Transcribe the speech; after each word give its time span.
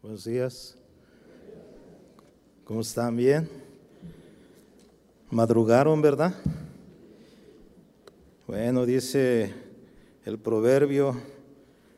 Buenos 0.00 0.22
días. 0.22 0.76
¿Cómo 2.62 2.82
están? 2.82 3.16
¿Bien? 3.16 3.48
Madrugaron, 5.28 6.00
¿verdad? 6.00 6.36
Bueno, 8.46 8.86
dice 8.86 9.52
el 10.24 10.38
proverbio, 10.38 11.20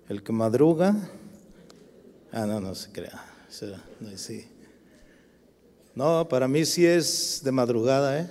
el 0.09 0.23
que 0.23 0.33
madruga, 0.33 0.97
ah, 2.33 2.47
no, 2.47 2.59
no 2.59 2.75
se 2.75 2.91
crea, 2.91 3.23
no, 4.01 4.17
sí. 4.17 4.47
no, 5.95 6.27
para 6.27 6.49
mí 6.49 6.65
sí 6.65 6.87
es 6.87 7.43
de 7.45 7.53
madrugada, 7.53 8.19
¿eh? 8.19 8.31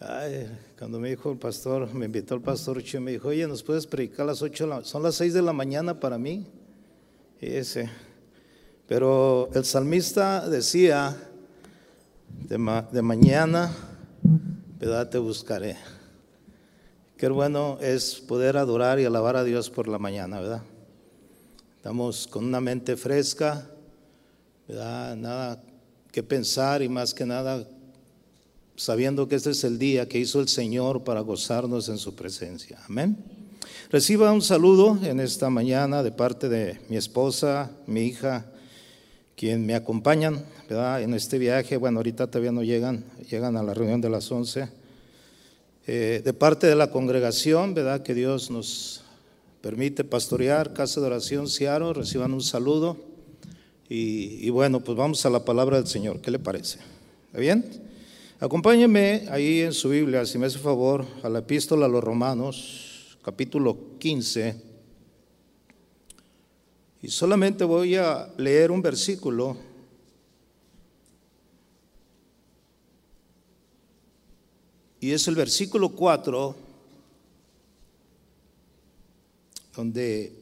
Ay, 0.00 0.48
cuando 0.78 0.98
me 0.98 1.10
dijo 1.10 1.30
el 1.30 1.38
pastor, 1.38 1.92
me 1.92 2.06
invitó 2.06 2.36
el 2.36 2.40
pastor 2.40 2.82
Chio, 2.82 3.02
me 3.02 3.10
dijo, 3.10 3.28
oye, 3.28 3.46
¿nos 3.46 3.62
puedes 3.62 3.86
predicar 3.86 4.22
a 4.22 4.28
las 4.28 4.40
8? 4.40 4.82
Son 4.84 5.02
las 5.02 5.16
6 5.16 5.34
de 5.34 5.42
la 5.42 5.52
mañana 5.52 6.00
para 6.00 6.16
mí. 6.16 6.46
ese. 7.38 8.11
Pero 8.92 9.48
el 9.54 9.64
salmista 9.64 10.46
decía, 10.50 11.16
de, 12.46 12.58
mañana, 12.58 13.74
¿verdad? 14.78 15.08
Te 15.08 15.16
buscaré. 15.16 15.78
Qué 17.16 17.26
bueno 17.28 17.78
es 17.80 18.16
poder 18.16 18.58
adorar 18.58 19.00
y 19.00 19.06
alabar 19.06 19.36
a 19.36 19.44
Dios 19.44 19.70
por 19.70 19.88
la 19.88 19.98
mañana, 19.98 20.40
¿verdad? 20.40 20.62
Estamos 21.74 22.26
con 22.26 22.44
una 22.44 22.60
mente 22.60 22.98
fresca, 22.98 23.66
¿verdad? 24.68 25.16
Nada 25.16 25.62
que 26.10 26.22
pensar 26.22 26.82
y 26.82 26.90
más 26.90 27.14
que 27.14 27.24
nada 27.24 27.66
sabiendo 28.76 29.26
que 29.26 29.36
este 29.36 29.52
es 29.52 29.64
el 29.64 29.78
día 29.78 30.06
que 30.06 30.18
hizo 30.18 30.38
el 30.38 30.48
Señor 30.48 31.02
para 31.02 31.22
gozarnos 31.22 31.88
en 31.88 31.96
su 31.96 32.14
presencia. 32.14 32.78
Amén. 32.86 33.16
Reciba 33.90 34.30
un 34.32 34.42
saludo 34.42 34.98
en 35.02 35.18
esta 35.18 35.48
mañana 35.48 36.02
de 36.02 36.12
parte 36.12 36.50
de 36.50 36.78
mi 36.90 36.98
esposa, 36.98 37.70
mi 37.86 38.02
hija, 38.02 38.51
quien 39.36 39.66
me 39.66 39.74
acompañan 39.74 40.44
¿verdad? 40.68 41.02
en 41.02 41.14
este 41.14 41.38
viaje. 41.38 41.76
Bueno, 41.76 41.98
ahorita 41.98 42.26
todavía 42.26 42.52
no 42.52 42.62
llegan, 42.62 43.04
llegan 43.30 43.56
a 43.56 43.62
la 43.62 43.74
reunión 43.74 44.00
de 44.00 44.10
las 44.10 44.30
11. 44.30 44.68
Eh, 45.86 46.22
de 46.24 46.32
parte 46.32 46.66
de 46.66 46.76
la 46.76 46.90
congregación, 46.90 47.74
¿verdad? 47.74 48.02
Que 48.02 48.14
Dios 48.14 48.50
nos 48.50 49.02
permite 49.60 50.04
pastorear, 50.04 50.72
Casa 50.72 51.00
de 51.00 51.06
Oración 51.06 51.48
Ciaro, 51.48 51.92
reciban 51.92 52.32
un 52.32 52.42
saludo. 52.42 52.96
Y, 53.88 54.46
y 54.46 54.50
bueno, 54.50 54.80
pues 54.80 54.96
vamos 54.96 55.24
a 55.26 55.30
la 55.30 55.44
palabra 55.44 55.76
del 55.76 55.86
Señor. 55.86 56.20
¿Qué 56.20 56.30
le 56.30 56.38
parece? 56.38 56.78
¿Está 57.26 57.38
bien? 57.38 57.64
Acompáñeme 58.42 59.26
ahí 59.30 59.60
en 59.60 59.72
su 59.72 59.90
Biblia, 59.90 60.26
si 60.26 60.36
me 60.36 60.46
hace 60.46 60.58
favor, 60.58 61.06
a 61.22 61.28
la 61.28 61.40
epístola 61.40 61.86
a 61.86 61.88
los 61.88 62.02
Romanos, 62.02 63.16
capítulo 63.22 63.98
15. 64.00 64.71
Y 67.02 67.08
solamente 67.08 67.64
voy 67.64 67.96
a 67.96 68.32
leer 68.38 68.70
un 68.70 68.80
versículo. 68.80 69.56
Y 75.00 75.10
es 75.10 75.26
el 75.26 75.34
versículo 75.34 75.88
4, 75.90 76.54
donde 79.76 80.32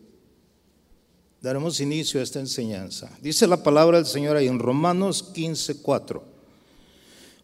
daremos 1.41 1.81
inicio 1.81 2.20
a 2.20 2.22
esta 2.22 2.38
enseñanza. 2.38 3.11
Dice 3.22 3.47
la 3.47 3.62
palabra 3.62 3.97
del 3.97 4.06
Señor 4.06 4.36
ahí 4.36 4.47
en 4.47 4.58
Romanos 4.58 5.22
15, 5.33 5.81
4 5.81 6.31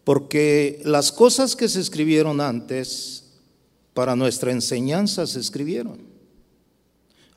porque 0.07 0.79
las 0.85 1.11
cosas 1.11 1.53
que 1.53 1.67
se 1.67 1.81
escribieron 1.81 2.39
antes 2.39 3.25
para 3.93 4.15
nuestra 4.15 4.53
enseñanza 4.53 5.27
se 5.27 5.37
escribieron, 5.37 5.99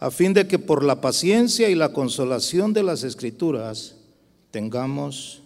a 0.01 0.11
fin 0.11 0.34
de 0.34 0.48
que 0.48 0.59
por 0.59 0.83
la 0.83 1.01
paciencia 1.01 1.69
y 1.69 1.75
la 1.75 1.93
consolación 1.93 2.73
de 2.73 2.83
las 2.83 3.05
escrituras 3.05 3.95
tengamos 4.51 5.42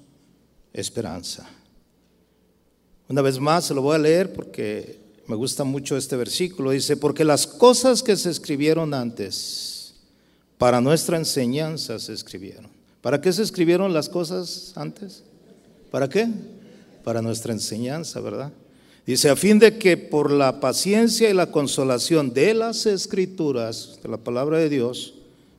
esperanza. 0.73 1.47
Una 3.09 3.21
vez 3.21 3.39
más 3.39 3.67
se 3.67 3.75
lo 3.75 3.83
voy 3.83 3.97
a 3.97 3.99
leer 3.99 4.33
porque 4.33 4.99
me 5.27 5.37
gusta 5.37 5.65
mucho 5.65 5.97
este 5.97 6.17
versículo. 6.17 6.71
Dice, 6.71 6.97
porque 6.97 7.25
las 7.25 7.47
cosas 7.47 8.03
que 8.03 8.17
se 8.17 8.31
escribieron 8.31 8.95
antes 8.95 9.97
para 10.57 10.81
nuestra 10.81 11.19
enseñanza 11.19 11.99
se 11.99 12.15
escribieron. 12.15 12.69
¿Para 13.03 13.21
qué 13.21 13.33
se 13.33 13.43
escribieron 13.43 13.93
las 13.93 14.09
cosas 14.09 14.73
antes? 14.77 15.23
¿Para 15.91 16.09
qué? 16.09 16.29
para 17.05 17.21
nuestra 17.21 17.53
enseñanza, 17.53 18.19
¿verdad? 18.21 18.51
Dice, 19.07 19.29
a 19.29 19.37
fin 19.37 19.59
de 19.59 19.77
que 19.79 19.99
por 19.99 20.31
la 20.31 20.61
paciencia 20.61 21.29
y 21.29 21.35
la 21.35 21.51
consolación 21.51 22.33
de 22.33 22.55
las 22.55 22.87
escrituras, 22.87 23.99
de 24.03 24.09
la 24.09 24.17
palabra 24.17 24.59
de 24.59 24.71
Dios, 24.71 25.15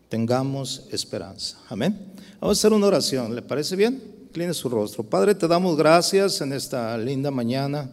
tengamos 0.09 0.87
esperanza. 0.91 1.59
Amén. 1.69 1.95
Vamos 2.41 2.57
a 2.57 2.59
hacer 2.59 2.73
una 2.73 2.87
oración, 2.87 3.35
¿le 3.35 3.43
parece 3.43 3.75
bien? 3.75 4.01
Incline 4.27 4.53
su 4.55 4.67
rostro. 4.67 5.03
Padre, 5.03 5.35
te 5.35 5.47
damos 5.47 5.77
gracias 5.77 6.41
en 6.41 6.53
esta 6.53 6.97
linda 6.97 7.29
mañana. 7.29 7.91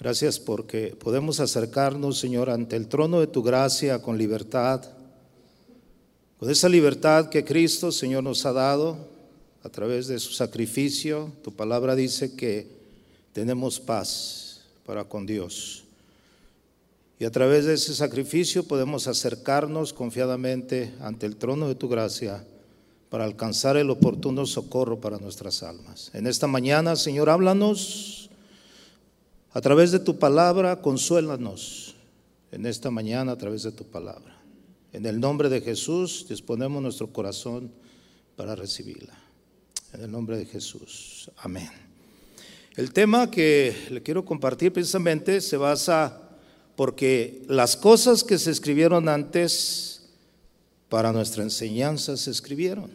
Gracias 0.00 0.38
porque 0.38 0.96
podemos 0.98 1.40
acercarnos, 1.40 2.18
Señor, 2.18 2.48
ante 2.48 2.76
el 2.76 2.88
trono 2.88 3.20
de 3.20 3.26
tu 3.26 3.42
gracia 3.42 4.00
con 4.00 4.16
libertad, 4.16 4.82
con 6.38 6.48
esa 6.48 6.68
libertad 6.68 7.28
que 7.28 7.44
Cristo, 7.44 7.92
Señor, 7.92 8.22
nos 8.22 8.46
ha 8.46 8.52
dado 8.52 8.96
a 9.62 9.68
través 9.68 10.06
de 10.06 10.18
su 10.20 10.32
sacrificio, 10.32 11.32
tu 11.42 11.52
palabra 11.52 11.96
dice 11.96 12.34
que 12.36 12.77
tenemos 13.38 13.78
paz 13.78 14.62
para 14.84 15.04
con 15.04 15.24
Dios. 15.24 15.84
Y 17.20 17.24
a 17.24 17.30
través 17.30 17.66
de 17.66 17.74
ese 17.74 17.94
sacrificio 17.94 18.64
podemos 18.64 19.06
acercarnos 19.06 19.92
confiadamente 19.92 20.92
ante 21.00 21.26
el 21.26 21.36
trono 21.36 21.68
de 21.68 21.76
tu 21.76 21.88
gracia 21.88 22.44
para 23.10 23.22
alcanzar 23.22 23.76
el 23.76 23.90
oportuno 23.90 24.44
socorro 24.44 25.00
para 25.00 25.18
nuestras 25.18 25.62
almas. 25.62 26.10
En 26.14 26.26
esta 26.26 26.48
mañana, 26.48 26.96
Señor, 26.96 27.30
háblanos 27.30 28.28
a 29.52 29.60
través 29.60 29.92
de 29.92 30.00
tu 30.00 30.18
palabra, 30.18 30.82
consuélanos 30.82 31.94
en 32.50 32.66
esta 32.66 32.90
mañana 32.90 33.30
a 33.30 33.38
través 33.38 33.62
de 33.62 33.70
tu 33.70 33.84
palabra. 33.84 34.36
En 34.92 35.06
el 35.06 35.20
nombre 35.20 35.48
de 35.48 35.60
Jesús 35.60 36.26
disponemos 36.28 36.82
nuestro 36.82 37.12
corazón 37.12 37.70
para 38.34 38.56
recibirla. 38.56 39.16
En 39.92 40.02
el 40.02 40.10
nombre 40.10 40.36
de 40.38 40.44
Jesús. 40.44 41.30
Amén. 41.36 41.87
El 42.78 42.92
tema 42.92 43.28
que 43.28 43.74
le 43.90 44.04
quiero 44.04 44.24
compartir 44.24 44.72
precisamente 44.72 45.40
se 45.40 45.56
basa 45.56 46.22
porque 46.76 47.42
las 47.48 47.76
cosas 47.76 48.22
que 48.22 48.38
se 48.38 48.52
escribieron 48.52 49.08
antes 49.08 50.10
para 50.88 51.10
nuestra 51.10 51.42
enseñanza 51.42 52.16
se 52.16 52.30
escribieron. 52.30 52.88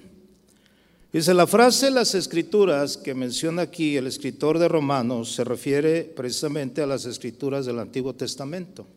Dice 1.11 1.33
la 1.33 1.47
frase 1.47 1.91
las 1.91 2.15
escrituras 2.15 2.95
que 2.95 3.13
menciona 3.13 3.63
aquí 3.63 3.97
el 3.97 4.07
escritor 4.07 4.57
de 4.57 4.69
Romanos 4.69 5.35
se 5.35 5.43
refiere 5.43 6.05
precisamente 6.05 6.81
a 6.81 6.87
las 6.87 7.03
escrituras 7.03 7.65
del 7.65 7.79
Antiguo 7.79 8.15
Testamento. 8.15 8.87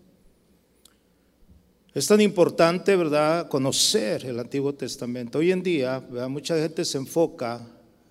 Es 1.94 2.06
tan 2.06 2.20
importante, 2.20 2.94
¿verdad?, 2.94 3.48
conocer 3.48 4.24
el 4.24 4.38
Antiguo 4.38 4.72
Testamento. 4.72 5.38
Hoy 5.38 5.50
en 5.50 5.64
día, 5.64 6.00
mucha 6.28 6.56
gente 6.56 6.84
se 6.84 6.98
enfoca 6.98 7.60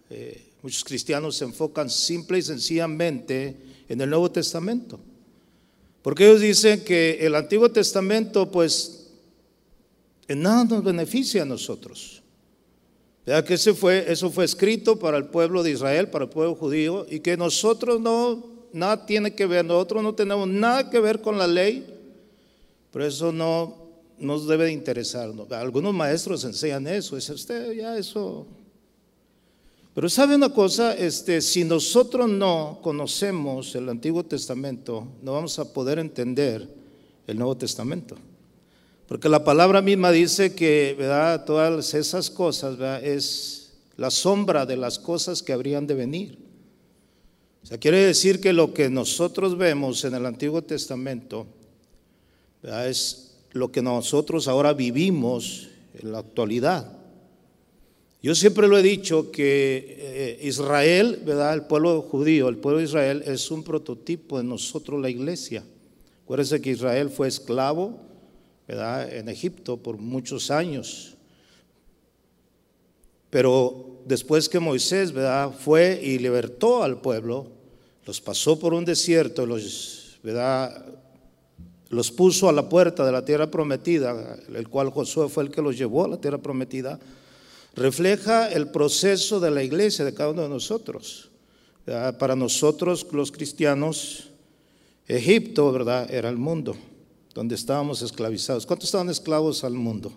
eh, 0.09 0.51
muchos 0.65 0.83
cristianos 0.83 1.35
se 1.35 1.45
enfocan 1.45 1.91
simple 1.91 2.39
y 2.39 2.41
sencillamente 2.41 3.55
en 3.87 4.01
el 4.01 4.09
Nuevo 4.09 4.31
Testamento. 4.31 4.99
Porque 6.01 6.25
ellos 6.25 6.41
dicen 6.41 6.83
que 6.83 7.19
el 7.21 7.35
Antiguo 7.35 7.69
Testamento, 7.69 8.49
pues, 8.49 9.11
en 10.27 10.41
nada 10.41 10.63
nos 10.63 10.83
beneficia 10.83 11.43
a 11.43 11.45
nosotros. 11.45 12.23
Ya 13.27 13.45
que 13.45 13.53
ese 13.53 13.75
fue, 13.75 14.11
eso 14.11 14.31
fue 14.31 14.43
escrito 14.43 14.97
para 14.97 15.17
el 15.17 15.25
pueblo 15.25 15.61
de 15.61 15.69
Israel, 15.69 16.09
para 16.09 16.25
el 16.25 16.31
pueblo 16.31 16.55
judío, 16.55 17.05
y 17.11 17.19
que 17.19 17.37
nosotros 17.37 18.01
no, 18.01 18.43
nada 18.73 19.05
tiene 19.05 19.35
que 19.35 19.45
ver, 19.45 19.63
nosotros 19.63 20.01
no 20.01 20.15
tenemos 20.15 20.47
nada 20.47 20.89
que 20.89 20.99
ver 20.99 21.21
con 21.21 21.37
la 21.37 21.45
ley, 21.45 21.85
pero 22.91 23.05
eso 23.05 23.31
no 23.31 23.85
nos 24.17 24.47
debe 24.47 24.65
de 24.65 24.71
interesarnos. 24.71 25.51
Algunos 25.51 25.93
maestros 25.93 26.43
enseñan 26.43 26.87
eso, 26.87 27.15
es 27.17 27.29
usted 27.29 27.71
ya 27.73 27.95
eso 27.99 28.47
pero 29.95 30.09
sabe 30.09 30.35
una 30.35 30.49
cosa, 30.49 30.93
este, 30.93 31.39
si 31.39 31.63
nosotros 31.63 32.29
no 32.29 32.79
conocemos 32.81 33.73
el 33.75 33.87
Antiguo 33.87 34.25
Testamento, 34.25 35.07
no 35.21 35.31
vamos 35.31 35.57
a 35.57 35.71
poder 35.71 35.99
entender 35.99 36.67
el 37.25 37.37
Nuevo 37.39 37.55
Testamento. 37.55 38.17
Porque 39.07 39.29
la 39.29 39.45
palabra 39.45 39.81
misma 39.81 40.11
dice 40.11 40.53
que 40.53 40.95
¿verdad? 40.99 41.45
todas 41.45 41.93
esas 41.93 42.29
cosas 42.29 42.77
es 43.03 43.73
la 43.95 44.11
sombra 44.11 44.65
de 44.65 44.75
las 44.75 44.99
cosas 44.99 45.41
que 45.41 45.53
habrían 45.53 45.87
de 45.87 45.93
venir. 45.93 46.39
O 47.63 47.65
sea, 47.65 47.77
quiere 47.77 47.99
decir 47.99 48.41
que 48.41 48.51
lo 48.51 48.73
que 48.73 48.89
nosotros 48.89 49.57
vemos 49.57 50.03
en 50.03 50.15
el 50.15 50.25
Antiguo 50.25 50.61
Testamento 50.61 51.47
es 52.63 53.37
lo 53.53 53.71
que 53.71 53.81
nosotros 53.81 54.49
ahora 54.49 54.73
vivimos 54.73 55.69
en 55.93 56.11
la 56.11 56.19
actualidad. 56.19 56.94
Yo 58.25 58.33
siempre 58.33 58.67
lo 58.67 58.75
he 58.75 58.81
dicho 58.81 59.29
que 59.29 59.97
eh, 59.99 60.39
Israel, 60.41 61.21
¿verdad? 61.23 61.53
El 61.53 61.65
pueblo 61.65 62.01
judío, 62.01 62.49
el 62.49 62.57
pueblo 62.57 62.79
de 62.79 62.85
Israel 62.85 63.23
es 63.23 63.51
un 63.51 63.63
prototipo 63.63 64.39
de 64.39 64.43
nosotros 64.43 64.99
la 64.99 65.11
iglesia. 65.11 65.63
Acuérdense 66.23 66.59
que 66.59 66.71
Israel 66.71 67.11
fue 67.11 67.27
esclavo, 67.27 67.99
¿verdad? 68.67 69.13
En 69.13 69.29
Egipto 69.29 69.77
por 69.77 69.99
muchos 69.99 70.49
años. 70.49 71.13
Pero 73.29 74.01
después 74.07 74.49
que 74.49 74.59
Moisés 74.59 75.11
¿verdad? 75.11 75.51
fue 75.51 76.01
y 76.01 76.17
libertó 76.17 76.81
al 76.81 77.01
pueblo, 77.01 77.45
los 78.07 78.21
pasó 78.21 78.57
por 78.57 78.73
un 78.73 78.85
desierto, 78.85 79.45
los, 79.45 80.17
¿verdad? 80.23 80.83
los 81.89 82.11
puso 82.11 82.49
a 82.49 82.53
la 82.53 82.67
puerta 82.69 83.05
de 83.05 83.11
la 83.11 83.23
tierra 83.23 83.51
prometida, 83.51 84.39
el 84.51 84.67
cual 84.67 84.89
Josué 84.89 85.29
fue 85.29 85.43
el 85.43 85.51
que 85.51 85.61
los 85.61 85.77
llevó 85.77 86.05
a 86.05 86.07
la 86.07 86.17
tierra 86.17 86.39
prometida, 86.39 86.99
refleja 87.75 88.51
el 88.51 88.69
proceso 88.69 89.39
de 89.39 89.51
la 89.51 89.63
iglesia 89.63 90.05
de 90.05 90.13
cada 90.13 90.31
uno 90.31 90.43
de 90.43 90.49
nosotros. 90.49 91.29
Para 92.17 92.35
nosotros 92.35 93.05
los 93.11 93.31
cristianos, 93.31 94.29
Egipto, 95.07 95.71
¿verdad? 95.71 96.11
Era 96.11 96.29
el 96.29 96.37
mundo 96.37 96.75
donde 97.33 97.53
estábamos 97.53 98.01
esclavizados. 98.01 98.65
¿Cuántos 98.65 98.87
estaban 98.87 99.09
esclavos 99.09 99.63
al 99.63 99.73
mundo? 99.73 100.11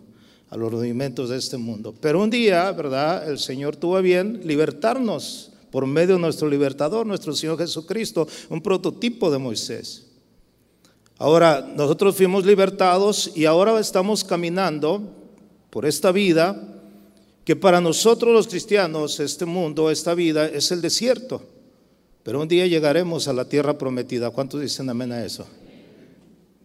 A 0.50 0.56
los 0.56 0.72
rudimentos 0.72 1.28
de 1.28 1.37
este 1.37 1.58
mundo. 1.58 1.94
Pero 2.00 2.22
un 2.22 2.31
día, 2.31 2.70
¿verdad? 2.72 3.28
El 3.28 3.38
Señor 3.38 3.76
tuvo 3.76 4.00
bien 4.00 4.40
libertarnos 4.44 5.50
por 5.70 5.84
medio 5.84 6.14
de 6.14 6.20
nuestro 6.20 6.49
libertador, 6.49 7.06
nuestro 7.06 7.34
Señor 7.34 7.58
Jesucristo, 7.58 8.26
un 8.49 8.62
prototipo 8.62 9.31
de 9.31 9.37
Moisés. 9.37 10.06
Ahora, 11.19 11.70
nosotros 11.76 12.16
fuimos 12.16 12.46
libertados 12.46 13.32
y 13.34 13.44
ahora 13.44 13.78
estamos 13.78 14.25
caminando 14.25 15.02
por 15.69 15.84
esta 15.84 16.12
vida 16.12 16.77
que 17.48 17.56
para 17.56 17.80
nosotros 17.80 18.30
los 18.30 18.46
cristianos 18.46 19.20
este 19.20 19.46
mundo, 19.46 19.90
esta 19.90 20.12
vida 20.12 20.46
es 20.46 20.70
el 20.70 20.82
desierto. 20.82 21.40
Pero 22.22 22.42
un 22.42 22.46
día 22.46 22.66
llegaremos 22.66 23.26
a 23.26 23.32
la 23.32 23.48
tierra 23.48 23.78
prometida. 23.78 24.28
¿Cuántos 24.28 24.60
dicen 24.60 24.90
amén 24.90 25.12
a 25.12 25.24
eso? 25.24 25.46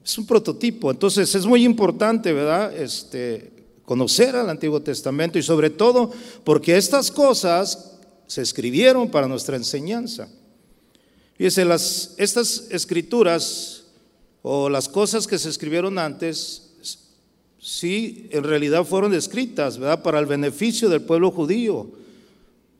Es 0.03 0.17
un 0.17 0.27
prototipo. 0.27 0.91
Entonces 0.91 1.33
es 1.35 1.45
muy 1.45 1.63
importante, 1.63 2.33
¿verdad? 2.33 2.75
Este, 2.75 3.53
conocer 3.85 4.35
al 4.35 4.49
Antiguo 4.49 4.81
Testamento 4.81 5.39
y 5.39 5.41
sobre 5.41 5.69
todo 5.69 6.11
porque 6.43 6.75
estas 6.75 7.09
cosas 7.11 7.93
se 8.27 8.41
escribieron 8.41 9.09
para 9.09 9.29
nuestra 9.29 9.55
enseñanza. 9.55 10.27
Fíjense, 11.37 11.63
las, 11.63 12.13
estas 12.17 12.65
escrituras 12.71 13.85
o 14.41 14.67
las 14.67 14.89
cosas 14.89 15.27
que 15.27 15.39
se 15.39 15.47
escribieron 15.47 15.97
antes, 15.97 16.62
sí, 17.63 18.27
en 18.31 18.43
realidad 18.43 18.83
fueron 18.83 19.13
escritas, 19.13 19.77
¿verdad? 19.77 20.03
Para 20.03 20.19
el 20.19 20.25
beneficio 20.25 20.89
del 20.89 21.01
pueblo 21.01 21.31
judío, 21.31 21.89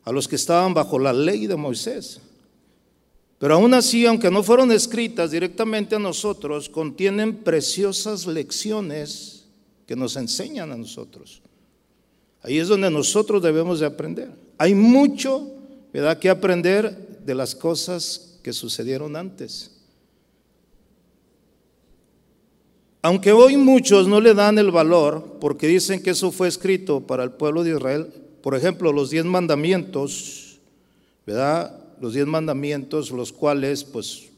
a 0.03 0.11
los 0.11 0.27
que 0.27 0.35
estaban 0.35 0.73
bajo 0.73 0.99
la 0.99 1.13
ley 1.13 1.47
de 1.47 1.55
Moisés. 1.55 2.19
Pero 3.39 3.55
aún 3.55 3.73
así, 3.73 4.05
aunque 4.05 4.29
no 4.29 4.43
fueron 4.43 4.71
escritas 4.71 5.31
directamente 5.31 5.95
a 5.95 5.99
nosotros, 5.99 6.67
contienen 6.67 7.37
preciosas 7.37 8.27
lecciones 8.27 9.45
que 9.87 9.95
nos 9.95 10.17
enseñan 10.17 10.71
a 10.71 10.77
nosotros. 10.77 11.41
Ahí 12.41 12.57
es 12.57 12.67
donde 12.67 12.91
nosotros 12.91 13.41
debemos 13.41 13.79
de 13.79 13.85
aprender. 13.85 14.31
Hay 14.57 14.75
mucho, 14.75 15.49
¿verdad?, 15.93 16.19
que 16.19 16.29
aprender 16.29 17.19
de 17.25 17.35
las 17.35 17.55
cosas 17.55 18.39
que 18.43 18.51
sucedieron 18.51 19.15
antes. 19.15 19.71
Aunque 23.05 23.33
hoy 23.33 23.57
muchos 23.57 24.07
no 24.07 24.21
le 24.21 24.33
dan 24.33 24.57
el 24.57 24.71
valor 24.71 25.37
porque 25.41 25.67
dicen 25.67 26.01
que 26.01 26.11
eso 26.11 26.31
fue 26.31 26.47
escrito 26.47 27.01
para 27.01 27.25
el 27.25 27.31
pueblo 27.31 27.63
de 27.63 27.75
Israel, 27.75 28.07
por 28.41 28.55
ejemplo, 28.55 28.93
los 28.93 29.09
diez 29.09 29.25
mandamientos, 29.25 30.59
¿verdad? 31.27 31.83
los 31.99 32.13
diez 32.13 32.25
mandamientos, 32.25 33.11
los 33.11 33.33
cuales, 33.33 33.83
pues, 33.83 34.29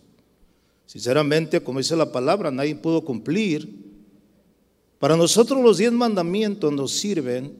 sinceramente, 0.87 1.61
como 1.61 1.77
dice 1.77 1.95
la 1.95 2.11
palabra, 2.11 2.49
nadie 2.49 2.75
pudo 2.75 3.01
cumplir. 3.01 3.85
Para 4.97 5.15
nosotros 5.15 5.61
los 5.63 5.77
diez 5.77 5.91
mandamientos 5.91 6.73
nos 6.73 6.91
sirven 6.91 7.55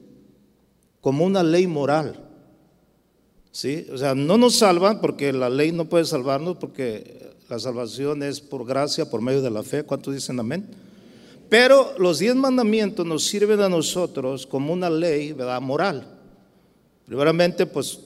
como 1.00 1.24
una 1.24 1.44
ley 1.44 1.68
moral. 1.68 2.20
¿Sí? 3.52 3.86
O 3.92 3.96
sea, 3.96 4.16
no 4.16 4.36
nos 4.36 4.56
salvan 4.56 5.00
porque 5.00 5.32
la 5.32 5.48
ley 5.48 5.70
no 5.70 5.84
puede 5.84 6.04
salvarnos 6.04 6.56
porque 6.56 7.30
la 7.48 7.60
salvación 7.60 8.24
es 8.24 8.40
por 8.40 8.66
gracia, 8.66 9.08
por 9.08 9.22
medio 9.22 9.40
de 9.40 9.50
la 9.50 9.62
fe. 9.62 9.84
¿Cuántos 9.84 10.12
dicen 10.12 10.38
amén? 10.40 10.85
Pero 11.48 11.94
los 11.98 12.18
diez 12.18 12.34
mandamientos 12.34 13.06
nos 13.06 13.24
sirven 13.24 13.60
a 13.60 13.68
nosotros 13.68 14.46
como 14.46 14.72
una 14.72 14.90
ley, 14.90 15.32
¿verdad? 15.32 15.60
Moral. 15.60 16.06
Primeramente, 17.06 17.66
pues 17.66 18.00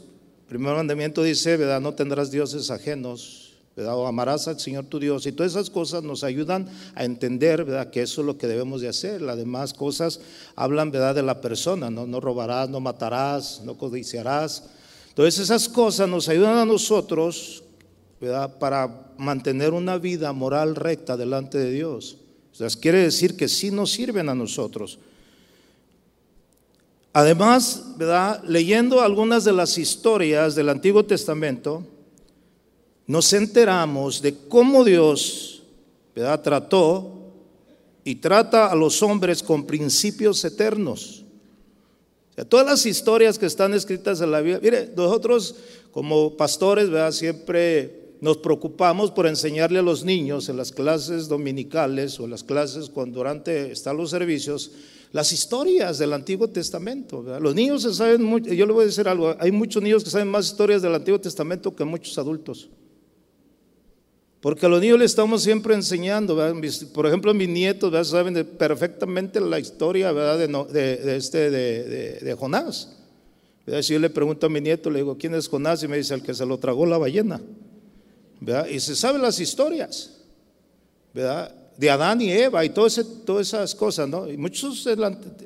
primer 0.47 0.75
mandamiento 0.75 1.23
dice, 1.23 1.57
¿verdad? 1.57 1.81
No 1.81 1.95
tendrás 1.95 2.31
dioses 2.31 2.71
ajenos, 2.71 3.53
¿verdad? 3.75 3.97
O 3.97 4.07
amarás 4.07 4.47
al 4.47 4.61
Señor 4.61 4.85
tu 4.85 4.99
Dios. 4.99 5.25
Y 5.25 5.33
todas 5.33 5.53
esas 5.53 5.71
cosas 5.71 6.03
nos 6.03 6.23
ayudan 6.23 6.69
a 6.95 7.05
entender, 7.05 7.65
¿verdad? 7.65 7.89
Que 7.89 8.03
eso 8.03 8.21
es 8.21 8.27
lo 8.27 8.37
que 8.37 8.47
debemos 8.47 8.83
de 8.83 8.89
hacer. 8.89 9.23
Las 9.23 9.39
demás 9.39 9.73
cosas 9.73 10.21
hablan, 10.57 10.91
¿verdad? 10.91 11.15
De 11.15 11.23
la 11.23 11.41
persona, 11.41 11.89
¿no? 11.89 12.07
No 12.07 12.21
robarás, 12.21 12.69
no 12.69 12.81
matarás, 12.81 13.63
no 13.65 13.79
codiciarás. 13.79 14.65
Entonces 15.09 15.39
esas 15.41 15.69
cosas 15.69 16.09
nos 16.09 16.29
ayudan 16.29 16.59
a 16.59 16.67
nosotros, 16.67 17.63
¿verdad? 18.21 18.59
Para 18.59 19.13
mantener 19.17 19.73
una 19.73 19.97
vida 19.97 20.33
moral 20.35 20.77
recta 20.77 21.17
delante 21.17 21.57
de 21.57 21.71
Dios. 21.71 22.19
O 22.53 22.57
sea, 22.57 22.69
quiere 22.81 22.99
decir 22.99 23.37
que 23.37 23.49
sí 23.49 23.71
nos 23.71 23.91
sirven 23.93 24.29
a 24.29 24.35
nosotros. 24.35 24.99
Además, 27.13 27.95
¿verdad? 27.97 28.43
leyendo 28.45 29.01
algunas 29.01 29.45
de 29.45 29.53
las 29.53 29.79
historias 29.79 30.55
del 30.55 30.69
Antiguo 30.69 31.05
Testamento, 31.05 31.85
nos 33.07 33.33
enteramos 33.33 34.23
de 34.23 34.37
cómo 34.49 34.85
Dios 34.85 35.63
¿verdad? 36.15 36.41
trató 36.43 37.21
y 38.05 38.17
trata 38.17 38.67
a 38.67 38.77
los 38.77 39.03
hombres 39.03 39.43
con 39.43 39.67
principios 39.67 40.45
eternos. 40.45 41.25
todas 42.49 42.67
las 42.67 42.87
historias 42.87 43.39
que 43.39 43.47
están 43.47 43.75
escritas 43.75 44.21
en 44.21 44.31
la 44.31 44.41
Biblia, 44.41 44.61
mire, 44.63 44.93
nosotros 44.97 45.57
como 45.91 46.37
pastores 46.37 46.89
¿verdad? 46.89 47.11
siempre 47.11 48.00
nos 48.21 48.37
preocupamos 48.37 49.11
por 49.11 49.27
enseñarle 49.27 49.79
a 49.79 49.83
los 49.83 50.05
niños 50.05 50.49
en 50.49 50.57
las 50.57 50.73
clases 50.73 51.29
dominicales 51.29 52.21
o 52.21 52.25
en 52.25 52.31
las 52.31 52.45
clases 52.45 52.91
cuando 52.91 53.19
durante 53.19 53.73
están 53.73 53.97
los 53.97 54.11
servicios, 54.11 54.73
las 55.13 55.33
historias 55.33 55.99
del 55.99 56.13
Antiguo 56.13 56.49
Testamento. 56.49 57.23
Los 57.41 57.55
niños 57.55 57.83
se 57.83 57.95
saben 57.95 58.45
yo 58.45 58.67
le 58.67 58.73
voy 58.73 58.85
a 58.85 58.87
decir 58.87 59.09
algo, 59.09 59.35
hay 59.39 59.51
muchos 59.51 59.83
niños 59.83 60.05
que 60.05 60.11
saben 60.11 60.29
más 60.29 60.47
historias 60.47 60.83
del 60.83 60.95
Antiguo 60.95 61.19
Testamento 61.19 61.75
que 61.75 61.85
muchos 61.85 62.17
adultos. 62.19 62.69
Porque 64.41 64.65
a 64.65 64.69
los 64.69 64.81
niños 64.81 64.99
les 64.99 65.11
estamos 65.11 65.43
siempre 65.43 65.75
enseñando, 65.75 66.39
por 66.95 67.07
ejemplo, 67.07 67.35
mis 67.35 67.49
nietos 67.49 68.09
saben 68.09 68.47
perfectamente 68.59 69.39
la 69.39 69.59
historia 69.59 70.13
De, 70.13 71.17
este, 71.17 71.51
de, 71.51 72.37
Jonás. 72.39 72.97
Si 73.83 73.93
yo 73.93 73.99
le 73.99 74.09
pregunto 74.09 74.47
a 74.47 74.49
mi 74.49 74.61
nieto, 74.61 74.91
le 74.91 75.01
digo, 75.01 75.17
¿quién 75.19 75.35
es 75.35 75.47
Jonás? 75.47 75.83
Y 75.83 75.89
me 75.89 75.99
dice, 75.99 76.15
el 76.15 76.23
que 76.23 76.33
se 76.33 76.47
lo 76.47 76.59
tragó 76.59 76.87
la 76.87 76.97
ballena. 76.97 77.41
Y 78.71 78.81
se 78.81 78.97
saben 78.97 79.23
las 79.23 79.39
historias. 79.41 80.11
¿verdad? 81.13 81.55
de 81.81 81.89
Adán 81.89 82.21
y 82.21 82.31
Eva 82.31 82.63
y 82.63 82.69
todas 82.69 82.99
esas 83.41 83.75
cosas, 83.75 84.07
¿no? 84.07 84.29
Y 84.29 84.37
muchos 84.37 84.87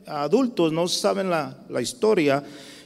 adultos 0.04 0.72
no 0.72 0.88
saben 0.88 1.30
la, 1.30 1.80
historia, 1.80 2.42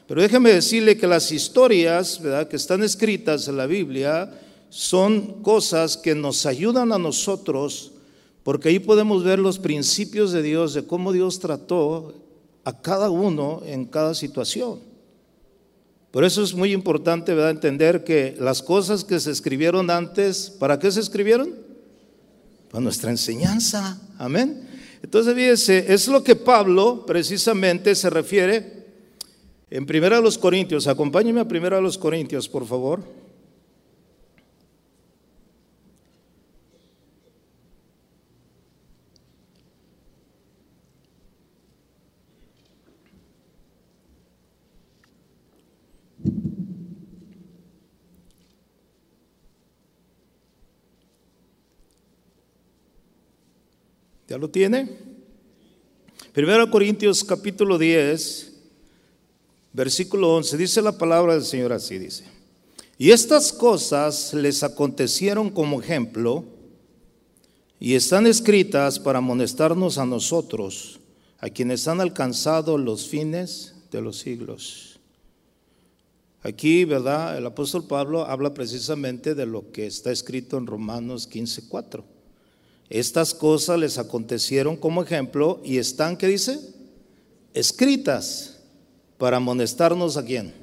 pero 0.07 0.21
déjeme 0.21 0.53
decirle 0.53 0.99
que 0.99 1.07
las 1.07 1.33
historias, 1.33 2.21
¿verdad?, 2.21 2.47
que 2.47 2.57
están 2.57 2.83
escritas 2.83 3.49
en 3.49 3.57
la 3.57 3.65
Biblia 3.65 4.31
son 4.69 5.43
cosas 5.43 5.97
que 5.97 6.15
nos 6.15 6.45
ayudan 6.45 6.93
a 6.93 6.99
nosotros, 6.99 7.93
porque 8.43 8.69
ahí 8.69 8.81
podemos 8.81 9.25
ver 9.25 9.39
los 9.39 9.59
principios 9.59 10.31
de 10.33 10.43
Dios, 10.43 10.75
de 10.75 10.85
cómo 10.85 11.11
Dios 11.11 11.39
trató 11.39 12.13
a 12.65 12.83
cada 12.83 13.09
uno 13.09 13.63
en 13.65 13.87
cada 13.87 14.15
situación. 14.15 14.81
Por 16.11 16.25
eso 16.25 16.43
es 16.43 16.55
muy 16.55 16.73
importante, 16.73 17.33
entender 17.49 18.05
que 18.05 18.37
las 18.41 18.63
cosas 18.63 19.05
que 19.05 19.21
se 19.21 19.31
escribieron 19.31 19.91
antes, 19.91 20.51
¿para 20.59 20.79
qué 20.79 20.91
se 20.91 21.01
escribieron? 21.01 21.69
para 22.71 22.83
nuestra 22.83 23.11
enseñanza. 23.11 23.99
Amén. 24.19 24.69
Entonces, 25.03 25.35
fíjese, 25.35 25.93
es 25.93 26.09
lo 26.09 26.23
que 26.23 26.37
Pablo 26.37 27.05
precisamente 27.07 27.95
se 27.95 28.11
refiere 28.11 28.87
en 29.71 29.87
Primera 29.87 30.17
de 30.17 30.23
los 30.23 30.39
Corintios. 30.39 30.87
Acompáñeme 30.87 31.41
a 31.41 31.49
Primera 31.49 31.77
de 31.77 31.83
los 31.83 31.97
Corintios, 31.97 32.49
por 32.49 32.67
favor. 32.67 33.03
¿Ya 54.29 54.37
lo 54.37 54.51
tiene? 54.51 54.87
Primero 56.35 56.71
Corintios 56.71 57.25
capítulo 57.25 57.79
10, 57.79 58.53
versículo 59.73 60.37
11, 60.37 60.59
dice 60.59 60.83
la 60.83 60.99
palabra 60.99 61.33
del 61.33 61.45
Señor 61.45 61.73
así, 61.73 61.99
dice. 61.99 62.25
Y 62.99 63.11
estas 63.11 63.55
cosas 63.55 64.35
les 64.35 64.63
acontecieron 64.63 65.49
como 65.49 65.81
ejemplo 65.81 66.45
y 67.81 67.95
están 67.95 68.27
escritas 68.27 68.99
para 68.99 69.21
amonestarnos 69.21 69.97
a 69.97 70.05
nosotros, 70.05 71.01
a 71.39 71.49
quienes 71.49 71.89
han 71.89 72.03
alcanzado 72.03 72.77
los 72.77 73.09
fines 73.09 73.77
de 73.91 74.03
los 74.03 74.19
siglos. 74.19 75.01
Aquí, 76.43 76.85
¿verdad? 76.85 77.39
El 77.39 77.47
apóstol 77.47 77.87
Pablo 77.87 78.27
habla 78.27 78.53
precisamente 78.53 79.35
de 79.35 79.47
lo 79.47 79.73
que 79.73 79.87
está 79.87 80.13
escrito 80.13 80.59
en 80.59 80.67
Romanos 80.67 81.27
15:4. 81.31 82.18
Estas 82.91 83.35
cosas 83.35 83.79
les 83.79 83.99
acontecieron 83.99 84.77
como 84.77 85.03
ejemplo 85.03 85.61
y 85.65 85.79
están, 85.79 86.17
¿qué 86.17 86.27
dice? 86.27 86.59
Escritas 87.53 88.61
para 89.19 89.37
amonestarnos 89.37 90.17
a 90.17 90.25
quién? 90.25 90.55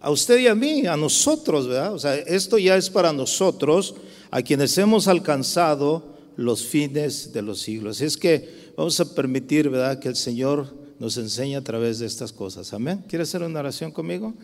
A 0.00 0.10
usted 0.10 0.38
y 0.38 0.46
a 0.46 0.54
mí, 0.54 0.86
a 0.86 0.96
nosotros, 0.96 1.68
¿verdad? 1.68 1.94
O 1.94 1.98
sea, 1.98 2.14
esto 2.16 2.58
ya 2.58 2.76
es 2.76 2.90
para 2.90 3.12
nosotros, 3.12 3.94
a 4.30 4.42
quienes 4.42 4.76
hemos 4.78 5.08
alcanzado 5.08 6.16
los 6.36 6.64
fines 6.64 7.32
de 7.32 7.42
los 7.42 7.60
siglos. 7.60 8.00
Es 8.00 8.16
que 8.16 8.72
vamos 8.76 8.98
a 9.00 9.14
permitir, 9.14 9.68
¿verdad?, 9.68 9.98
que 9.98 10.08
el 10.08 10.16
Señor 10.16 10.74
nos 10.98 11.16
enseñe 11.16 11.56
a 11.56 11.62
través 11.62 11.98
de 11.98 12.06
estas 12.06 12.32
cosas. 12.32 12.72
Amén. 12.72 13.04
¿Quiere 13.08 13.24
hacer 13.24 13.42
una 13.42 13.60
oración 13.60 13.90
conmigo? 13.90 14.34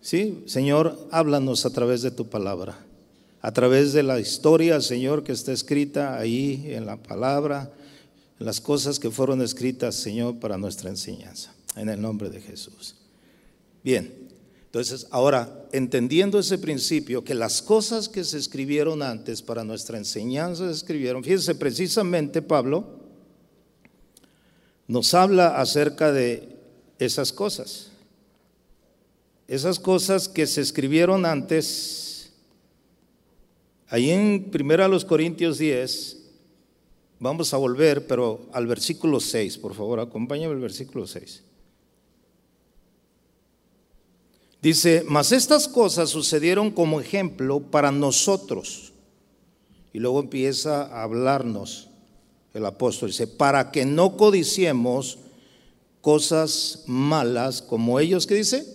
Sí, 0.00 0.42
Señor, 0.46 1.08
háblanos 1.10 1.66
a 1.66 1.70
través 1.70 2.02
de 2.02 2.10
tu 2.10 2.28
palabra, 2.28 2.78
a 3.44 3.52
través 3.52 3.92
de 3.92 4.02
la 4.02 4.18
historia, 4.18 4.80
Señor, 4.80 5.22
que 5.22 5.32
está 5.32 5.52
escrita 5.52 6.16
ahí 6.16 6.64
en 6.68 6.86
la 6.86 6.96
palabra, 6.96 7.70
las 8.38 8.58
cosas 8.58 8.98
que 8.98 9.10
fueron 9.10 9.42
escritas, 9.42 9.96
Señor, 9.96 10.38
para 10.38 10.56
nuestra 10.56 10.88
enseñanza. 10.88 11.54
En 11.76 11.90
el 11.90 12.00
nombre 12.00 12.30
de 12.30 12.40
Jesús. 12.40 12.94
Bien, 13.82 14.10
entonces, 14.64 15.06
ahora, 15.10 15.66
entendiendo 15.72 16.38
ese 16.38 16.56
principio, 16.56 17.22
que 17.22 17.34
las 17.34 17.60
cosas 17.60 18.08
que 18.08 18.24
se 18.24 18.38
escribieron 18.38 19.02
antes 19.02 19.42
para 19.42 19.62
nuestra 19.62 19.98
enseñanza 19.98 20.66
se 20.66 20.72
escribieron, 20.72 21.22
fíjense, 21.22 21.54
precisamente 21.54 22.40
Pablo 22.40 22.98
nos 24.88 25.12
habla 25.12 25.60
acerca 25.60 26.12
de 26.12 26.48
esas 26.98 27.30
cosas. 27.30 27.88
Esas 29.48 29.78
cosas 29.78 30.30
que 30.30 30.46
se 30.46 30.62
escribieron 30.62 31.26
antes, 31.26 32.03
ahí 33.94 34.10
en 34.10 34.50
1 34.52 35.06
Corintios 35.06 35.58
10, 35.58 36.16
vamos 37.20 37.54
a 37.54 37.58
volver, 37.58 38.08
pero 38.08 38.40
al 38.52 38.66
versículo 38.66 39.20
6, 39.20 39.56
por 39.58 39.72
favor, 39.72 40.00
acompáñame 40.00 40.52
al 40.52 40.58
versículo 40.58 41.06
6. 41.06 41.44
Dice, 44.60 45.04
mas 45.06 45.30
estas 45.30 45.68
cosas 45.68 46.10
sucedieron 46.10 46.72
como 46.72 47.00
ejemplo 47.00 47.60
para 47.60 47.92
nosotros. 47.92 48.92
Y 49.92 50.00
luego 50.00 50.18
empieza 50.18 50.86
a 50.86 51.04
hablarnos 51.04 51.88
el 52.52 52.66
apóstol. 52.66 53.10
Dice, 53.10 53.28
para 53.28 53.70
que 53.70 53.84
no 53.84 54.16
codiciemos 54.16 55.20
cosas 56.00 56.82
malas 56.88 57.62
como 57.62 58.00
ellos, 58.00 58.26
¿qué 58.26 58.34
dice? 58.34 58.66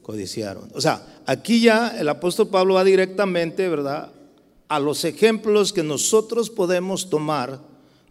Codiciaron. 0.00 0.70
O 0.72 0.80
sea, 0.80 1.20
aquí 1.26 1.60
ya 1.60 1.98
el 1.98 2.08
apóstol 2.08 2.48
Pablo 2.48 2.74
va 2.74 2.84
directamente, 2.84 3.68
¿verdad? 3.68 4.10
A 4.68 4.78
los 4.80 5.04
ejemplos 5.04 5.72
que 5.72 5.82
nosotros 5.82 6.50
podemos 6.50 7.10
tomar 7.10 7.60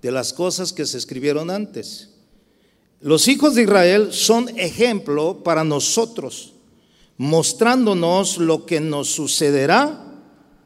de 0.02 0.12
las 0.12 0.34
cosas 0.34 0.74
que 0.74 0.86
se 0.86 0.98
escribieron 0.98 1.50
antes. 1.50 2.10
Los 3.02 3.28
hijos 3.28 3.56
de 3.56 3.64
Israel 3.64 4.14
son 4.14 4.50
ejemplo 4.58 5.44
para 5.44 5.64
nosotros 5.64 6.54
mostrándonos 7.18 8.38
lo 8.38 8.66
que 8.66 8.80
nos 8.80 9.10
sucederá 9.10 10.00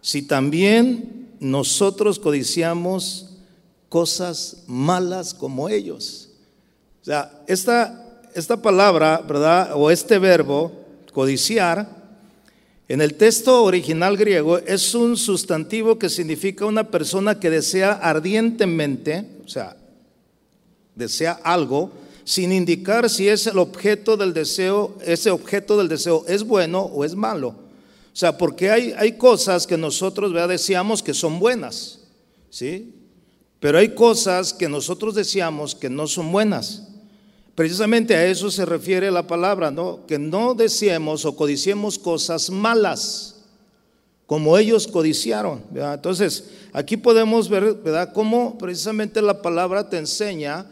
si 0.02 0.22
también 0.22 1.36
nosotros 1.40 2.20
codiciamos 2.20 3.38
cosas 3.90 4.64
malas 4.68 5.34
como 5.34 5.70
ellos. 5.70 6.30
O 7.02 7.06
sea, 7.06 7.44
esta, 7.48 8.22
esta 8.34 8.62
palabra, 8.62 9.24
¿verdad? 9.28 9.72
O 9.76 9.92
este 9.92 10.20
verbo, 10.20 10.72
codiciar, 11.14 11.97
en 12.90 13.02
el 13.02 13.16
texto 13.16 13.64
original 13.64 14.16
griego 14.16 14.60
es 14.60 14.96
un 14.96 15.18
sustantivo 15.18 16.00
que 16.00 16.10
significa 16.10 16.66
una 16.66 16.90
persona 16.90 17.40
que 17.40 17.50
desea 17.50 17.92
ardientemente, 17.92 19.26
o 19.46 19.50
sea, 19.50 19.76
desea 20.96 21.34
algo, 21.44 21.92
sin 22.24 22.52
indicar 22.52 23.10
si 23.10 23.28
es 23.28 23.48
el 23.48 23.58
objeto 23.58 24.16
del 24.16 24.34
deseo, 24.34 24.98
ese 25.06 25.32
objeto 25.32 25.78
del 25.78 25.90
deseo 25.90 26.24
es 26.28 26.44
bueno 26.44 26.82
o 26.82 27.04
es 27.04 27.16
malo. 27.16 27.50
O 27.50 28.20
sea, 28.20 28.38
porque 28.38 28.72
hay, 28.72 28.94
hay 28.98 29.14
cosas 29.14 29.68
que 29.68 29.78
nosotros 29.78 30.32
deseamos 30.48 31.04
que 31.04 31.14
son 31.14 31.40
buenas, 31.40 32.00
¿sí? 32.50 32.96
Pero 33.60 33.78
hay 33.78 33.96
cosas 33.96 34.54
que 34.54 34.70
nosotros 34.70 35.14
deseamos 35.14 35.76
que 35.76 35.90
no 35.90 36.08
son 36.08 36.32
buenas. 36.32 36.88
Precisamente 37.58 38.16
a 38.16 38.24
eso 38.24 38.52
se 38.52 38.68
refiere 38.68 39.10
la 39.10 39.26
palabra, 39.26 39.72
¿no? 39.72 40.06
Que 40.06 40.20
no 40.20 40.54
deseemos 40.54 41.26
o 41.26 41.36
codiciemos 41.36 41.98
cosas 41.98 42.52
malas, 42.52 43.38
como 44.28 44.60
ellos 44.60 44.86
codiciaron. 44.86 45.64
Entonces, 45.74 46.52
aquí 46.72 46.98
podemos 46.98 47.50
ver, 47.50 47.74
¿verdad?, 47.74 48.14
cómo 48.14 48.60
precisamente 48.60 49.24
la 49.24 49.42
palabra 49.42 49.90
te 49.90 49.98
enseña 49.98 50.68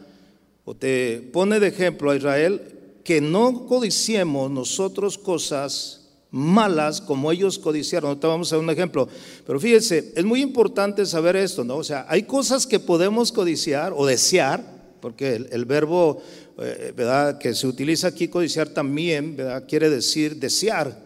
o 0.64 0.76
te 0.76 1.28
pone 1.32 1.58
de 1.58 1.66
ejemplo 1.66 2.12
a 2.12 2.16
Israel 2.16 2.62
que 3.02 3.20
no 3.20 3.66
codiciemos 3.66 4.48
nosotros 4.48 5.18
cosas 5.18 6.02
malas 6.30 7.00
como 7.00 7.32
ellos 7.32 7.58
codiciaron. 7.58 8.10
Ahorita 8.10 8.28
vamos 8.28 8.52
a 8.52 8.58
un 8.58 8.70
ejemplo. 8.70 9.08
Pero 9.44 9.58
fíjense, 9.58 10.12
es 10.14 10.24
muy 10.24 10.40
importante 10.40 11.04
saber 11.04 11.34
esto, 11.34 11.64
¿no? 11.64 11.78
O 11.78 11.84
sea, 11.84 12.06
hay 12.08 12.22
cosas 12.22 12.64
que 12.64 12.78
podemos 12.78 13.32
codiciar 13.32 13.92
o 13.92 14.06
desear, 14.06 14.75
porque 15.06 15.36
el, 15.36 15.64
verbo, 15.66 16.20
eh. 16.58 16.92
Que 17.38 17.54
se 17.54 17.68
utiliza 17.68 18.08
aquí, 18.08 18.26
codiciar 18.26 18.70
también. 18.70 19.36
Quiere 19.68 19.88
decir 19.88 20.34
desear 20.34 21.00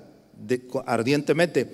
ardientemente 0.87 1.71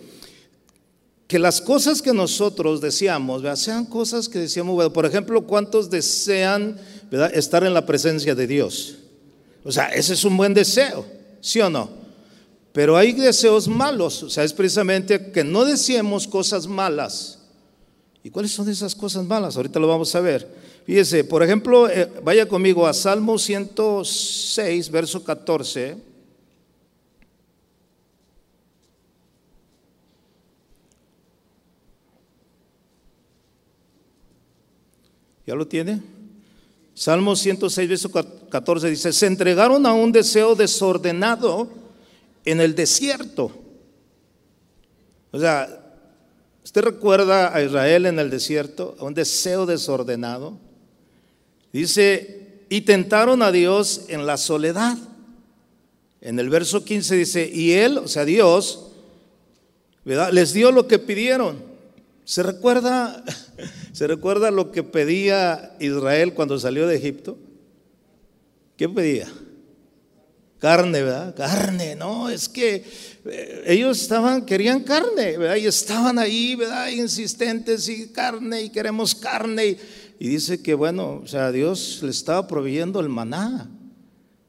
que 1.29 1.39
las 1.39 1.61
cosas 1.61 2.03
que 2.03 2.13
nosotros 2.13 2.81
deseamos 2.81 3.45
sean 3.61 3.87
cosas 3.87 4.29
que 4.29 4.41
deseamos, 4.41 4.91
por 4.91 5.07
ejemplo, 5.07 5.47
¿cuántos 5.47 5.89
desean 5.89 6.77
estar 7.33 7.63
en 7.63 7.73
la 7.73 7.87
presencia 7.87 8.35
de 8.35 8.49
Dios? 8.49 8.97
O 9.63 9.71
sea, 9.71 9.87
ese 9.91 10.15
es 10.15 10.25
un 10.25 10.37
buen 10.37 10.53
deseo, 10.53 11.07
¿sí 11.41 11.61
o 11.61 11.71
no? 11.71 11.89
Pero 12.73 12.97
hay 12.97 13.13
deseos 13.13 13.69
malos, 13.69 14.25
o 14.25 14.31
sea, 14.31 14.43
es 14.43 14.53
precisamente 14.53 15.31
que 15.31 15.45
no 15.45 15.65
deseemos 15.65 16.27
cosas 16.27 16.67
malas. 16.67 17.39
¿Y 18.25 18.31
cuáles 18.31 18.51
son 18.51 18.69
esas 18.69 18.97
cosas 18.97 19.25
malas? 19.25 19.57
Ahorita 19.57 19.79
lo 19.79 19.87
vamos 19.87 20.13
a 20.17 20.21
ver. 20.21 20.67
Fíjese, 20.87 21.25
por 21.25 21.43
ejemplo, 21.43 21.91
eh, 21.91 22.09
vaya 22.23 22.47
conmigo 22.47 22.87
a 22.87 22.95
Salmo 22.95 23.39
106, 23.39 24.89
verso 24.89 25.25
14. 25.25 25.97
¿Ya 35.45 35.57
lo 35.57 35.67
tiene? 35.67 36.01
Salmo 36.95 37.35
106, 37.35 37.89
verso 37.89 38.11
14 38.49 38.89
dice, 38.89 39.13
se 39.13 39.27
entregaron 39.27 39.87
a 39.87 39.93
un 39.93 40.13
deseo 40.13 40.55
desordenado 40.55 41.69
en 42.45 42.61
el 42.61 42.77
desierto. 42.77 43.51
O 45.33 45.41
sea, 45.41 45.97
¿usted 46.63 46.83
recuerda 46.83 47.53
a 47.53 47.61
Israel 47.61 48.07
en 48.07 48.21
el 48.21 48.31
desierto? 48.31 48.95
A 49.01 49.05
un 49.05 49.15
deseo 49.15 49.67
desordenado. 49.67 50.65
Dice, 51.77 52.63
y 52.71 52.81
tentaron 52.81 53.43
a 53.43 53.53
Dios 53.53 54.07
en 54.09 54.25
la 54.25 54.39
soledad. 54.39 54.97
En 56.23 56.39
el 56.39 56.49
verso 56.49 56.87
15 56.87 57.17
dice, 57.17 57.51
y 57.53 57.73
él, 57.73 57.99
o 57.99 58.09
sea, 58.09 58.25
Dios, 58.25 58.93
¿verdad? 60.03 60.33
les 60.33 60.55
dio 60.55 60.73
lo 60.73 60.89
que 60.89 60.99
pidieron. 60.99 61.63
¿Se 62.25 62.43
recuerda, 62.43 63.23
¿Se 63.93 64.07
recuerda 64.07 64.51
lo 64.51 64.73
que 64.73 64.85
pedía 64.85 65.77
Israel 65.79 66.33
cuando 66.33 66.59
salió 66.59 66.87
de 66.87 66.97
Egipto? 66.97 67.37
¿Qué 68.79 68.89
pedía? 68.89 69.29
Carne, 70.59 71.03
¿verdad? 71.03 71.35
Carne, 71.37 71.95
no, 71.95 72.31
es 72.31 72.49
que 72.49 72.83
eh, 73.27 73.65
ellos 73.67 74.01
estaban, 74.01 74.47
querían 74.47 74.83
carne, 74.83 75.37
¿verdad? 75.37 75.57
Y 75.57 75.67
estaban 75.67 76.19
ahí, 76.19 76.55
¿verdad? 76.55 76.89
Insistentes 76.89 77.87
y 77.91 78.09
carne 78.09 78.63
y 78.63 78.71
queremos 78.71 79.15
carne. 79.15 79.67
Y, 79.67 79.79
y 80.19 80.29
dice 80.29 80.63
que, 80.63 80.75
bueno, 80.75 81.21
o 81.23 81.27
sea, 81.27 81.53
Dios 81.53 82.01
le 82.03 82.11
estaba 82.11 82.47
proveyendo 82.47 83.01
el 83.01 83.09
maná, 83.09 83.71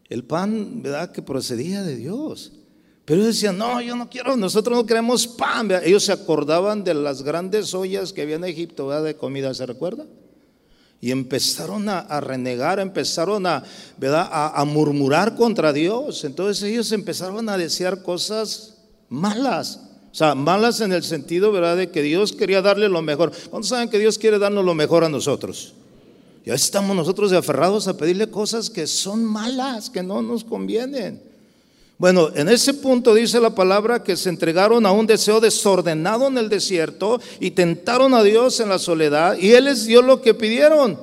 el 0.09 0.23
pan, 0.23 0.81
¿verdad? 0.81 1.11
Que 1.11 1.21
procedía 1.21 1.83
de 1.83 1.95
Dios. 1.95 2.53
Pero 3.07 3.21
ellos 3.21 3.35
decían, 3.35 3.57
no, 3.57 3.79
yo 3.81 3.95
no 3.95 4.09
quiero, 4.09 4.35
nosotros 4.35 4.77
no 4.77 4.85
queremos 4.85 5.27
pan. 5.27 5.69
Ellos 5.83 6.03
se 6.03 6.11
acordaban 6.11 6.83
de 6.83 6.93
las 6.93 7.23
grandes 7.23 7.73
ollas 7.73 8.11
que 8.11 8.21
había 8.21 8.35
en 8.35 8.43
Egipto 8.43 8.89
de 9.01 9.15
comida, 9.15 9.53
¿se 9.53 9.65
recuerda? 9.65 10.05
Y 10.99 11.11
empezaron 11.11 11.87
a, 11.87 12.19
renegar, 12.19 12.79
empezaron 12.79 13.45
a, 13.45 13.63
¿verdad? 13.97 14.27
A, 14.29 14.65
murmurar 14.65 15.35
contra 15.35 15.71
Dios. 15.71 16.25
Entonces 16.25 16.63
ellos 16.63 16.91
empezaron 16.91 17.47
a 17.47 17.57
desear 17.57 18.01
cosas 18.03 18.77
malas. 19.07 19.86
O 20.17 20.19
sea, 20.19 20.33
malas 20.33 20.81
en 20.81 20.93
el 20.93 21.03
sentido, 21.03 21.51
¿verdad?, 21.51 21.77
de 21.77 21.91
que 21.91 22.01
Dios 22.01 22.31
quería 22.31 22.63
darle 22.63 22.89
lo 22.89 23.03
mejor. 23.03 23.31
¿Cuántos 23.51 23.69
saben 23.69 23.87
que 23.87 23.99
Dios 23.99 24.17
quiere 24.17 24.39
darnos 24.39 24.65
lo 24.65 24.73
mejor 24.73 25.03
a 25.03 25.09
nosotros? 25.09 25.75
Ya 26.43 26.55
estamos 26.55 26.95
nosotros 26.95 27.31
aferrados 27.33 27.87
a 27.87 27.95
pedirle 27.95 28.27
cosas 28.27 28.71
que 28.71 28.87
son 28.87 29.23
malas, 29.23 29.91
que 29.91 30.01
no 30.01 30.23
nos 30.23 30.43
convienen. 30.43 31.21
Bueno, 31.99 32.31
en 32.33 32.49
ese 32.49 32.73
punto 32.73 33.13
dice 33.13 33.39
la 33.39 33.53
palabra 33.53 34.01
que 34.01 34.17
se 34.17 34.29
entregaron 34.29 34.87
a 34.87 34.91
un 34.91 35.05
deseo 35.05 35.39
desordenado 35.39 36.25
en 36.25 36.39
el 36.39 36.49
desierto 36.49 37.21
y 37.39 37.51
tentaron 37.51 38.15
a 38.15 38.23
Dios 38.23 38.59
en 38.59 38.69
la 38.69 38.79
soledad 38.79 39.37
y 39.37 39.51
Él 39.51 39.65
les 39.65 39.85
dio 39.85 40.01
lo 40.01 40.23
que 40.23 40.33
pidieron, 40.33 40.99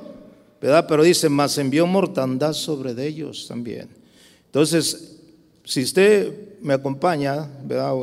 ¿verdad? 0.61 0.87
Pero 0.89 1.03
dice, 1.03 1.29
más 1.29 1.57
envió 1.57 1.87
mortandad 1.87 2.51
sobre 2.51 2.91
ellos 3.07 3.45
también. 3.47 3.87
Entonces, 4.47 5.14
si 5.65 5.83
usted 5.83 6.55
me 6.65 6.73
acompaña. 6.73 7.47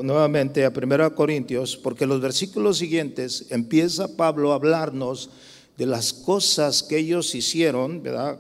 Nuevamente 0.03 0.65
a 0.65 0.71
1 0.71 1.15
Corintios, 1.17 1.77
porque 1.77 2.07
los 2.07 2.21
versículos 2.21 2.79
siguientes 2.79 3.47
empieza 3.51 4.17
Pablo 4.17 4.53
a 4.53 4.55
hablarnos 4.55 5.31
de 5.77 5.87
las 5.87 6.13
cosas 6.13 6.83
que 6.85 6.99
ellos 6.99 7.35
hicieron, 7.35 8.03
¿verdad? 8.03 8.39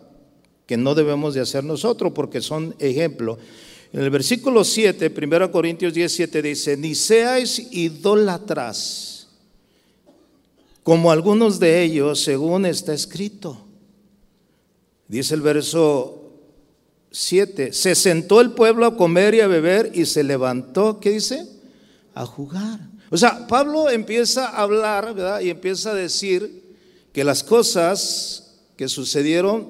Que 0.64 0.76
no 0.76 0.94
debemos 0.94 1.34
de 1.34 1.40
hacer 1.40 1.64
nosotros 1.64 2.12
porque 2.14 2.40
son 2.40 2.76
ejemplo. 2.78 3.36
En 3.92 4.00
el 4.00 4.10
versículo 4.10 4.62
7, 4.62 5.12
1 5.16 5.50
Corintios 5.50 5.92
17 5.92 6.40
dice, 6.40 6.76
ni 6.76 6.94
seáis 6.94 7.68
idólatras, 7.72 9.28
como 10.84 11.10
algunos 11.10 11.58
de 11.58 11.82
ellos, 11.82 12.20
según 12.22 12.64
está 12.64 12.94
escrito. 12.94 13.58
Dice 15.08 15.34
el 15.34 15.42
verso 15.42 16.21
7, 17.12 17.72
se 17.72 17.94
sentó 17.94 18.40
el 18.40 18.52
pueblo 18.52 18.86
a 18.86 18.96
comer 18.96 19.34
y 19.34 19.40
a 19.40 19.46
beber 19.46 19.92
y 19.94 20.06
se 20.06 20.24
levantó, 20.24 20.98
¿qué 20.98 21.10
dice? 21.10 21.46
A 22.14 22.26
jugar. 22.26 22.80
O 23.10 23.16
sea, 23.16 23.46
Pablo 23.46 23.90
empieza 23.90 24.48
a 24.48 24.62
hablar, 24.62 25.14
¿verdad? 25.14 25.40
Y 25.40 25.50
empieza 25.50 25.90
a 25.90 25.94
decir 25.94 26.62
que 27.12 27.24
las 27.24 27.44
cosas 27.44 28.56
que 28.76 28.88
sucedieron 28.88 29.68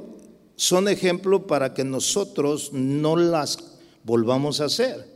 son 0.56 0.86
ejemplo 0.86 1.46
para 1.46 1.74
que 1.74 1.82
nosotros 1.82 2.72
no 2.72 3.16
las 3.16 3.58
volvamos 4.04 4.60
a 4.60 4.66
hacer. 4.66 5.10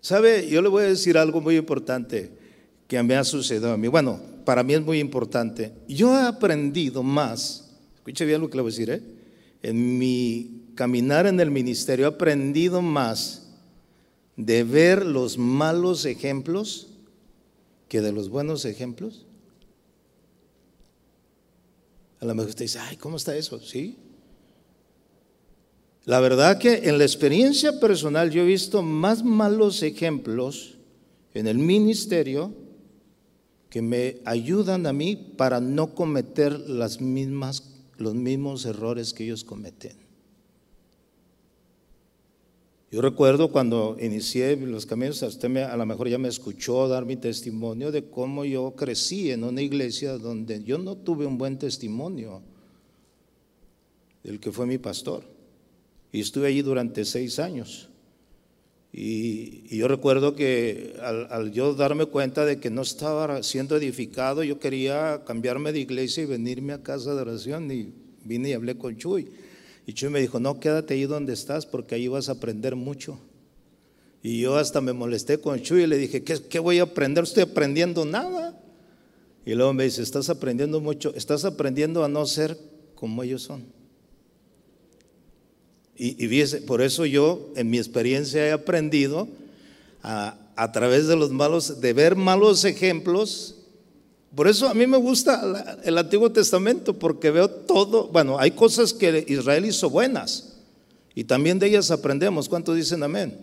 ¿Sabe? 0.00 0.48
Yo 0.48 0.60
le 0.60 0.68
voy 0.68 0.84
a 0.84 0.88
decir 0.88 1.16
algo 1.16 1.40
muy 1.40 1.56
importante 1.56 2.30
que 2.88 3.02
me 3.02 3.16
ha 3.16 3.24
sucedido 3.24 3.72
a 3.72 3.76
mí. 3.76 3.88
Bueno, 3.88 4.20
para 4.44 4.62
mí 4.62 4.74
es 4.74 4.82
muy 4.82 4.98
importante. 4.98 5.72
Yo 5.88 6.12
he 6.18 6.22
aprendido 6.22 7.02
más, 7.02 7.63
escuche 8.04 8.26
bien 8.26 8.42
lo 8.42 8.50
que 8.50 8.56
le 8.56 8.62
voy 8.62 8.70
a 8.70 8.74
decir, 8.74 8.90
¿eh? 8.90 9.02
en 9.62 9.98
mi 9.98 10.66
caminar 10.74 11.26
en 11.26 11.40
el 11.40 11.50
ministerio 11.50 12.04
he 12.04 12.08
aprendido 12.08 12.82
más 12.82 13.46
de 14.36 14.62
ver 14.62 15.06
los 15.06 15.38
malos 15.38 16.04
ejemplos 16.04 16.88
que 17.88 18.02
de 18.02 18.12
los 18.12 18.28
buenos 18.28 18.66
ejemplos. 18.66 19.24
A 22.20 22.26
lo 22.26 22.34
mejor 22.34 22.50
usted 22.50 22.66
dice, 22.66 22.78
ay, 22.78 22.98
¿cómo 22.98 23.16
está 23.16 23.34
eso? 23.36 23.58
Sí, 23.58 23.96
la 26.04 26.20
verdad 26.20 26.58
que 26.58 26.88
en 26.88 26.98
la 26.98 27.04
experiencia 27.04 27.80
personal 27.80 28.30
yo 28.30 28.42
he 28.42 28.46
visto 28.46 28.82
más 28.82 29.24
malos 29.24 29.82
ejemplos 29.82 30.76
en 31.32 31.46
el 31.46 31.56
ministerio 31.56 32.52
que 33.70 33.80
me 33.80 34.18
ayudan 34.26 34.86
a 34.86 34.92
mí 34.92 35.16
para 35.16 35.60
no 35.60 35.94
cometer 35.94 36.52
las 36.68 37.00
mismas, 37.00 37.73
los 37.98 38.14
mismos 38.14 38.64
errores 38.64 39.12
que 39.12 39.24
ellos 39.24 39.44
cometen. 39.44 40.04
Yo 42.90 43.00
recuerdo 43.00 43.50
cuando 43.50 43.96
inicié 44.00 44.56
los 44.56 44.86
caminos, 44.86 45.20
usted 45.22 45.56
a 45.56 45.76
lo 45.76 45.84
mejor 45.84 46.08
ya 46.08 46.16
me 46.16 46.28
escuchó 46.28 46.86
dar 46.86 47.04
mi 47.04 47.16
testimonio 47.16 47.90
de 47.90 48.08
cómo 48.08 48.44
yo 48.44 48.74
crecí 48.76 49.32
en 49.32 49.42
una 49.42 49.62
iglesia 49.62 50.16
donde 50.16 50.62
yo 50.62 50.78
no 50.78 50.96
tuve 50.96 51.26
un 51.26 51.36
buen 51.36 51.58
testimonio 51.58 52.40
del 54.22 54.38
que 54.38 54.52
fue 54.52 54.66
mi 54.66 54.78
pastor. 54.78 55.24
Y 56.12 56.20
estuve 56.20 56.46
allí 56.46 56.62
durante 56.62 57.04
seis 57.04 57.40
años. 57.40 57.88
Y, 58.96 59.76
yo 59.76 59.88
recuerdo 59.88 60.36
que 60.36 60.94
al, 61.02 61.50
yo 61.50 61.74
darme 61.74 62.06
cuenta 62.06 62.44
de 62.44 62.60
que 62.60 62.70
no 62.70 62.82
estaba 62.82 63.42
siendo 63.42 63.76
edificado, 63.76 64.44
yo 64.44 64.60
quería 64.60 65.24
cambiarme 65.26 65.72
de 65.72 65.80
iglesia 65.80 66.22
y 66.22 66.26
venirme 66.26 66.72
a 66.72 66.82
casa 66.82 67.12
de 67.12 67.22
oración. 67.22 67.68
Y 67.72 67.92
vine 68.24 68.50
y 68.50 68.52
hablé 68.52 68.78
con 68.78 68.96
Chuy. 68.96 69.28
Y 69.84 69.94
Chuy 69.94 70.10
me 70.10 70.20
dijo, 70.20 70.38
no, 70.38 70.60
quédate 70.60 70.94
ahí 70.94 71.06
donde 71.06 71.32
estás 71.32 71.66
porque 71.66 71.96
ahí 71.96 72.06
vas 72.06 72.28
a 72.28 72.32
aprender 72.32 72.76
mucho. 72.76 73.18
Y 74.22 74.40
yo 74.40 74.56
hasta 74.56 74.80
me 74.80 74.92
molesté 74.92 75.38
con 75.38 75.60
Chuy 75.60 75.82
y 75.82 75.86
le 75.88 75.98
dije, 75.98 76.22
¿qué, 76.22 76.38
qué 76.48 76.60
voy 76.60 76.78
a 76.78 76.84
aprender? 76.84 77.24
Estoy 77.24 77.42
aprendiendo 77.42 78.04
nada. 78.04 78.62
Y 79.44 79.54
luego 79.54 79.72
me 79.72 79.84
dice, 79.84 80.02
estás 80.02 80.30
aprendiendo 80.30 80.80
mucho, 80.80 81.12
estás 81.16 81.44
aprendiendo 81.44 82.04
a 82.04 82.08
no 82.08 82.24
ser 82.26 82.56
como 82.94 83.24
ellos 83.24 83.42
son. 83.42 83.64
Y, 85.96 86.44
por 86.66 86.82
eso 86.82 87.06
yo 87.06 87.52
en 87.56 87.70
mi 87.70 87.78
experiencia 87.78 88.46
he 88.46 88.52
aprendido 88.52 89.28
a, 90.02 90.36
a, 90.56 90.72
través 90.72 91.06
de 91.06 91.16
los 91.16 91.30
malos, 91.30 91.80
de 91.80 91.92
ver 91.92 92.16
malos 92.16 92.64
ejemplos. 92.64 93.54
Por 94.34 94.48
eso 94.48 94.68
a 94.68 94.74
mí 94.74 94.86
me 94.86 94.96
gusta 94.96 95.78
el 95.84 95.96
Antiguo 95.96 96.32
Testamento, 96.32 96.98
porque 96.98 97.30
veo 97.30 97.48
todo, 97.48 98.08
bueno, 98.08 98.38
hay 98.38 98.50
cosas 98.50 98.92
que 98.92 99.24
Israel 99.28 99.64
hizo 99.64 99.88
buenas 99.88 100.54
y 101.14 101.24
también 101.24 101.58
de 101.58 101.68
ellas 101.68 101.90
aprendemos. 101.90 102.48
¿Cuántos 102.48 102.76
dicen 102.76 103.02
amén? 103.02 103.38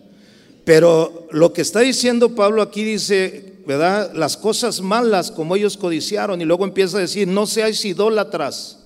Pero 0.65 1.27
lo 1.31 1.53
que 1.53 1.61
está 1.61 1.79
diciendo 1.79 2.35
Pablo 2.35 2.61
aquí 2.61 2.83
dice, 2.83 3.55
¿verdad? 3.65 4.13
Las 4.13 4.37
cosas 4.37 4.81
malas 4.81 5.31
como 5.31 5.55
ellos 5.55 5.77
codiciaron 5.77 6.41
y 6.41 6.45
luego 6.45 6.65
empieza 6.65 6.97
a 6.97 7.01
decir, 7.01 7.27
no 7.27 7.47
seáis 7.47 7.83
idólatras. 7.85 8.80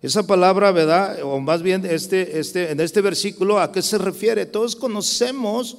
Esa 0.00 0.24
palabra, 0.24 0.70
¿verdad? 0.70 1.18
O 1.24 1.40
más 1.40 1.60
bien 1.60 1.84
este, 1.84 2.38
este, 2.38 2.70
en 2.70 2.78
este 2.78 3.00
versículo, 3.00 3.58
¿a 3.58 3.72
qué 3.72 3.82
se 3.82 3.98
refiere? 3.98 4.46
Todos 4.46 4.76
conocemos, 4.76 5.78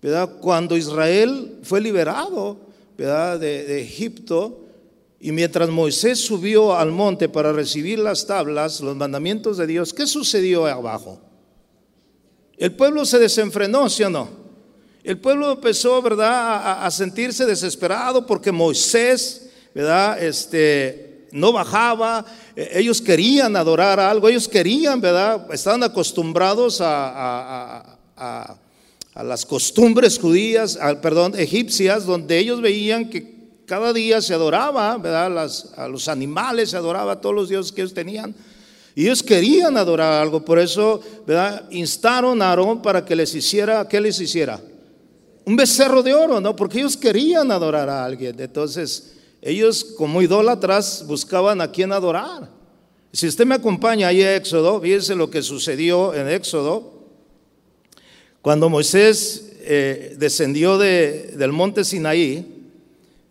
¿verdad? 0.00 0.36
Cuando 0.40 0.76
Israel 0.76 1.58
fue 1.64 1.80
liberado, 1.80 2.58
¿verdad? 2.96 3.40
De, 3.40 3.82
Egipto, 3.82 4.60
y 5.18 5.32
mientras 5.32 5.68
Moisés 5.68 6.20
subió 6.20 6.76
al 6.76 6.92
monte 6.92 7.28
para 7.28 7.52
recibir 7.52 7.98
las 7.98 8.24
tablas, 8.24 8.80
los 8.80 8.94
mandamientos 8.94 9.56
de 9.56 9.66
Dios, 9.66 9.92
¿qué 9.92 10.06
sucedió 10.06 10.66
abajo? 10.66 11.20
El 12.56 12.72
pueblo 12.76 13.04
se 13.04 13.18
desenfrenó, 13.18 13.88
¿sí 13.90 14.04
o 14.04 14.10
no? 14.10 14.28
El 15.02 15.18
pueblo 15.18 15.52
empezó, 15.52 16.00
¿verdad?, 16.00 16.30
a, 16.30 16.86
a 16.86 16.90
sentirse 16.90 17.46
desesperado 17.46 18.26
porque 18.26 18.52
Moisés, 18.52 19.50
¿verdad?, 19.74 20.22
este, 20.22 21.09
no 21.32 21.52
bajaba, 21.52 22.24
eh, 22.56 22.70
ellos 22.74 23.00
querían 23.00 23.56
adorar 23.56 24.00
algo, 24.00 24.28
ellos 24.28 24.48
querían, 24.48 25.00
¿verdad? 25.00 25.46
Estaban 25.52 25.82
acostumbrados 25.82 26.80
a, 26.82 27.96
las 29.14 29.44
costumbres 29.44 30.18
judías, 30.18 30.78
perdón, 31.02 31.34
egipcias, 31.36 32.06
donde 32.06 32.38
ellos 32.38 32.60
veían 32.62 33.10
que 33.10 33.40
cada 33.66 33.92
día 33.92 34.22
se 34.22 34.32
adoraba, 34.32 34.96
¿verdad? 34.96 35.48
a 35.76 35.88
los 35.88 36.08
animales 36.08 36.70
se 36.70 36.76
adoraba, 36.76 37.12
a 37.12 37.20
todos 37.20 37.34
los 37.34 37.48
dioses 37.48 37.72
que 37.72 37.82
ellos 37.82 37.94
tenían. 37.94 38.34
Y 38.94 39.04
ellos 39.04 39.22
querían 39.22 39.76
adorar 39.76 40.20
algo, 40.20 40.44
por 40.44 40.58
eso, 40.58 41.00
¿verdad? 41.26 41.64
Instaron 41.70 42.42
a 42.42 42.50
Aarón 42.50 42.82
para 42.82 43.04
que 43.04 43.14
les 43.14 43.34
hiciera, 43.34 43.86
¿qué 43.88 44.00
les 44.00 44.20
hiciera? 44.20 44.60
Un 45.44 45.56
becerro 45.56 46.02
de 46.02 46.12
oro, 46.12 46.40
¿no? 46.40 46.56
Porque 46.56 46.80
ellos 46.80 46.96
querían 46.96 47.50
adorar 47.52 47.88
a 47.88 48.04
alguien. 48.04 48.38
Entonces, 48.40 49.12
ellos 49.42 49.84
como 49.96 50.22
idólatras 50.22 51.04
buscaban 51.06 51.60
a 51.60 51.70
quien 51.70 51.92
adorar. 51.92 52.50
Si 53.12 53.26
usted 53.26 53.46
me 53.46 53.54
acompaña 53.54 54.08
ahí 54.08 54.22
a 54.22 54.36
Éxodo, 54.36 54.80
fíjese 54.80 55.14
lo 55.14 55.30
que 55.30 55.42
sucedió 55.42 56.14
en 56.14 56.28
Éxodo. 56.28 56.92
Cuando 58.42 58.68
Moisés 58.68 59.52
eh, 59.62 60.14
descendió 60.18 60.78
del 60.78 61.52
monte 61.52 61.84
Sinaí, 61.84 62.68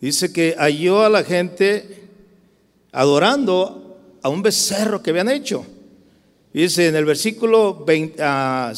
dice 0.01 0.33
que 0.33 0.55
halló 0.57 1.03
a 1.03 1.09
la 1.09 1.23
gente 1.23 2.09
adorando 2.91 3.97
a 4.21 4.29
un 4.29 4.41
becerro 4.41 5.01
que 5.01 5.11
habían 5.11 5.29
hecho. 5.29 5.65
Dice 6.51 6.87
en 6.87 6.95
el 6.95 7.05
versículo 7.05 7.85
6 7.87 8.15
ah, 8.19 8.73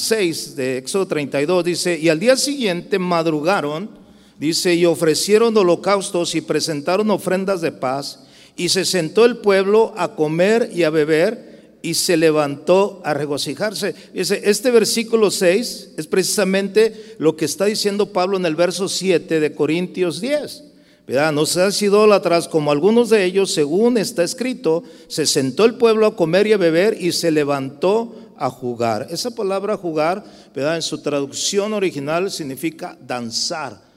de 0.55 0.77
Éxodo 0.77 1.07
32, 1.07 1.63
dice, 1.63 1.97
y 1.97 2.09
al 2.09 2.19
día 2.19 2.35
siguiente 2.35 2.99
madrugaron 2.99 4.00
Dice, 4.41 4.73
y 4.73 4.87
ofrecieron 4.87 5.55
holocaustos 5.55 6.33
y 6.33 6.41
presentaron 6.41 7.11
ofrendas 7.11 7.61
de 7.61 7.71
paz, 7.71 8.21
y 8.57 8.69
se 8.69 8.85
sentó 8.85 9.23
el 9.25 9.37
pueblo 9.37 9.93
a 9.95 10.15
comer 10.15 10.71
y 10.73 10.81
a 10.81 10.89
beber, 10.89 11.77
y 11.83 11.93
se 11.93 12.17
levantó 12.17 13.03
a 13.05 13.13
regocijarse. 13.13 13.93
Dice, 14.15 14.41
este 14.45 14.71
versículo 14.71 15.29
6 15.29 15.89
es 15.95 16.07
precisamente 16.07 17.15
lo 17.19 17.35
que 17.35 17.45
está 17.45 17.65
diciendo 17.65 18.13
Pablo 18.13 18.35
en 18.35 18.47
el 18.47 18.55
verso 18.55 18.89
7 18.89 19.39
de 19.39 19.53
Corintios 19.53 20.19
10. 20.19 20.63
¿Verdad? 21.05 21.31
No 21.33 21.45
seas 21.45 21.79
idólatras 21.79 22.47
como 22.47 22.71
algunos 22.71 23.11
de 23.11 23.23
ellos, 23.23 23.53
según 23.53 23.99
está 23.99 24.23
escrito, 24.23 24.81
se 25.07 25.27
sentó 25.27 25.65
el 25.65 25.75
pueblo 25.75 26.07
a 26.07 26.15
comer 26.15 26.47
y 26.47 26.53
a 26.53 26.57
beber 26.57 26.97
y 26.99 27.11
se 27.11 27.29
levantó 27.29 28.15
a 28.37 28.49
jugar. 28.49 29.05
Esa 29.11 29.29
palabra 29.29 29.77
jugar, 29.77 30.23
¿verdad? 30.55 30.77
En 30.77 30.81
su 30.81 30.99
traducción 30.99 31.73
original 31.73 32.31
significa 32.31 32.97
danzar 33.05 33.90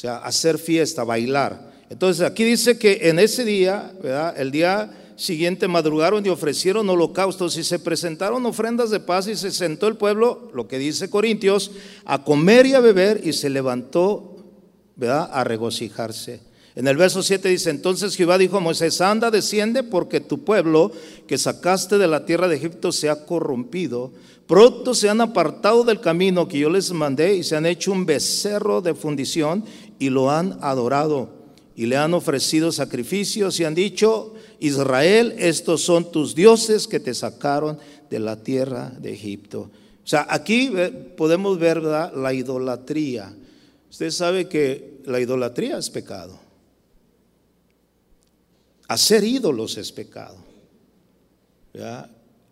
sea, 0.00 0.18
hacer 0.18 0.58
fiesta, 0.58 1.04
bailar. 1.04 1.70
Entonces 1.90 2.24
aquí 2.24 2.44
dice 2.44 2.78
que 2.78 3.00
en 3.02 3.18
ese 3.18 3.44
día, 3.44 3.92
¿verdad? 4.02 4.34
el 4.40 4.50
día 4.50 4.90
siguiente 5.16 5.68
madrugaron 5.68 6.24
y 6.24 6.30
ofrecieron 6.30 6.88
holocaustos 6.88 7.58
y 7.58 7.64
se 7.64 7.78
presentaron 7.78 8.46
ofrendas 8.46 8.90
de 8.90 9.00
paz 9.00 9.28
y 9.28 9.36
se 9.36 9.50
sentó 9.50 9.86
el 9.88 9.96
pueblo, 9.96 10.50
lo 10.54 10.66
que 10.66 10.78
dice 10.78 11.10
Corintios, 11.10 11.72
a 12.06 12.24
comer 12.24 12.66
y 12.66 12.74
a 12.74 12.80
beber 12.80 13.20
y 13.22 13.32
se 13.34 13.50
levantó, 13.50 14.36
¿verdad?, 14.96 15.28
a 15.32 15.44
regocijarse. 15.44 16.40
En 16.76 16.86
el 16.86 16.96
verso 16.96 17.22
7 17.22 17.48
dice, 17.48 17.68
entonces 17.68 18.16
Jehová 18.16 18.38
dijo 18.38 18.56
a 18.56 18.60
Moisés, 18.60 19.00
anda, 19.00 19.30
desciende, 19.30 19.82
porque 19.82 20.20
tu 20.20 20.44
pueblo 20.44 20.92
que 21.26 21.36
sacaste 21.36 21.98
de 21.98 22.06
la 22.06 22.24
tierra 22.24 22.48
de 22.48 22.56
Egipto 22.56 22.92
se 22.92 23.10
ha 23.10 23.26
corrompido. 23.26 24.12
Pronto 24.46 24.94
se 24.94 25.08
han 25.08 25.20
apartado 25.20 25.84
del 25.84 26.00
camino 26.00 26.48
que 26.48 26.58
yo 26.58 26.70
les 26.70 26.90
mandé 26.92 27.36
y 27.36 27.42
se 27.42 27.56
han 27.56 27.66
hecho 27.66 27.92
un 27.92 28.06
becerro 28.06 28.80
de 28.80 28.94
fundición 28.94 29.64
y 30.00 30.10
lo 30.10 30.30
han 30.30 30.58
adorado. 30.62 31.28
Y 31.76 31.86
le 31.86 31.96
han 31.96 32.14
ofrecido 32.14 32.72
sacrificios 32.72 33.60
y 33.60 33.64
han 33.64 33.76
dicho, 33.76 34.34
Israel, 34.58 35.34
estos 35.38 35.82
son 35.82 36.10
tus 36.10 36.34
dioses 36.34 36.88
que 36.88 36.98
te 36.98 37.14
sacaron 37.14 37.78
de 38.10 38.18
la 38.18 38.42
tierra 38.42 38.90
de 38.98 39.12
Egipto. 39.12 39.70
O 40.02 40.06
sea, 40.06 40.26
aquí 40.28 40.72
podemos 41.16 41.58
ver 41.58 41.80
la 41.82 42.34
idolatría. 42.34 43.32
Usted 43.88 44.10
sabe 44.10 44.48
que 44.48 45.00
la 45.04 45.20
idolatría 45.20 45.78
es 45.78 45.88
pecado. 45.88 46.38
Hacer 48.88 49.22
ídolos 49.22 49.78
es 49.78 49.92
pecado. 49.92 50.36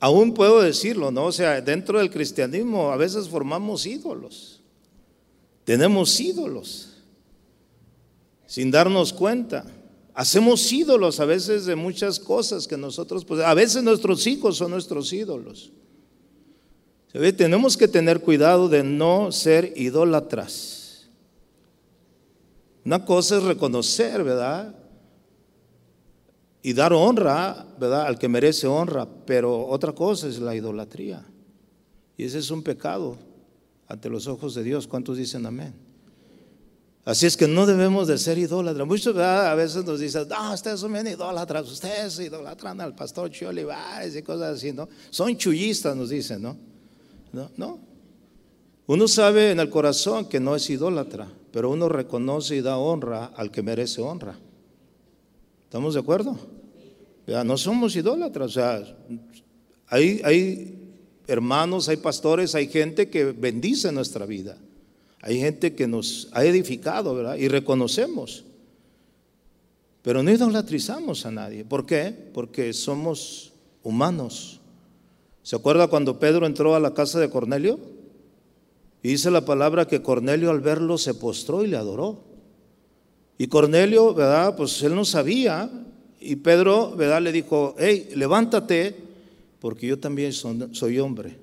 Aún 0.00 0.32
puedo 0.32 0.62
decirlo, 0.62 1.10
¿no? 1.10 1.24
O 1.24 1.32
sea, 1.32 1.60
dentro 1.60 1.98
del 1.98 2.10
cristianismo 2.10 2.92
a 2.92 2.96
veces 2.96 3.28
formamos 3.28 3.84
ídolos. 3.84 4.60
Tenemos 5.64 6.18
ídolos 6.20 6.87
sin 8.48 8.72
darnos 8.72 9.12
cuenta. 9.12 9.64
Hacemos 10.14 10.72
ídolos 10.72 11.20
a 11.20 11.24
veces 11.24 11.66
de 11.66 11.76
muchas 11.76 12.18
cosas 12.18 12.66
que 12.66 12.76
nosotros, 12.76 13.24
pues, 13.24 13.40
a 13.40 13.54
veces 13.54 13.84
nuestros 13.84 14.26
hijos 14.26 14.56
son 14.56 14.72
nuestros 14.72 15.12
ídolos. 15.12 15.70
Tenemos 17.36 17.76
que 17.76 17.86
tener 17.86 18.20
cuidado 18.20 18.68
de 18.68 18.82
no 18.82 19.30
ser 19.30 19.72
idólatras. 19.76 21.08
Una 22.84 23.04
cosa 23.04 23.36
es 23.36 23.44
reconocer, 23.44 24.24
¿verdad? 24.24 24.74
y 26.62 26.72
dar 26.72 26.92
honra, 26.92 27.66
¿verdad? 27.78 28.06
Al 28.06 28.18
que 28.18 28.28
merece 28.28 28.66
honra, 28.66 29.08
pero 29.24 29.66
otra 29.66 29.92
cosa 29.92 30.28
es 30.28 30.38
la 30.38 30.54
idolatría. 30.54 31.24
Y 32.16 32.24
ese 32.24 32.38
es 32.38 32.50
un 32.50 32.62
pecado 32.62 33.16
ante 33.86 34.10
los 34.10 34.26
ojos 34.26 34.54
de 34.54 34.64
Dios. 34.64 34.86
¿Cuántos 34.86 35.16
dicen 35.16 35.46
amén? 35.46 35.74
Así 37.04 37.24
es 37.24 37.36
que 37.36 37.48
no 37.48 37.64
debemos 37.64 38.06
de 38.06 38.18
ser 38.18 38.36
idólatras. 38.36 38.86
Muchos 38.86 39.16
a 39.16 39.54
veces 39.54 39.84
nos 39.84 40.00
dicen, 40.00 40.28
no, 40.28 40.52
ustedes 40.52 40.80
son 40.80 40.92
bien 40.92 41.06
idólatras, 41.06 41.70
ustedes 41.70 42.18
idolatran 42.18 42.80
al 42.80 42.94
pastor 42.94 43.30
Chiolivares 43.30 44.14
y 44.14 44.22
cosas 44.22 44.56
así, 44.56 44.72
¿no? 44.72 44.88
Son 45.08 45.34
chullistas, 45.36 45.96
nos 45.96 46.10
dicen, 46.10 46.42
¿no? 46.42 46.56
No, 47.32 47.50
no. 47.56 47.78
Uno 48.86 49.08
sabe 49.08 49.50
en 49.50 49.60
el 49.60 49.70
corazón 49.70 50.26
que 50.26 50.40
no 50.40 50.54
es 50.54 50.68
idólatra, 50.68 51.28
pero 51.50 51.70
uno 51.70 51.88
reconoce 51.88 52.56
y 52.56 52.60
da 52.60 52.76
honra 52.76 53.26
al 53.36 53.50
que 53.50 53.62
merece 53.62 54.02
honra. 54.02 54.38
¿Estamos 55.64 55.94
de 55.94 56.00
acuerdo? 56.00 56.38
No 57.26 57.58
somos 57.58 57.94
idólatras. 57.96 58.48
O 58.48 58.52
sea, 58.52 58.96
hay, 59.88 60.20
hay 60.24 60.78
hermanos, 61.26 61.88
hay 61.88 61.98
pastores, 61.98 62.54
hay 62.54 62.68
gente 62.68 63.10
que 63.10 63.24
bendice 63.24 63.92
nuestra 63.92 64.24
vida. 64.24 64.56
Hay 65.20 65.38
gente 65.38 65.74
que 65.74 65.86
nos 65.86 66.28
ha 66.32 66.44
edificado, 66.44 67.14
¿verdad? 67.14 67.36
Y 67.36 67.48
reconocemos. 67.48 68.44
Pero 70.02 70.22
no 70.22 70.30
idolatrizamos 70.30 71.26
a 71.26 71.30
nadie. 71.30 71.64
¿Por 71.64 71.84
qué? 71.84 72.14
Porque 72.32 72.72
somos 72.72 73.52
humanos. 73.82 74.60
¿Se 75.42 75.56
acuerda 75.56 75.88
cuando 75.88 76.18
Pedro 76.18 76.46
entró 76.46 76.74
a 76.74 76.80
la 76.80 76.94
casa 76.94 77.18
de 77.18 77.30
Cornelio? 77.30 77.78
Y 79.02 79.08
dice 79.08 79.30
la 79.30 79.44
palabra 79.44 79.86
que 79.86 80.02
Cornelio 80.02 80.50
al 80.50 80.60
verlo 80.60 80.98
se 80.98 81.14
postró 81.14 81.64
y 81.64 81.68
le 81.68 81.76
adoró. 81.76 82.24
Y 83.38 83.46
Cornelio, 83.48 84.14
¿verdad? 84.14 84.56
Pues 84.56 84.82
él 84.82 84.94
no 84.94 85.04
sabía. 85.04 85.70
Y 86.20 86.36
Pedro, 86.36 86.94
¿verdad? 86.96 87.22
Le 87.22 87.32
dijo, 87.32 87.74
hey, 87.78 88.10
levántate, 88.14 88.94
porque 89.60 89.86
yo 89.86 89.98
también 89.98 90.32
soy 90.32 90.98
hombre. 90.98 91.38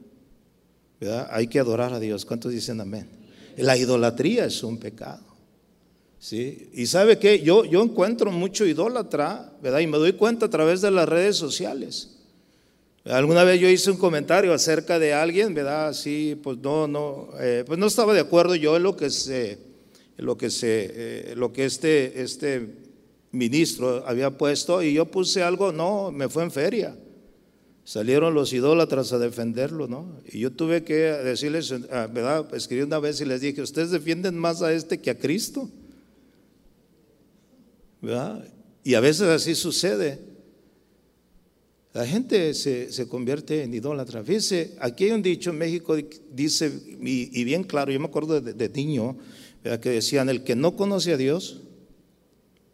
¿verdad? 0.99 1.27
Hay 1.31 1.47
que 1.47 1.59
adorar 1.59 1.93
a 1.93 1.99
Dios. 1.99 2.25
¿Cuántos 2.25 2.51
dicen 2.51 2.81
amén? 2.81 3.14
La 3.57 3.77
idolatría 3.77 4.45
es 4.45 4.63
un 4.63 4.77
pecado. 4.77 5.23
¿sí? 6.19 6.69
Y 6.73 6.87
sabe 6.87 7.19
que 7.19 7.41
yo, 7.41 7.65
yo 7.65 7.83
encuentro 7.83 8.31
mucho 8.31 8.65
idólatra, 8.65 9.53
¿verdad? 9.61 9.79
Y 9.79 9.87
me 9.87 9.97
doy 9.97 10.13
cuenta 10.13 10.47
a 10.47 10.49
través 10.49 10.81
de 10.81 10.91
las 10.91 11.07
redes 11.07 11.35
sociales. 11.35 12.11
Alguna 13.05 13.43
vez 13.43 13.59
yo 13.59 13.69
hice 13.69 13.91
un 13.91 13.97
comentario 13.97 14.53
acerca 14.53 14.97
de 14.97 15.13
alguien, 15.13 15.53
¿verdad? 15.53 15.93
Sí, 15.93 16.39
pues 16.41 16.57
no, 16.57 16.87
no, 16.87 17.29
eh, 17.39 17.63
pues 17.65 17.77
no 17.77 17.85
estaba 17.85 18.13
de 18.13 18.21
acuerdo 18.21 18.55
yo 18.55 18.77
en 18.77 18.83
lo 18.83 18.95
que 18.95 19.11
se 19.11 19.59
lo 20.17 20.37
que, 20.37 20.49
se, 20.49 20.91
eh, 20.93 21.33
lo 21.35 21.51
que 21.51 21.65
este, 21.65 22.21
este 22.21 22.67
ministro 23.31 24.07
había 24.07 24.31
puesto 24.31 24.81
y 24.81 24.93
yo 24.93 25.05
puse 25.05 25.43
algo, 25.43 25.71
no, 25.71 26.11
me 26.11 26.29
fue 26.29 26.43
en 26.43 26.51
feria. 26.51 26.95
Salieron 27.85 28.33
los 28.33 28.51
idólatras 28.51 29.13
a 29.13 29.19
defenderlo, 29.19 29.87
¿no? 29.87 30.19
Y 30.25 30.39
yo 30.39 30.51
tuve 30.51 30.83
que 30.83 30.95
decirles, 30.95 31.71
ah, 31.91 32.07
¿verdad? 32.11 32.53
Escribí 32.55 32.81
una 32.81 32.97
vez 32.97 33.21
y 33.21 33.25
les 33.25 33.41
dije, 33.41 33.61
ustedes 33.61 33.91
defienden 33.91 34.35
más 34.35 34.63
a 34.63 34.73
este 34.73 34.99
que 34.99 35.11
a 35.11 35.19
Cristo. 35.19 35.69
¿Verdad? 38.01 38.43
Y 38.83 38.95
a 38.95 38.99
veces 39.01 39.27
así 39.27 39.53
sucede. 39.53 40.19
La 41.93 42.07
gente 42.07 42.55
se, 42.55 42.91
se 42.91 43.07
convierte 43.07 43.61
en 43.61 43.75
idólatra. 43.75 44.23
Fíjense, 44.23 44.75
aquí 44.79 45.05
hay 45.05 45.11
un 45.11 45.21
dicho 45.21 45.51
en 45.51 45.59
México, 45.59 45.95
dice, 46.33 46.71
y, 46.99 47.43
bien 47.43 47.63
claro, 47.63 47.91
yo 47.91 47.99
me 47.99 48.07
acuerdo 48.07 48.41
de, 48.41 48.53
de 48.53 48.69
niño, 48.69 49.15
que 49.79 49.89
decían, 49.91 50.27
el 50.29 50.43
que 50.43 50.55
no 50.55 50.75
conoce 50.75 51.13
a 51.13 51.17
Dios, 51.17 51.61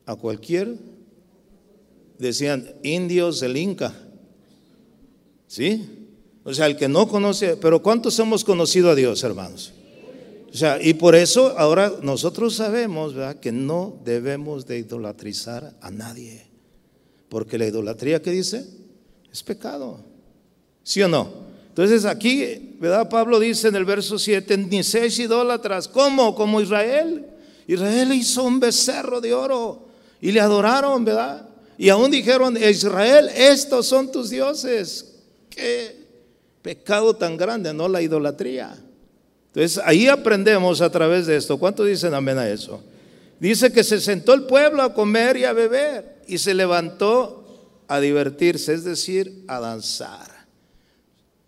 a 0.06 0.16
cualquier, 0.16 0.78
decían, 2.18 2.76
indios 2.82 3.42
del 3.42 3.58
Inca. 3.58 3.94
¿Sí? 5.52 6.08
O 6.46 6.54
sea, 6.54 6.68
el 6.68 6.78
que 6.78 6.88
no 6.88 7.10
conoce, 7.10 7.58
pero 7.58 7.84
¿cuántos 7.84 8.18
hemos 8.20 8.46
conocido 8.46 8.90
a 8.90 8.96
Dios, 8.96 9.22
hermanos? 9.22 9.74
O 10.50 10.56
sea, 10.56 10.82
y 10.82 10.94
por 10.94 11.14
eso 11.14 11.60
ahora 11.60 11.92
nosotros 12.02 12.56
sabemos 12.56 13.14
¿verdad? 13.14 13.36
que 13.36 13.52
no 13.52 14.00
debemos 14.06 14.66
de 14.66 14.78
idolatrizar 14.78 15.76
a 15.82 15.92
nadie. 15.92 16.48
Porque 17.28 17.58
la 17.58 17.68
idolatría 17.68 18.22
que 18.22 18.32
dice 18.32 18.66
es 19.30 19.44
pecado. 19.44 20.00
¿Sí 20.84 21.02
o 21.02 21.10
no? 21.10 21.30
Entonces 21.68 22.06
aquí, 22.06 22.78
¿verdad? 22.80 23.10
Pablo 23.10 23.38
dice 23.38 23.68
en 23.68 23.76
el 23.76 23.84
verso 23.84 24.18
7, 24.18 24.56
ni 24.56 24.86
seis 24.86 25.20
idólatras, 25.20 25.90
¿cómo? 25.90 26.34
Como 26.34 26.62
Israel. 26.62 27.26
Israel 27.68 28.14
hizo 28.14 28.46
un 28.46 28.62
becerro 28.62 29.20
de 29.20 29.34
oro 29.34 29.86
y 30.22 30.32
le 30.32 30.40
adoraron, 30.40 31.04
¿verdad? 31.04 31.46
Y 31.78 31.90
aún 31.90 32.10
dijeron, 32.10 32.56
Israel, 32.56 33.30
estos 33.36 33.86
son 33.86 34.14
tus 34.14 34.30
dioses. 34.30 35.11
Qué 35.52 36.08
pecado 36.64 37.16
tan 37.16 37.38
grande, 37.38 37.74
¿no? 37.74 37.88
La 37.88 38.02
idolatría. 38.02 38.76
Entonces 39.54 39.82
ahí 39.86 40.08
aprendemos 40.08 40.82
a 40.82 40.90
través 40.90 41.28
de 41.28 41.36
esto. 41.36 41.60
¿Cuántos 41.60 41.86
dicen 41.86 42.14
amén 42.14 42.40
a 42.40 42.50
eso? 42.50 42.82
Dice 43.40 43.72
que 43.72 43.84
se 43.84 44.00
sentó 44.00 44.34
el 44.34 44.44
pueblo 44.44 44.82
a 44.82 44.94
comer 44.94 45.38
y 45.38 45.44
a 45.44 45.54
beber 45.54 46.22
y 46.28 46.38
se 46.38 46.54
levantó 46.54 47.84
a 47.88 48.00
divertirse, 48.00 48.74
es 48.74 48.84
decir, 48.84 49.44
a 49.48 49.60
danzar. 49.60 50.30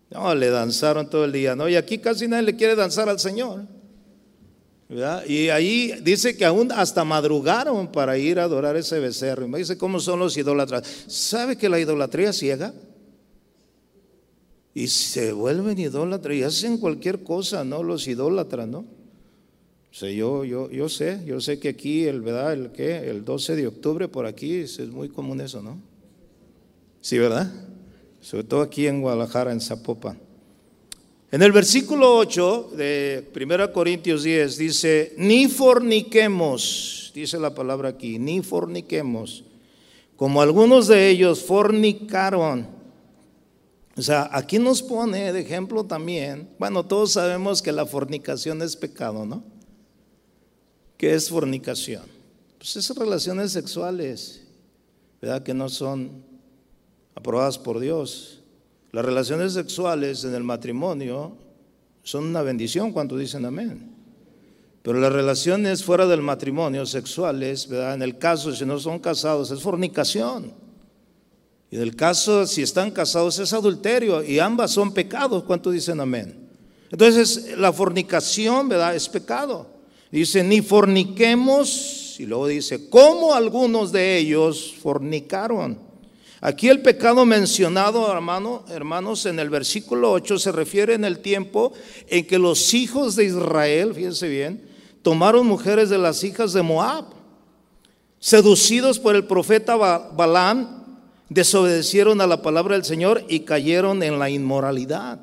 No, 0.09 0.35
le 0.35 0.49
danzaron 0.49 1.09
todo 1.09 1.25
el 1.25 1.31
día, 1.31 1.55
¿no? 1.55 1.69
Y 1.69 1.75
aquí 1.75 1.99
casi 1.99 2.27
nadie 2.27 2.43
le 2.43 2.55
quiere 2.55 2.75
danzar 2.75 3.09
al 3.09 3.19
Señor. 3.19 3.61
Y 5.27 5.49
ahí 5.49 5.93
dice 6.01 6.35
que 6.35 6.45
aún 6.45 6.71
hasta 6.71 7.03
madrugaron 7.03 7.91
para 7.91 8.17
ir 8.17 8.39
a 8.39 8.43
adorar 8.43 8.75
ese 8.75 8.99
becerro. 8.99 9.47
Dice, 9.47 9.77
¿cómo 9.77 9.99
son 9.99 10.19
los 10.19 10.35
idólatras? 10.37 10.83
¿Sabe 11.07 11.57
que 11.57 11.69
la 11.69 11.79
idolatría 11.79 12.33
ciega? 12.33 12.73
Y 14.73 14.87
se 14.87 15.33
vuelven 15.33 15.77
idólatras 15.79 16.35
y 16.35 16.43
hacen 16.43 16.77
cualquier 16.77 17.23
cosa, 17.23 17.63
¿no? 17.63 17.83
Los 17.83 18.07
idólatras, 18.07 18.67
¿no? 18.67 18.85
Yo, 19.91 20.43
yo, 20.43 20.71
yo 20.71 20.89
sé, 20.89 21.21
yo 21.25 21.39
sé 21.39 21.59
que 21.59 21.69
aquí, 21.69 22.05
el, 22.05 22.21
¿verdad? 22.21 22.53
El, 22.53 22.71
¿qué? 22.71 23.09
el 23.09 23.23
12 23.23 23.55
de 23.55 23.67
octubre 23.67 24.07
por 24.07 24.25
aquí 24.25 24.55
es 24.55 24.79
muy 24.89 25.09
común 25.09 25.39
eso, 25.39 25.61
¿no? 25.61 25.79
Sí, 26.99 27.19
¿verdad? 27.19 27.51
sobre 28.23 28.45
todo 28.45 28.61
aquí 28.61 28.87
en 28.87 29.01
Guadalajara, 29.01 29.51
en 29.51 29.59
Zapopan. 29.59 30.17
En 31.29 31.41
el 31.41 31.51
versículo 31.51 32.15
8 32.17 32.71
de 32.77 33.29
1 33.35 33.73
Corintios 33.73 34.23
10 34.23 34.57
dice, 34.57 35.13
ni 35.17 35.47
forniquemos, 35.47 37.11
dice 37.13 37.37
la 37.37 37.53
palabra 37.53 37.89
aquí, 37.89 38.19
ni 38.19 38.41
forniquemos, 38.41 39.43
como 40.15 40.41
algunos 40.41 40.87
de 40.87 41.09
ellos 41.09 41.43
fornicaron. 41.43 42.67
O 43.95 44.01
sea, 44.01 44.29
aquí 44.31 44.57
nos 44.57 44.81
pone 44.81 45.31
de 45.31 45.41
ejemplo 45.41 45.83
también, 45.83 46.49
bueno, 46.57 46.83
todos 46.83 47.11
sabemos 47.11 47.61
que 47.61 47.71
la 47.71 47.85
fornicación 47.85 48.61
es 48.61 48.75
pecado, 48.75 49.25
¿no? 49.25 49.43
¿Qué 50.97 51.13
es 51.13 51.29
fornicación? 51.29 52.03
Pues 52.57 52.75
esas 52.75 52.97
relaciones 52.97 53.51
sexuales, 53.51 54.41
¿verdad? 55.21 55.43
Que 55.43 55.53
no 55.53 55.69
son 55.69 56.23
aprobadas 57.13 57.59
por 57.59 57.79
Dios. 57.79 58.41
Las 58.91 59.05
relaciones 59.05 59.53
sexuales 59.53 60.23
en 60.23 60.33
el 60.33 60.43
matrimonio 60.43 61.35
son 62.03 62.25
una 62.25 62.41
bendición 62.41 62.91
cuando 62.91 63.17
dicen 63.17 63.45
amén. 63.45 63.93
Pero 64.81 64.99
las 64.99 65.13
relaciones 65.13 65.83
fuera 65.83 66.07
del 66.07 66.21
matrimonio 66.21 66.85
sexuales, 66.85 67.67
¿verdad? 67.67 67.93
En 67.93 68.01
el 68.01 68.17
caso, 68.17 68.53
si 68.53 68.65
no 68.65 68.79
son 68.79 68.99
casados, 68.99 69.51
es 69.51 69.61
fornicación. 69.61 70.53
Y 71.73 71.77
en 71.77 71.81
el 71.81 71.95
caso, 71.95 72.45
si 72.45 72.61
están 72.61 72.91
casados, 72.91 73.39
es 73.39 73.51
adulterio. 73.51 74.23
Y 74.23 74.37
ambas 74.37 74.69
son 74.69 74.93
pecados. 74.93 75.43
¿Cuánto 75.43 75.71
dicen 75.71 75.99
amén? 75.99 76.51
Entonces, 76.91 77.57
la 77.57 77.73
fornicación, 77.73 78.69
¿verdad? 78.69 78.95
Es 78.95 79.09
pecado. 79.09 79.65
Dice, 80.11 80.43
ni 80.43 80.61
forniquemos. 80.61 82.17
Y 82.19 82.27
luego 82.27 82.45
dice, 82.45 82.91
¿cómo 82.91 83.33
algunos 83.33 83.91
de 83.91 84.19
ellos 84.19 84.75
fornicaron? 84.83 85.79
Aquí 86.41 86.69
el 86.69 86.83
pecado 86.83 87.25
mencionado, 87.25 88.11
hermano, 88.13 88.65
hermanos, 88.69 89.25
en 89.25 89.39
el 89.39 89.49
versículo 89.49 90.11
8 90.11 90.37
se 90.37 90.51
refiere 90.51 90.93
en 90.93 91.05
el 91.05 91.21
tiempo 91.21 91.73
en 92.07 92.27
que 92.27 92.37
los 92.37 92.75
hijos 92.75 93.15
de 93.15 93.25
Israel, 93.25 93.95
fíjense 93.95 94.27
bien, 94.27 94.69
tomaron 95.01 95.47
mujeres 95.47 95.89
de 95.89 95.97
las 95.97 96.23
hijas 96.23 96.53
de 96.53 96.61
Moab. 96.61 97.05
Seducidos 98.19 98.99
por 98.99 99.15
el 99.15 99.25
profeta 99.25 99.75
Balán, 99.75 100.82
desobedecieron 101.33 102.21
a 102.21 102.27
la 102.27 102.41
palabra 102.41 102.75
del 102.75 102.85
Señor 102.85 103.23
y 103.27 103.41
cayeron 103.41 104.03
en 104.03 104.19
la 104.19 104.29
inmoralidad. 104.29 105.19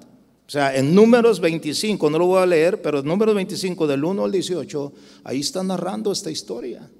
O 0.46 0.50
sea, 0.50 0.74
en 0.76 0.94
números 0.94 1.40
25, 1.40 2.10
no 2.10 2.18
lo 2.18 2.26
voy 2.26 2.42
a 2.42 2.46
leer, 2.46 2.82
pero 2.82 2.98
en 2.98 3.06
números 3.06 3.34
25 3.34 3.86
del 3.86 4.04
1 4.04 4.24
al 4.24 4.32
18, 4.32 4.92
ahí 5.24 5.40
está 5.40 5.62
narrando 5.62 6.10
esta 6.10 6.30
historia, 6.30 6.90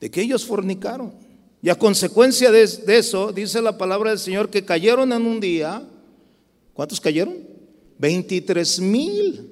de 0.00 0.10
que 0.10 0.20
ellos 0.20 0.44
fornicaron. 0.44 1.12
Y 1.60 1.68
a 1.68 1.74
consecuencia 1.74 2.52
de, 2.52 2.62
eso, 2.62 3.32
dice 3.32 3.60
la 3.60 3.76
palabra 3.76 4.10
del 4.10 4.20
Señor, 4.20 4.50
que 4.50 4.64
cayeron 4.64 5.12
en 5.12 5.26
un 5.26 5.40
día, 5.40 5.82
¿cuántos 6.74 7.00
cayeron? 7.00 7.36
23 7.98 8.80
mil. 8.80 9.50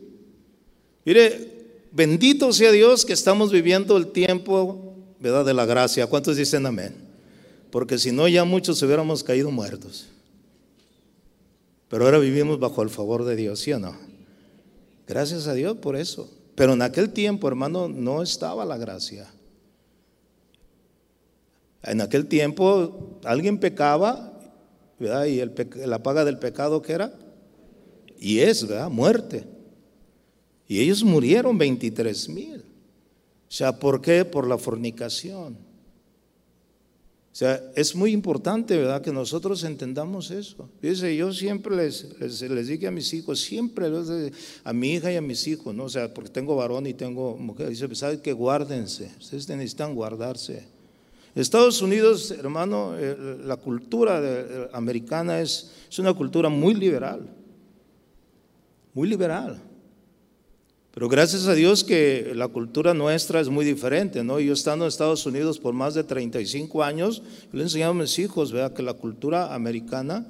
Mire, 1.04 1.56
Bendito 1.96 2.52
sea 2.52 2.72
Dios 2.72 3.06
que 3.06 3.14
estamos 3.14 3.50
viviendo 3.50 3.96
el 3.96 4.08
tiempo. 4.08 4.82
De 5.18 5.54
la 5.54 5.64
gracia. 5.64 6.06
¿Cuántos 6.06 6.36
dicen 6.36 6.66
amén? 6.66 6.94
Porque 7.76 7.98
si 7.98 8.10
no, 8.10 8.26
ya 8.26 8.42
muchos 8.46 8.82
hubiéramos 8.82 9.22
caído 9.22 9.50
muertos. 9.50 10.06
Pero 11.90 12.06
ahora 12.06 12.18
vivimos 12.18 12.58
bajo 12.58 12.80
el 12.82 12.88
favor 12.88 13.26
de 13.26 13.36
Dios, 13.36 13.60
¿sí 13.60 13.70
o 13.74 13.78
no? 13.78 13.94
Gracias 15.06 15.46
a 15.46 15.52
Dios 15.52 15.76
por 15.76 15.94
eso. 15.94 16.26
Pero 16.54 16.72
en 16.72 16.80
aquel 16.80 17.12
tiempo, 17.12 17.46
hermano, 17.48 17.86
no 17.86 18.22
estaba 18.22 18.64
la 18.64 18.78
gracia. 18.78 19.30
En 21.82 22.00
aquel 22.00 22.28
tiempo 22.28 23.20
alguien 23.24 23.60
pecaba, 23.60 24.40
¿verdad? 24.98 25.26
Y 25.26 25.42
la 25.84 26.02
paga 26.02 26.24
del 26.24 26.38
pecado, 26.38 26.80
¿qué 26.80 26.94
era? 26.94 27.12
Y 28.18 28.38
es, 28.38 28.66
¿verdad? 28.66 28.88
Muerte. 28.88 29.44
Y 30.66 30.80
ellos 30.80 31.04
murieron 31.04 31.58
23 31.58 32.30
mil. 32.30 32.56
O 32.56 33.52
sea, 33.52 33.78
¿por 33.78 34.00
qué? 34.00 34.24
Por 34.24 34.48
la 34.48 34.56
fornicación. 34.56 35.75
O 37.36 37.38
sea, 37.38 37.62
es 37.74 37.94
muy 37.94 38.12
importante, 38.12 38.78
¿verdad? 38.78 39.02
Que 39.02 39.12
nosotros 39.12 39.62
entendamos 39.62 40.30
eso. 40.30 40.70
Dice, 40.80 41.14
yo 41.14 41.34
siempre 41.34 41.76
les, 41.76 42.18
les, 42.18 42.66
dije 42.66 42.86
a 42.86 42.90
mis 42.90 43.12
hijos, 43.12 43.42
siempre 43.42 43.90
a 44.64 44.72
mi 44.72 44.94
hija 44.94 45.12
y 45.12 45.16
a 45.16 45.20
mis 45.20 45.46
hijos, 45.46 45.74
¿no? 45.74 45.84
O 45.84 45.88
sea, 45.90 46.14
porque 46.14 46.30
tengo 46.30 46.56
varón 46.56 46.86
y 46.86 46.94
tengo 46.94 47.36
mujer. 47.36 47.68
Dice, 47.68 47.88
pues, 47.88 47.98
¿sabe 47.98 48.22
que 48.22 48.32
guárdense? 48.32 49.12
Ustedes 49.20 49.46
necesitan 49.50 49.94
guardarse. 49.94 50.66
Estados 51.34 51.82
Unidos, 51.82 52.30
hermano, 52.30 52.96
eh, 52.96 53.14
la 53.44 53.58
cultura 53.58 54.18
eh, 54.22 54.70
americana 54.72 55.38
es, 55.38 55.72
es 55.90 55.98
una 55.98 56.14
cultura 56.14 56.48
muy 56.48 56.72
liberal. 56.72 57.28
Muy 58.94 59.08
liberal. 59.08 59.60
Pero 60.96 61.10
gracias 61.10 61.46
a 61.46 61.52
Dios 61.52 61.84
que 61.84 62.32
la 62.34 62.48
cultura 62.48 62.94
nuestra 62.94 63.38
es 63.38 63.50
muy 63.50 63.66
diferente, 63.66 64.24
¿no? 64.24 64.40
Yo 64.40 64.54
estando 64.54 64.86
en 64.86 64.88
Estados 64.88 65.26
Unidos 65.26 65.58
por 65.58 65.74
más 65.74 65.92
de 65.92 66.04
35 66.04 66.82
años, 66.82 67.22
le 67.52 67.60
he 67.60 67.64
enseñado 67.64 67.90
a 67.90 67.94
mis 67.94 68.18
hijos, 68.18 68.50
vea, 68.50 68.72
que 68.72 68.82
la 68.82 68.94
cultura 68.94 69.54
americana, 69.54 70.26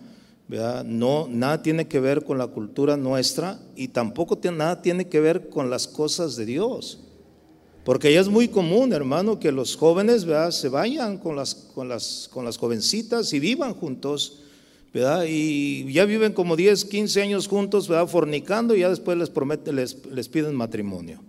vea, 0.49 0.83
no, 0.85 1.29
nada 1.31 1.63
tiene 1.63 1.87
que 1.87 2.01
ver 2.01 2.25
con 2.25 2.39
la 2.39 2.49
cultura 2.49 2.97
nuestra 2.97 3.61
y 3.77 3.87
tampoco 3.87 4.41
nada 4.51 4.83
tiene 4.83 5.07
que 5.07 5.21
ver 5.21 5.51
con 5.51 5.71
las 5.71 5.87
cosas 5.87 6.35
de 6.35 6.47
Dios. 6.47 6.99
Porque 7.85 8.13
ya 8.13 8.19
es 8.19 8.29
muy 8.29 8.49
común, 8.49 8.93
hermano, 8.93 9.39
que 9.39 9.53
los 9.53 9.77
jóvenes, 9.77 10.25
vea, 10.25 10.51
se 10.51 10.69
vayan 10.69 11.19
con 11.19 11.37
las, 11.37 11.55
con 11.55 11.89
las, 11.89 12.29
con 12.33 12.45
las 12.45 12.59
jovencitas 12.59 13.33
y 13.33 13.39
vivan 13.39 13.73
juntos 13.73 14.41
y 15.27 15.93
ya 15.93 16.05
viven 16.05 16.33
como 16.33 16.57
10, 16.57 16.85
15 16.87 17.23
años 17.23 17.49
juntos, 17.49 17.89
¿verdad? 17.89 18.07
Fornicando 18.07 18.75
y 18.75 18.81
ya 18.81 18.89
después 18.89 19.19
les 19.19 19.31
prometen, 19.31 19.77
les, 19.77 20.05
les 20.07 20.29
piden 20.29 20.55
matrimonio. 20.55 21.21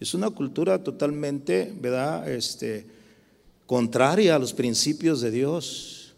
Es 0.00 0.14
una 0.14 0.30
cultura 0.30 0.82
totalmente, 0.82 1.72
¿verdad? 1.80 2.28
Este, 2.28 2.86
contraria 3.66 4.36
a 4.36 4.38
los 4.38 4.52
principios 4.52 5.20
de 5.20 5.30
Dios. 5.30 6.14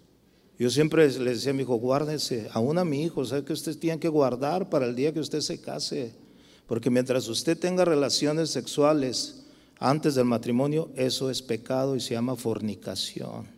Yo 0.59 0.71
siempre 0.71 1.07
les 1.07 1.37
decía 1.37 1.51
a 1.51 1.55
mi 1.55 1.63
hijo, 1.63 1.77
guárdese, 1.77 2.49
aún 2.53 2.79
a 2.79 2.85
mi 2.85 3.05
hijo, 3.05 3.25
¿sabe 3.25 3.45
que 3.45 3.53
usted 3.53 3.79
tiene 3.79 4.01
que 4.01 4.09
guardar 4.09 4.69
para 4.69 4.87
el 4.87 4.97
día 4.97 5.13
que 5.13 5.21
usted 5.21 5.41
se 5.41 5.61
case? 5.61 6.13
Porque 6.67 6.91
mientras 6.91 7.29
usted 7.29 7.57
tenga 7.57 7.85
relaciones 7.85 8.51
sexuales 8.51 9.45
antes 9.79 10.17
del 10.17 10.25
matrimonio, 10.25 10.91
eso 10.97 11.31
es 11.31 11.41
pecado 11.41 11.95
y 11.95 12.01
se 12.01 12.15
llama 12.15 12.35
fornicación. 12.35 13.58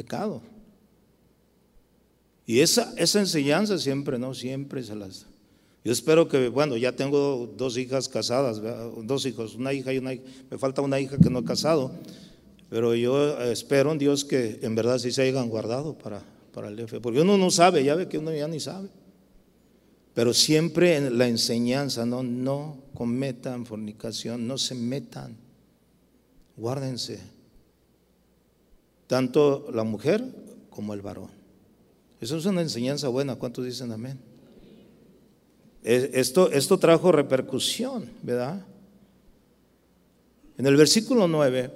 Pecado. 0.00 0.40
Y 2.46 2.60
esa, 2.60 2.94
esa 2.96 3.20
enseñanza 3.20 3.78
siempre, 3.78 4.18
¿no? 4.18 4.32
Siempre 4.34 4.82
se 4.82 4.94
las... 4.94 5.26
Yo 5.84 5.92
espero 5.92 6.26
que, 6.26 6.48
bueno, 6.48 6.76
ya 6.76 6.92
tengo 6.92 7.52
dos 7.56 7.76
hijas 7.76 8.08
casadas, 8.08 8.60
dos 9.04 9.26
hijos, 9.26 9.54
una 9.56 9.72
hija 9.72 9.92
y 9.92 9.98
una 9.98 10.14
hija. 10.14 10.24
Me 10.50 10.58
falta 10.58 10.80
una 10.82 10.98
hija 11.00 11.18
que 11.18 11.30
no 11.30 11.40
he 11.40 11.44
casado, 11.44 11.92
pero 12.70 12.94
yo 12.94 13.38
espero 13.42 13.92
en 13.92 13.98
Dios 13.98 14.24
que 14.24 14.58
en 14.62 14.74
verdad 14.74 14.98
sí 14.98 15.12
se 15.12 15.22
hayan 15.22 15.48
guardado 15.48 15.96
para, 15.96 16.22
para 16.52 16.68
el 16.68 16.76
jefe. 16.76 17.00
Porque 17.00 17.20
uno 17.20 17.36
no 17.36 17.50
sabe, 17.50 17.84
ya 17.84 17.94
ve 17.94 18.08
que 18.08 18.18
uno 18.18 18.34
ya 18.34 18.48
ni 18.48 18.60
sabe. 18.60 18.88
Pero 20.14 20.34
siempre 20.34 20.96
en 20.96 21.18
la 21.18 21.28
enseñanza, 21.28 22.04
no, 22.04 22.22
no 22.22 22.78
cometan 22.94 23.64
fornicación, 23.64 24.46
no 24.46 24.58
se 24.58 24.74
metan, 24.74 25.36
guárdense 26.56 27.39
tanto 29.10 29.66
la 29.74 29.82
mujer 29.82 30.24
como 30.70 30.94
el 30.94 31.02
varón. 31.02 31.32
Eso 32.20 32.36
es 32.36 32.46
una 32.46 32.62
enseñanza 32.62 33.08
buena. 33.08 33.34
¿Cuántos 33.34 33.64
dicen 33.64 33.90
amén? 33.90 34.20
Esto, 35.82 36.48
esto 36.52 36.78
trajo 36.78 37.10
repercusión, 37.10 38.08
¿verdad? 38.22 38.64
En 40.56 40.64
el 40.64 40.76
versículo 40.76 41.26
9 41.26 41.72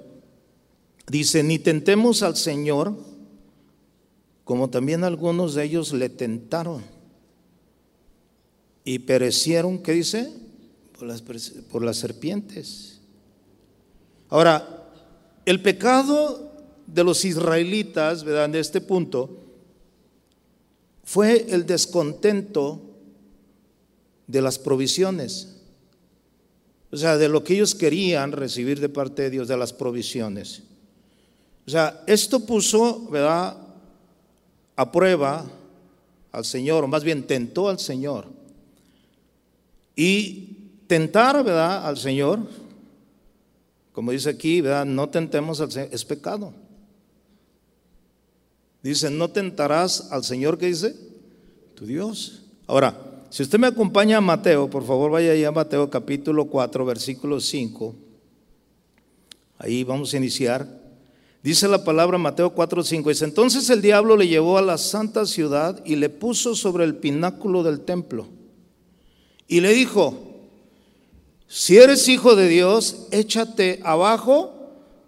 dice, 1.07 1.43
ni 1.43 1.59
tentemos 1.59 2.23
al 2.23 2.37
Señor, 2.37 2.95
como 4.45 4.69
también 4.69 5.03
algunos 5.03 5.55
de 5.55 5.65
ellos 5.65 5.91
le 5.91 6.07
tentaron 6.07 6.83
y 8.85 8.99
perecieron, 8.99 9.79
¿qué 9.79 9.91
dice? 9.91 10.31
Por 10.97 11.09
las, 11.09 11.21
por 11.21 11.83
las 11.83 11.97
serpientes. 11.97 13.01
Ahora, 14.29 14.89
el 15.45 15.61
pecado 15.61 16.44
de 16.87 17.03
los 17.03 17.25
israelitas, 17.25 18.23
¿verdad? 18.23 18.45
En 18.45 18.55
este 18.55 18.81
punto, 18.81 19.29
fue 21.03 21.45
el 21.49 21.65
descontento 21.65 22.81
de 24.27 24.41
las 24.41 24.57
provisiones. 24.57 25.55
O 26.91 26.97
sea, 26.97 27.17
de 27.17 27.29
lo 27.29 27.43
que 27.43 27.55
ellos 27.55 27.75
querían 27.75 28.31
recibir 28.31 28.79
de 28.79 28.89
parte 28.89 29.23
de 29.23 29.29
Dios, 29.29 29.47
de 29.47 29.57
las 29.57 29.73
provisiones. 29.73 30.63
O 31.67 31.69
sea, 31.69 32.03
esto 32.07 32.45
puso, 32.45 33.07
¿verdad? 33.09 33.57
A 34.75 34.91
prueba 34.91 35.45
al 36.31 36.45
Señor, 36.45 36.83
o 36.83 36.87
más 36.87 37.03
bien 37.03 37.25
tentó 37.25 37.69
al 37.69 37.79
Señor. 37.79 38.27
Y 39.95 40.57
tentar, 40.87 41.43
¿verdad? 41.43 41.85
Al 41.87 41.97
Señor, 41.97 42.39
como 43.91 44.11
dice 44.11 44.29
aquí, 44.29 44.61
¿verdad? 44.61 44.85
No 44.85 45.09
tentemos 45.09 45.61
al 45.61 45.71
Señor, 45.71 45.89
es 45.91 46.03
pecado. 46.03 46.53
Dice, 48.85 49.09
no 49.09 49.29
tentarás 49.29 50.11
al 50.11 50.23
Señor 50.23 50.59
que 50.59 50.67
dice, 50.67 50.95
tu 51.73 51.87
Dios. 51.87 52.43
Ahora, 52.67 53.23
si 53.31 53.41
usted 53.41 53.57
me 53.57 53.65
acompaña 53.65 54.17
a 54.17 54.21
Mateo, 54.21 54.69
por 54.69 54.85
favor 54.85 55.09
vaya 55.09 55.31
allá 55.31 55.47
a 55.47 55.51
Mateo 55.51 55.89
capítulo 55.89 56.45
4, 56.45 56.85
versículo 56.85 57.39
5. 57.39 57.95
Ahí 59.57 59.83
vamos 59.83 60.13
a 60.13 60.17
iniciar. 60.17 60.67
Dice 61.41 61.67
la 61.67 61.83
palabra 61.83 62.19
Mateo 62.19 62.51
4, 62.51 62.83
5. 62.83 63.09
Dice, 63.09 63.25
entonces 63.25 63.71
el 63.71 63.81
diablo 63.81 64.15
le 64.15 64.27
llevó 64.27 64.59
a 64.59 64.61
la 64.61 64.77
santa 64.77 65.25
ciudad 65.25 65.81
y 65.83 65.95
le 65.95 66.09
puso 66.09 66.53
sobre 66.53 66.83
el 66.83 66.93
pináculo 66.93 67.63
del 67.63 67.79
templo. 67.79 68.27
Y 69.47 69.61
le 69.61 69.73
dijo, 69.73 70.13
si 71.47 71.77
eres 71.77 72.07
hijo 72.07 72.35
de 72.35 72.47
Dios, 72.47 73.07
échate 73.09 73.79
abajo 73.83 74.53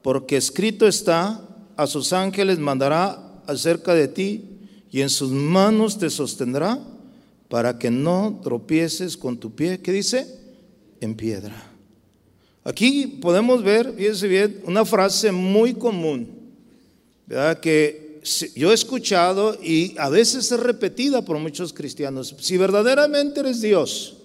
porque 0.02 0.36
escrito 0.36 0.88
está, 0.88 1.44
a 1.76 1.86
sus 1.86 2.12
ángeles 2.12 2.58
mandará 2.58 3.27
acerca 3.48 3.94
de 3.94 4.08
ti 4.08 4.44
y 4.92 5.02
en 5.02 5.10
sus 5.10 5.32
manos 5.32 5.98
te 5.98 6.10
sostendrá 6.10 6.80
para 7.50 7.80
que 7.80 7.90
no 7.90 8.40
tropieces 8.44 9.18
con 9.18 9.38
tu 9.38 9.56
pie, 9.56 9.80
¿qué 9.82 9.92
dice? 9.92 10.28
En 11.00 11.16
piedra. 11.16 11.72
Aquí 12.64 13.08
podemos 13.22 13.64
ver, 13.64 13.94
fíjense 13.96 14.28
bien, 14.28 14.62
una 14.66 14.84
frase 14.84 15.32
muy 15.32 15.74
común, 15.74 16.30
¿verdad? 17.26 17.60
Que 17.60 18.20
yo 18.56 18.72
he 18.72 18.74
escuchado 18.74 19.58
y 19.62 19.96
a 19.98 20.10
veces 20.10 20.52
es 20.52 20.60
repetida 20.60 21.24
por 21.24 21.40
muchos 21.40 21.72
cristianos. 21.72 22.36
Si 22.40 22.58
verdaderamente 22.58 23.40
eres 23.40 23.62
Dios, 23.62 24.18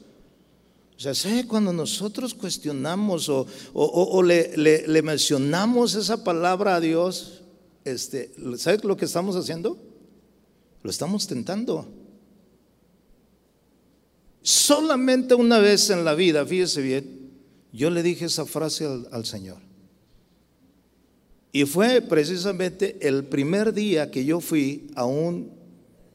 o 0.96 1.00
sea, 1.00 1.14
¿sabe 1.14 1.46
cuando 1.46 1.72
nosotros 1.72 2.34
cuestionamos 2.34 3.28
o, 3.28 4.22
le, 4.22 5.02
mencionamos 5.02 5.94
esa 5.94 6.22
palabra 6.22 6.76
a 6.76 6.80
Dios? 6.80 7.41
Este, 7.84 8.32
¿Sabe 8.56 8.78
lo 8.84 8.96
que 8.96 9.04
estamos 9.04 9.36
haciendo? 9.36 9.76
Lo 10.82 10.90
estamos 10.90 11.26
tentando. 11.26 11.86
Solamente 14.42 15.34
una 15.34 15.58
vez 15.58 15.90
en 15.90 16.04
la 16.04 16.14
vida, 16.14 16.44
fíjese 16.44 16.82
bien, 16.82 17.30
yo 17.72 17.90
le 17.90 18.02
dije 18.02 18.24
esa 18.24 18.44
frase 18.44 18.86
al, 19.10 19.24
Señor. 19.24 19.58
Y 21.52 21.64
fue 21.64 22.00
precisamente 22.00 22.96
el 23.00 23.24
primer 23.24 23.72
día 23.72 24.10
que 24.10 24.24
yo 24.24 24.40
fui 24.40 24.90
a 24.96 25.04
un 25.04 25.52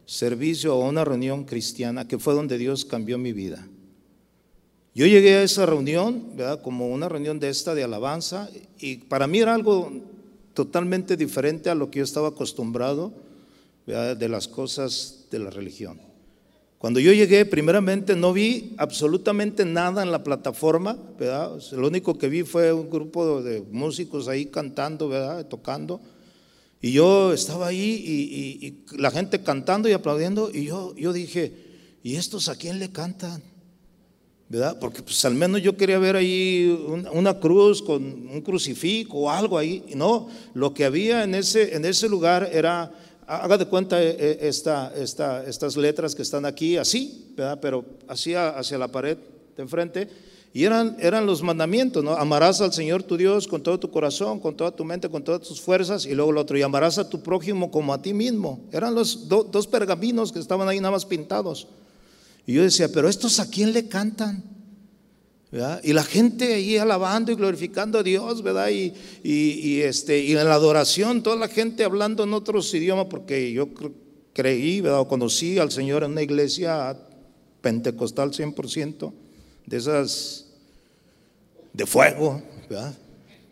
servicio 0.05 0.73
a 0.73 0.79
una 0.79 1.05
reunión 1.05 1.45
cristiana, 1.45 2.07
que 2.07 2.19
fue 2.19 2.33
donde 2.33 2.57
Dios 2.57 2.85
cambió 2.85 3.17
mi 3.17 3.33
vida. 3.33 3.65
Yo 4.93 5.05
llegué 5.05 5.35
a 5.35 5.43
esa 5.43 5.65
reunión, 5.65 6.35
¿verdad? 6.35 6.61
como 6.61 6.87
una 6.87 7.07
reunión 7.07 7.39
de 7.39 7.49
esta 7.49 7.75
de 7.75 7.83
alabanza, 7.83 8.49
y 8.79 8.97
para 8.97 9.27
mí 9.27 9.39
era 9.39 9.53
algo 9.53 9.91
totalmente 10.57 11.15
diferente 11.15 11.69
a 11.69 11.75
lo 11.75 11.91
que 11.91 11.99
yo 11.99 12.03
estaba 12.03 12.29
acostumbrado 12.29 13.13
de 13.85 14.27
las 14.27 14.47
cosas 14.47 15.27
de 15.29 15.37
la 15.37 15.51
religión. 15.51 16.01
Cuando 16.79 16.99
yo 16.99 17.13
llegué, 17.13 17.45
primeramente 17.45 18.15
no 18.15 18.33
vi 18.33 18.73
absolutamente 18.79 19.65
nada 19.65 20.01
en 20.01 20.11
la 20.11 20.23
plataforma, 20.23 20.97
¿verdad? 21.19 21.61
lo 21.73 21.87
único 21.87 22.17
que 22.17 22.27
vi 22.27 22.41
fue 22.41 22.73
un 22.73 22.89
grupo 22.89 23.43
de 23.43 23.61
músicos 23.71 24.27
ahí 24.27 24.47
cantando, 24.47 25.07
¿verdad? 25.09 25.45
tocando. 25.45 26.01
Y 26.81 26.91
yo 26.91 27.33
estaba 27.33 27.67
ahí 27.67 28.03
y, 28.03 28.65
y, 28.65 28.97
la 28.97 29.11
gente 29.11 29.43
cantando 29.43 29.87
y 29.87 29.91
aplaudiendo, 29.91 30.49
y 30.51 30.65
yo, 30.65 30.95
yo 30.95 31.13
dije, 31.13 31.53
¿y 32.01 32.15
estos 32.15 32.49
a 32.49 32.55
quién 32.55 32.79
le 32.79 32.91
cantan? 32.91 33.43
¿Verdad? 34.49 34.77
Porque 34.79 35.01
pues 35.01 35.23
al 35.25 35.35
menos 35.35 35.61
yo 35.61 35.75
quería 35.75 35.99
ver 35.99 36.15
ahí 36.15 37.05
una, 37.11 37.39
cruz 37.39 37.81
con 37.81 38.03
un 38.03 38.41
crucifijo 38.41 39.19
o 39.19 39.29
algo 39.29 39.57
ahí. 39.57 39.83
No, 39.95 40.29
lo 40.53 40.73
que 40.73 40.85
había 40.85 41.23
en 41.23 41.35
ese, 41.35 41.75
en 41.75 41.83
ese 41.83 42.07
lugar 42.07 42.49
era, 42.51 42.91
haga 43.25 43.57
de 43.57 43.65
cuenta 43.65 44.01
eh, 44.01 44.15
eh, 44.17 44.37
esta, 44.41 44.93
esta, 44.95 45.43
estas 45.45 45.75
letras 45.75 46.15
que 46.15 46.21
están 46.21 46.45
aquí, 46.45 46.77
así, 46.77 47.33
¿verdad? 47.35 47.59
Pero 47.61 47.83
así 48.07 48.33
hacia 48.35 48.77
la 48.77 48.87
pared 48.87 49.17
de 49.55 49.63
enfrente. 49.63 50.07
Y 50.53 50.63
eran, 50.63 50.95
eran 50.99 51.25
los 51.25 51.43
mandamientos, 51.43 52.03
¿no? 52.03 52.13
Amarás 52.13 52.61
al 52.61 52.73
Señor 52.73 53.03
tu 53.03 53.17
Dios 53.17 53.47
con 53.47 53.61
todo 53.61 53.79
tu 53.79 53.91
corazón, 53.91 54.39
con 54.39 54.55
toda 54.55 54.71
tu 54.71 54.85
mente, 54.85 55.09
con 55.09 55.23
todas 55.23 55.41
tus 55.41 55.59
fuerzas. 55.59 56.05
Y 56.05 56.15
luego 56.15 56.31
lo 56.31 56.41
otro, 56.41 56.57
y 56.57 56.61
amarás 56.61 56.97
a 56.97 57.09
tu 57.09 57.21
prójimo 57.21 57.69
como 57.69 57.93
a 57.93 58.01
ti 58.01 58.13
mismo. 58.13 58.61
Eran 58.71 58.95
los 58.95 59.27
dos 59.27 59.67
pergaminos 59.67 60.31
que 60.31 60.39
estaban 60.39 60.67
ahí 60.67 60.79
nada 60.79 60.93
más 60.93 61.05
pintados. 61.05 61.67
Y 62.47 62.53
yo 62.53 62.63
decía, 62.63 62.87
pero 62.87 63.09
estos 63.09 63.39
a 63.41 63.49
quién 63.49 63.73
le 63.73 63.89
cantan? 63.89 64.41
Y 65.83 65.93
la 65.93 66.03
gente 66.03 66.53
ahí 66.53 66.77
alabando 66.77 67.31
y 67.31 67.35
glorificando 67.35 67.99
a 67.99 68.03
Dios, 68.03 68.41
¿verdad? 68.41 68.69
Y, 68.69 68.93
y, 69.21 69.81
este, 69.81 70.19
y 70.19 70.31
en 70.31 70.45
la 70.45 70.53
adoración, 70.53 71.23
toda 71.23 71.35
la 71.35 71.49
gente 71.49 71.83
hablando 71.83 72.23
en 72.23 72.33
otros 72.33 72.73
idiomas, 72.73 73.07
porque 73.09 73.51
yo 73.51 73.69
creí, 74.33 74.79
¿verdad? 74.79 75.01
O 75.01 75.07
conocí 75.09 75.59
al 75.59 75.71
Señor 75.71 76.03
en 76.03 76.11
una 76.11 76.21
iglesia 76.21 76.97
pentecostal 77.61 78.31
100%, 78.31 79.13
de 79.65 79.77
esas 79.77 80.47
de 81.73 81.85
fuego, 81.85 82.41
¿verdad? 82.69 82.97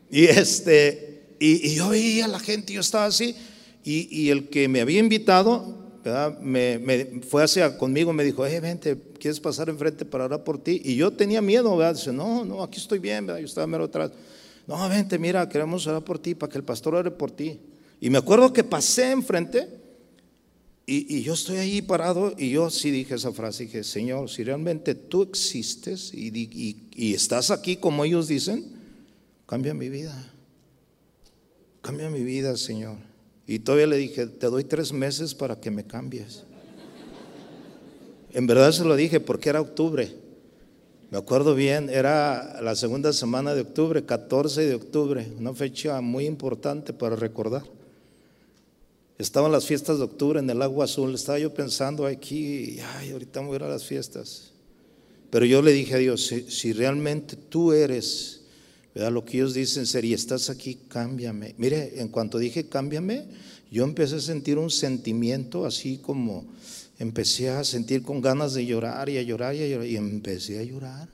Y, 0.10 0.26
este, 0.26 1.36
y, 1.40 1.70
y 1.70 1.76
yo 1.76 1.90
veía 1.90 2.26
a 2.26 2.30
la 2.30 2.40
gente, 2.40 2.72
yo 2.72 2.80
estaba 2.80 3.06
así, 3.06 3.36
y, 3.84 4.08
y 4.24 4.30
el 4.30 4.48
que 4.48 4.70
me 4.70 4.80
había 4.80 5.00
invitado, 5.00 5.85
me, 6.42 7.22
fue 7.28 7.44
hacia 7.44 7.78
conmigo, 7.78 8.14
me 8.14 8.24
dijo, 8.24 8.46
hey, 8.46 8.60
vente, 8.60 8.98
¿quieres 9.20 9.40
pasar 9.40 9.70
enfrente 9.70 10.06
para 10.06 10.26
orar 10.26 10.44
por 10.44 10.64
ti? 10.64 10.82
Y 10.84 10.96
yo 10.96 11.12
tenía 11.12 11.42
miedo, 11.42 11.76
¿verdad? 11.76 11.96
Dice, 11.96 12.14
no, 12.14 12.46
no, 12.46 12.62
aquí 12.64 12.80
estoy 12.80 13.00
bien. 13.00 13.28
Yo 13.28 13.36
estaba 13.38 13.66
mero 13.66 13.86
atrás. 13.86 14.12
No, 14.68 14.88
vente, 14.90 15.18
mira, 15.18 15.48
queremos 15.50 15.86
orar 15.88 16.04
por 16.04 16.20
ti, 16.20 16.36
para 16.36 16.52
que 16.52 16.58
el 16.58 16.64
pastor 16.64 16.96
ore 16.96 17.12
por 17.12 17.32
ti. 17.32 17.60
Y 18.00 18.10
me 18.10 18.18
acuerdo 18.18 18.54
que 18.54 18.64
pasé 18.64 19.12
enfrente 19.12 19.68
y, 20.86 21.18
y 21.18 21.24
yo 21.24 21.34
estoy 21.34 21.58
ahí 21.58 21.82
parado 21.82 22.36
y 22.38 22.52
yo 22.52 22.70
sí 22.70 22.92
dije 22.92 23.16
esa 23.16 23.32
frase, 23.32 23.64
dije, 23.64 23.84
Señor, 23.84 24.30
si 24.30 24.44
realmente 24.44 24.94
tú 24.94 25.24
existes 25.24 26.12
y, 26.14 26.78
y 26.94 27.14
estás 27.14 27.50
aquí 27.50 27.78
como 27.78 28.06
ellos 28.06 28.28
dicen, 28.28 28.66
cambia 29.48 29.74
mi 29.74 29.90
vida. 29.90 30.32
Cambia 31.82 32.10
mi 32.10 32.24
vida, 32.24 32.58
Señor. 32.58 32.98
Y 33.48 33.60
todavía 33.60 33.88
le 33.88 33.98
dije, 33.98 34.26
te 34.26 34.48
doy 34.48 34.64
tres 34.64 34.92
meses 34.92 35.36
para 35.36 35.60
que 35.60 35.70
me 35.70 35.86
cambies. 35.86 36.44
En 38.34 38.48
verdad 38.48 38.72
se 38.72 38.84
lo 38.84 38.96
dije 38.96 39.20
porque 39.20 39.50
era 39.50 39.62
octubre. 39.62 40.14
Me 41.12 41.18
acuerdo 41.18 41.54
bien, 41.54 41.90
era 41.90 42.60
la 42.62 42.76
segunda 42.76 43.14
semana 43.14 43.54
de 43.54 43.62
octubre, 43.62 44.04
14 44.04 44.66
de 44.66 44.76
octubre, 44.76 45.32
una 45.40 45.54
fecha 45.54 46.02
muy 46.02 46.26
importante 46.26 46.92
para 46.92 47.16
recordar. 47.16 47.64
Estaban 49.18 49.52
las 49.52 49.66
fiestas 49.66 50.00
de 50.00 50.04
octubre 50.04 50.40
en 50.40 50.50
el 50.50 50.62
agua 50.62 50.86
azul, 50.86 51.14
estaba 51.14 51.40
yo 51.40 51.54
pensando 51.54 52.06
aquí, 52.06 52.80
ay, 52.98 53.12
ahorita 53.12 53.40
voy 53.42 53.54
a 53.54 53.56
ir 53.56 53.64
a 53.64 53.70
las 53.70 53.86
fiestas. 53.86 54.52
Pero 55.30 55.46
yo 55.46 55.62
le 55.62 55.72
dije 55.72 55.94
a 55.94 56.00
Dios, 56.00 56.26
si, 56.26 56.50
si 56.50 56.74
realmente 56.74 57.38
tú 57.38 57.72
eres 57.72 58.35
lo 58.96 59.26
que 59.26 59.38
ellos 59.38 59.54
dicen 59.54 59.86
ser, 59.86 60.06
y 60.06 60.14
estás 60.14 60.50
aquí, 60.50 60.76
cámbiame. 60.88 61.54
Mire, 61.58 62.00
en 62.00 62.08
cuanto 62.08 62.38
dije 62.38 62.70
cámbiame, 62.70 63.26
yo 63.70 63.84
empecé 63.84 64.16
a 64.16 64.22
sentir 64.22 64.58
un 64.58 64.70
sentimiento 64.70 65.66
así 65.66 65.98
como, 65.98 66.46
empecé 66.98 67.50
a 67.50 67.64
sentir 67.66 68.04
con 68.04 68.22
ganas 68.22 68.54
de 68.54 68.66
llorar 68.66 69.10
y 69.10 69.18
a 69.18 69.22
llorar 69.22 69.54
y 69.56 69.64
a 69.64 69.68
llorar, 69.68 69.88
y 69.88 69.98
empecé 69.98 70.60
a 70.60 70.64
llorar. 70.64 71.10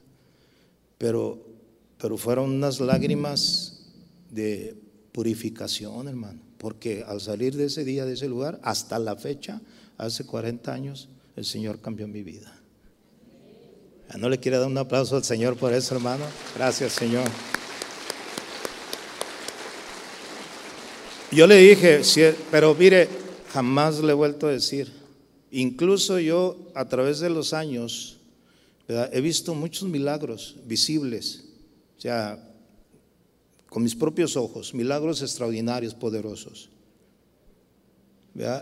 Pero, 0.99 1.43
pero 1.97 2.17
fueron 2.17 2.51
unas 2.51 2.79
lágrimas 2.79 3.79
de 4.29 4.75
purificación, 5.11 6.07
hermano, 6.07 6.39
porque 6.59 7.03
al 7.07 7.19
salir 7.19 7.55
de 7.55 7.65
ese 7.65 7.83
día, 7.83 8.05
de 8.05 8.13
ese 8.13 8.27
lugar, 8.27 8.59
hasta 8.63 8.99
la 8.99 9.15
fecha, 9.15 9.59
hace 9.97 10.25
40 10.25 10.71
años, 10.71 11.09
el 11.35 11.45
Señor 11.45 11.81
cambió 11.81 12.07
mi 12.07 12.21
vida. 12.21 12.55
¿No 14.19 14.29
le 14.29 14.39
quiere 14.39 14.57
dar 14.57 14.67
un 14.67 14.77
aplauso 14.77 15.15
al 15.15 15.23
Señor 15.23 15.55
por 15.57 15.73
eso, 15.73 15.95
hermano? 15.95 16.25
Gracias, 16.55 16.93
Señor. 16.93 17.25
Yo 21.31 21.47
le 21.47 21.55
dije, 21.55 22.01
pero 22.51 22.75
mire, 22.75 23.07
jamás 23.53 23.99
le 23.99 24.11
he 24.11 24.15
vuelto 24.15 24.47
a 24.47 24.51
decir. 24.51 24.91
Incluso 25.51 26.19
yo 26.19 26.57
a 26.75 26.87
través 26.87 27.19
de 27.19 27.29
los 27.29 27.53
años 27.53 28.17
he 28.87 29.21
visto 29.21 29.55
muchos 29.55 29.87
milagros 29.87 30.57
visibles, 30.65 31.43
o 31.97 32.01
sea, 32.01 32.37
con 33.67 33.83
mis 33.83 33.95
propios 33.95 34.35
ojos, 34.35 34.73
milagros 34.73 35.21
extraordinarios, 35.21 35.93
poderosos. 35.93 36.69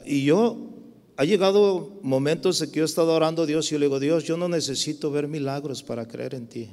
Y 0.05 0.23
yo, 0.23 0.69
ha 1.17 1.25
llegado 1.25 1.99
momentos 2.03 2.61
en 2.61 2.71
que 2.71 2.77
yo 2.77 2.83
he 2.83 2.85
estado 2.85 3.13
orando 3.13 3.43
a 3.43 3.45
Dios 3.45 3.67
y 3.67 3.71
yo 3.71 3.79
le 3.79 3.85
digo, 3.85 3.99
Dios, 3.99 4.23
yo 4.23 4.37
no 4.37 4.47
necesito 4.47 5.09
ver 5.11 5.27
milagros 5.27 5.81
para 5.81 6.07
creer 6.07 6.35
en 6.35 6.47
ti. 6.47 6.69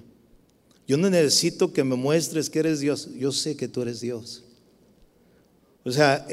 Yo 0.87 0.96
no 0.96 1.11
necesito 1.11 1.72
que 1.72 1.82
me 1.82 1.96
muestres 1.96 2.48
que 2.48 2.61
eres 2.61 2.80
Dios. 2.80 3.09
Yo 3.14 3.32
sé 3.32 3.56
que 3.56 3.66
tú 3.66 3.82
eres 3.82 4.01
Dios. 4.01 4.44
O 5.87 5.93
sea, 5.93 6.26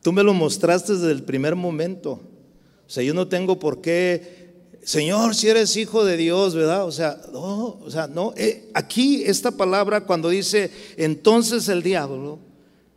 tú 0.00 0.12
me 0.12 0.22
lo 0.22 0.32
mostraste 0.32 0.92
desde 0.92 1.10
el 1.10 1.24
primer 1.24 1.56
momento. 1.56 2.12
O 2.12 2.90
sea, 2.90 3.02
yo 3.02 3.12
no 3.12 3.26
tengo 3.26 3.58
por 3.58 3.80
qué, 3.80 4.52
Señor, 4.84 5.34
si 5.34 5.48
eres 5.48 5.76
hijo 5.76 6.04
de 6.04 6.16
Dios, 6.16 6.54
¿verdad? 6.54 6.86
O 6.86 6.92
sea, 6.92 7.20
no, 7.32 7.80
o 7.82 7.90
sea, 7.90 8.06
no. 8.06 8.32
Eh, 8.36 8.70
aquí 8.72 9.24
esta 9.24 9.50
palabra 9.50 10.02
cuando 10.02 10.28
dice, 10.28 10.70
entonces 10.96 11.68
el 11.68 11.82
diablo, 11.82 12.38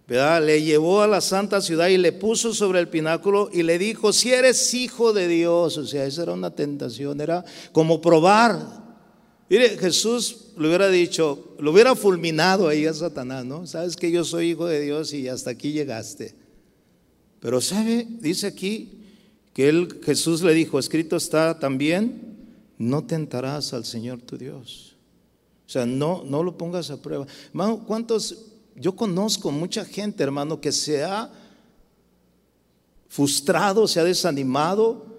¿verdad? 0.07 0.45
Le 0.45 0.61
llevó 0.61 1.01
a 1.01 1.07
la 1.07 1.21
santa 1.21 1.59
ciudad 1.59 1.87
y 1.87 1.97
le 1.97 2.11
puso 2.11 2.53
sobre 2.53 2.79
el 2.79 2.87
pináculo 2.87 3.49
y 3.51 3.63
le 3.63 3.79
dijo, 3.79 4.13
si 4.13 4.31
eres 4.31 4.75
hijo 4.75 5.11
de 5.11 5.27
Dios, 5.27 5.77
o 5.77 5.87
sea, 5.87 6.05
esa 6.05 6.21
era 6.21 6.33
una 6.33 6.51
tentación, 6.51 7.19
era 7.19 7.43
como 7.71 7.99
probar 7.99 8.82
Mire, 9.53 9.77
Jesús 9.77 10.47
le 10.57 10.67
hubiera 10.67 10.89
dicho, 10.89 11.53
lo 11.59 11.71
hubiera 11.71 11.93
fulminado 11.93 12.67
ahí 12.67 12.87
a 12.87 12.93
Satanás, 12.95 13.45
¿no? 13.45 13.67
Sabes 13.67 13.95
que 13.95 14.09
yo 14.09 14.25
soy 14.25 14.49
hijo 14.49 14.65
de 14.65 14.81
Dios 14.81 15.13
y 15.13 15.27
hasta 15.27 15.51
aquí 15.51 15.71
llegaste. 15.71 16.33
Pero 17.39 17.61
sabe, 17.61 18.07
dice 18.19 18.47
aquí 18.47 19.03
que 19.53 19.69
él, 19.69 19.99
Jesús 20.03 20.41
le 20.41 20.55
dijo, 20.55 20.79
escrito 20.79 21.17
está 21.17 21.59
también, 21.59 22.35
no 22.79 23.03
tentarás 23.03 23.73
al 23.73 23.85
Señor 23.85 24.21
tu 24.21 24.39
Dios. 24.39 24.95
O 25.67 25.69
sea, 25.69 25.85
no, 25.85 26.23
no 26.25 26.41
lo 26.41 26.57
pongas 26.57 26.89
a 26.89 26.99
prueba. 26.99 27.27
¿cuántos 27.85 28.47
yo 28.75 28.95
conozco 28.95 29.51
mucha 29.51 29.85
gente, 29.85 30.23
hermano, 30.23 30.59
que 30.59 30.71
se 30.71 31.03
ha 31.03 31.31
frustrado, 33.07 33.87
se 33.87 33.99
ha 33.99 34.03
desanimado 34.03 35.12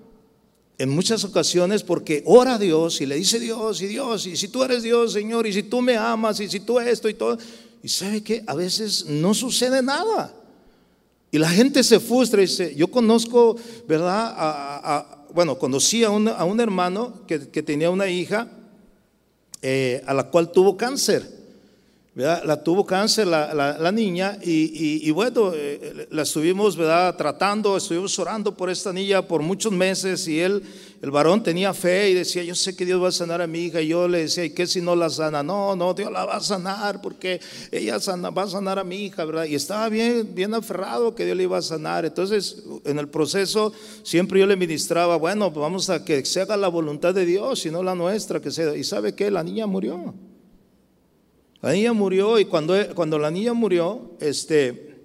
en 0.79 0.89
muchas 0.89 1.25
ocasiones 1.25 1.83
porque 1.83 2.23
ora 2.27 2.55
a 2.55 2.59
Dios 2.59 3.01
y 3.01 3.07
le 3.07 3.17
dice 3.17 3.39
Dios 3.39 3.81
y 3.81 3.87
Dios, 3.87 4.27
y 4.27 4.37
si 4.37 4.49
tú 4.49 4.63
eres 4.65 4.83
Dios, 4.83 5.13
Señor, 5.13 5.47
y 5.47 5.53
si 5.53 5.63
tú 5.63 5.81
me 5.81 5.97
amas, 5.97 6.41
y 6.41 6.49
si 6.49 6.61
tú 6.61 6.81
esto 6.81 7.09
y 7.09 7.15
todo. 7.15 7.39
Y 7.83 7.89
sabe 7.89 8.23
que 8.23 8.43
a 8.47 8.55
veces 8.55 9.07
no 9.07 9.35
sucede 9.35 9.83
nada. 9.83 10.35
Y 11.31 11.39
la 11.39 11.51
gente 11.51 11.83
se 11.83 12.01
frustra 12.01 12.41
y 12.43 12.47
dice, 12.47 12.75
yo 12.75 12.89
conozco, 12.89 13.57
¿verdad? 13.87 15.05
bueno, 15.35 15.59
conocí 15.59 16.05
a 16.05 16.11
un, 16.11 16.29
a 16.29 16.45
un 16.45 16.61
hermano 16.61 17.13
que, 17.27 17.39
tenía 17.39 17.91
una 17.91 18.09
hija 18.09 18.49
eh, 19.61 20.03
a 20.07 20.15
la 20.15 20.31
cual 20.31 20.53
tuvo 20.53 20.77
cáncer. 20.77 21.44
La 22.15 22.63
tuvo 22.63 22.87
cáncer 22.87 23.27
la, 23.27 23.91
niña 23.93 24.39
y, 24.41 25.11
bueno, 25.11 25.51
eh, 25.53 26.07
la 26.11 26.23
estuvimos 26.23 26.77
¿verdad? 26.77 27.17
tratando, 27.17 27.77
estuvimos 27.77 28.17
orando 28.21 28.55
por 28.55 28.71
esta 28.71 28.93
niña 28.93 29.23
por 29.23 29.43
muchos 29.43 29.73
meses 29.73 30.29
y 30.29 30.39
él, 30.39 30.63
el 31.03 31.11
varón 31.11 31.43
tenía 31.43 31.75
fe 31.75 32.11
y 32.11 32.15
decía, 32.15 32.45
yo 32.45 32.55
sé 32.55 32.77
que 32.77 32.87
Dios 32.87 33.03
va 33.03 33.09
a 33.09 33.13
sanar 33.13 33.43
a 33.43 33.49
mi 33.49 33.65
hija 33.65 33.81
y 33.81 33.89
yo 33.89 34.07
le 34.07 34.19
decía, 34.19 34.45
¿y 34.45 34.51
qué 34.51 34.65
si 34.69 34.81
no 34.81 34.95
la 34.95 35.11
sana? 35.11 35.43
No, 35.43 35.75
no, 35.75 35.93
Dios 35.93 36.13
la 36.13 36.25
va 36.25 36.37
a 36.37 36.41
sanar 36.41 37.03
porque 37.03 37.41
ella 37.73 37.99
va 38.31 38.43
a 38.43 38.49
sanar 38.49 38.79
a 38.79 38.85
mi 38.85 39.07
hija, 39.07 39.25
¿verdad? 39.25 39.47
Y 39.47 39.57
estaba 39.57 39.89
bien, 39.89 40.37
bien 40.37 40.55
aferrado 40.55 41.17
que 41.17 41.25
Dios 41.25 41.37
le 41.37 41.43
iba 41.43 41.59
a 41.59 41.63
sanar. 41.63 42.05
Entonces, 42.05 42.63
en 42.85 43.01
el 43.01 43.09
proceso 43.09 43.73
siempre 44.05 44.39
yo 44.39 44.47
le 44.47 44.55
ministraba, 44.55 45.17
bueno, 45.17 45.53
pues 45.53 45.63
vamos 45.63 45.91
a 45.91 46.05
que 46.05 46.25
se 46.25 46.43
haga 46.43 46.57
la 46.57 46.69
voluntad 46.69 47.13
de 47.13 47.27
Dios 47.27 47.67
y 47.67 47.73
no 47.73 47.83
la 47.83 47.97
nuestra, 47.97 48.41
que 48.41 48.53
sea. 48.53 48.77
Y 48.77 48.85
sabe 48.85 49.17
que 49.17 49.33
la 49.33 49.43
niña 49.43 49.67
murió. 49.67 50.15
La 51.65 51.73
niña 51.73 51.95
murió 51.95 52.39
y 52.39 52.45
cuando, 52.45 52.75
cuando 52.95 53.19
la 53.19 53.31
niña 53.31 53.55
murió, 53.55 54.11
este, 54.21 54.97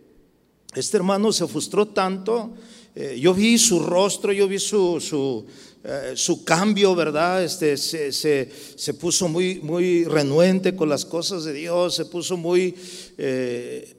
este 0.76 0.97
hermano 0.97 1.32
se 1.32 1.47
frustró 1.47 1.88
tanto. 1.88 2.51
Eh, 2.95 3.18
yo 3.18 3.34
vi 3.34 3.57
su 3.57 3.80
rostro, 3.80 4.34
yo 4.34 4.45
vi 4.45 4.60
su, 4.60 4.99
su, 4.99 5.45
eh, 5.86 6.12
su 6.16 6.43
cambio, 6.43 6.95
¿verdad? 6.95 7.45
Este, 7.45 7.78
se, 7.78 8.12
se, 8.12 8.49
se, 8.76 8.93
puso 8.93 9.30
muy, 9.30 9.62
muy 9.62 10.03
renuente 10.03 10.76
con 10.76 10.89
las 10.89 11.05
cosas 11.05 11.45
de 11.45 11.53
Dios, 11.53 11.95
se 11.95 12.03
puso 12.03 12.36
muy 12.36 12.76
eh, 13.18 13.95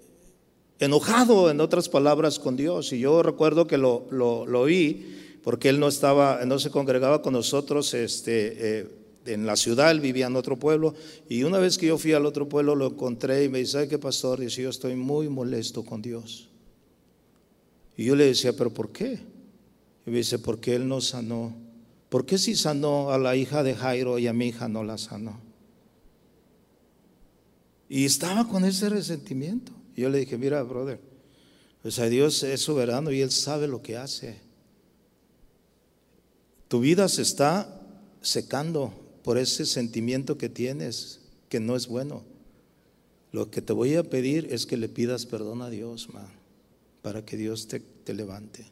enojado, 0.80 1.50
en 1.50 1.62
otras 1.62 1.88
palabras, 1.88 2.38
con 2.38 2.58
Dios. 2.58 2.92
Y 2.92 2.98
yo 2.98 3.22
recuerdo 3.22 3.66
que 3.66 3.78
lo, 3.78 4.04
lo, 4.10 4.44
lo 4.44 4.64
vi 4.64 5.38
porque 5.42 5.70
él 5.70 5.80
no 5.80 5.88
estaba, 5.88 6.44
no 6.44 6.58
se 6.58 6.68
congregaba 6.68 7.22
con 7.22 7.32
nosotros, 7.32 7.94
este, 7.94 8.99
en 9.26 9.46
la 9.46 9.56
ciudad, 9.56 9.90
él 9.90 10.00
vivía 10.00 10.26
en 10.26 10.36
otro 10.36 10.58
pueblo, 10.58 10.94
y 11.28 11.42
una 11.42 11.58
vez 11.58 11.78
que 11.78 11.86
yo 11.86 11.98
fui 11.98 12.12
al 12.12 12.26
otro 12.26 12.48
pueblo 12.48 12.74
lo 12.74 12.86
encontré 12.86 13.44
y 13.44 13.48
me 13.48 13.58
dice, 13.58 13.72
¿sabe 13.72 13.88
qué 13.88 13.98
pastor? 13.98 14.40
Dice, 14.40 14.62
yo 14.62 14.70
estoy 14.70 14.96
muy 14.96 15.28
molesto 15.28 15.84
con 15.84 16.02
Dios. 16.02 16.48
Y 17.96 18.04
yo 18.04 18.16
le 18.16 18.26
decía, 18.26 18.54
¿pero 18.54 18.72
por 18.72 18.92
qué? 18.92 19.20
Y 20.06 20.10
me 20.10 20.18
dice, 20.18 20.38
porque 20.38 20.74
él 20.74 20.88
no 20.88 21.00
sanó. 21.00 21.54
¿Por 22.08 22.26
qué 22.26 22.38
si 22.38 22.56
sanó 22.56 23.10
a 23.10 23.18
la 23.18 23.36
hija 23.36 23.62
de 23.62 23.74
Jairo 23.74 24.18
y 24.18 24.26
a 24.26 24.32
mi 24.32 24.48
hija 24.48 24.68
no 24.68 24.82
la 24.82 24.98
sanó? 24.98 25.38
Y 27.88 28.04
estaba 28.04 28.48
con 28.48 28.64
ese 28.64 28.88
resentimiento. 28.88 29.72
Y 29.94 30.02
yo 30.02 30.08
le 30.08 30.18
dije, 30.20 30.38
mira, 30.38 30.62
brother, 30.62 31.00
pues 31.82 31.98
a 31.98 32.06
Dios 32.06 32.42
es 32.42 32.60
soberano 32.60 33.10
y 33.10 33.20
Él 33.20 33.30
sabe 33.30 33.68
lo 33.68 33.82
que 33.82 33.96
hace. 33.96 34.40
Tu 36.68 36.80
vida 36.80 37.08
se 37.08 37.22
está 37.22 37.80
secando 38.20 38.94
por 39.22 39.38
ese 39.38 39.66
sentimiento 39.66 40.38
que 40.38 40.48
tienes 40.48 41.20
que 41.48 41.60
no 41.60 41.76
es 41.76 41.86
bueno. 41.86 42.22
Lo 43.32 43.50
que 43.50 43.62
te 43.62 43.72
voy 43.72 43.94
a 43.94 44.02
pedir 44.02 44.48
es 44.50 44.66
que 44.66 44.76
le 44.76 44.88
pidas 44.88 45.26
perdón 45.26 45.62
a 45.62 45.70
Dios, 45.70 46.08
para 47.02 47.24
que 47.24 47.36
Dios 47.36 47.68
te, 47.68 47.82
levante. 48.12 48.64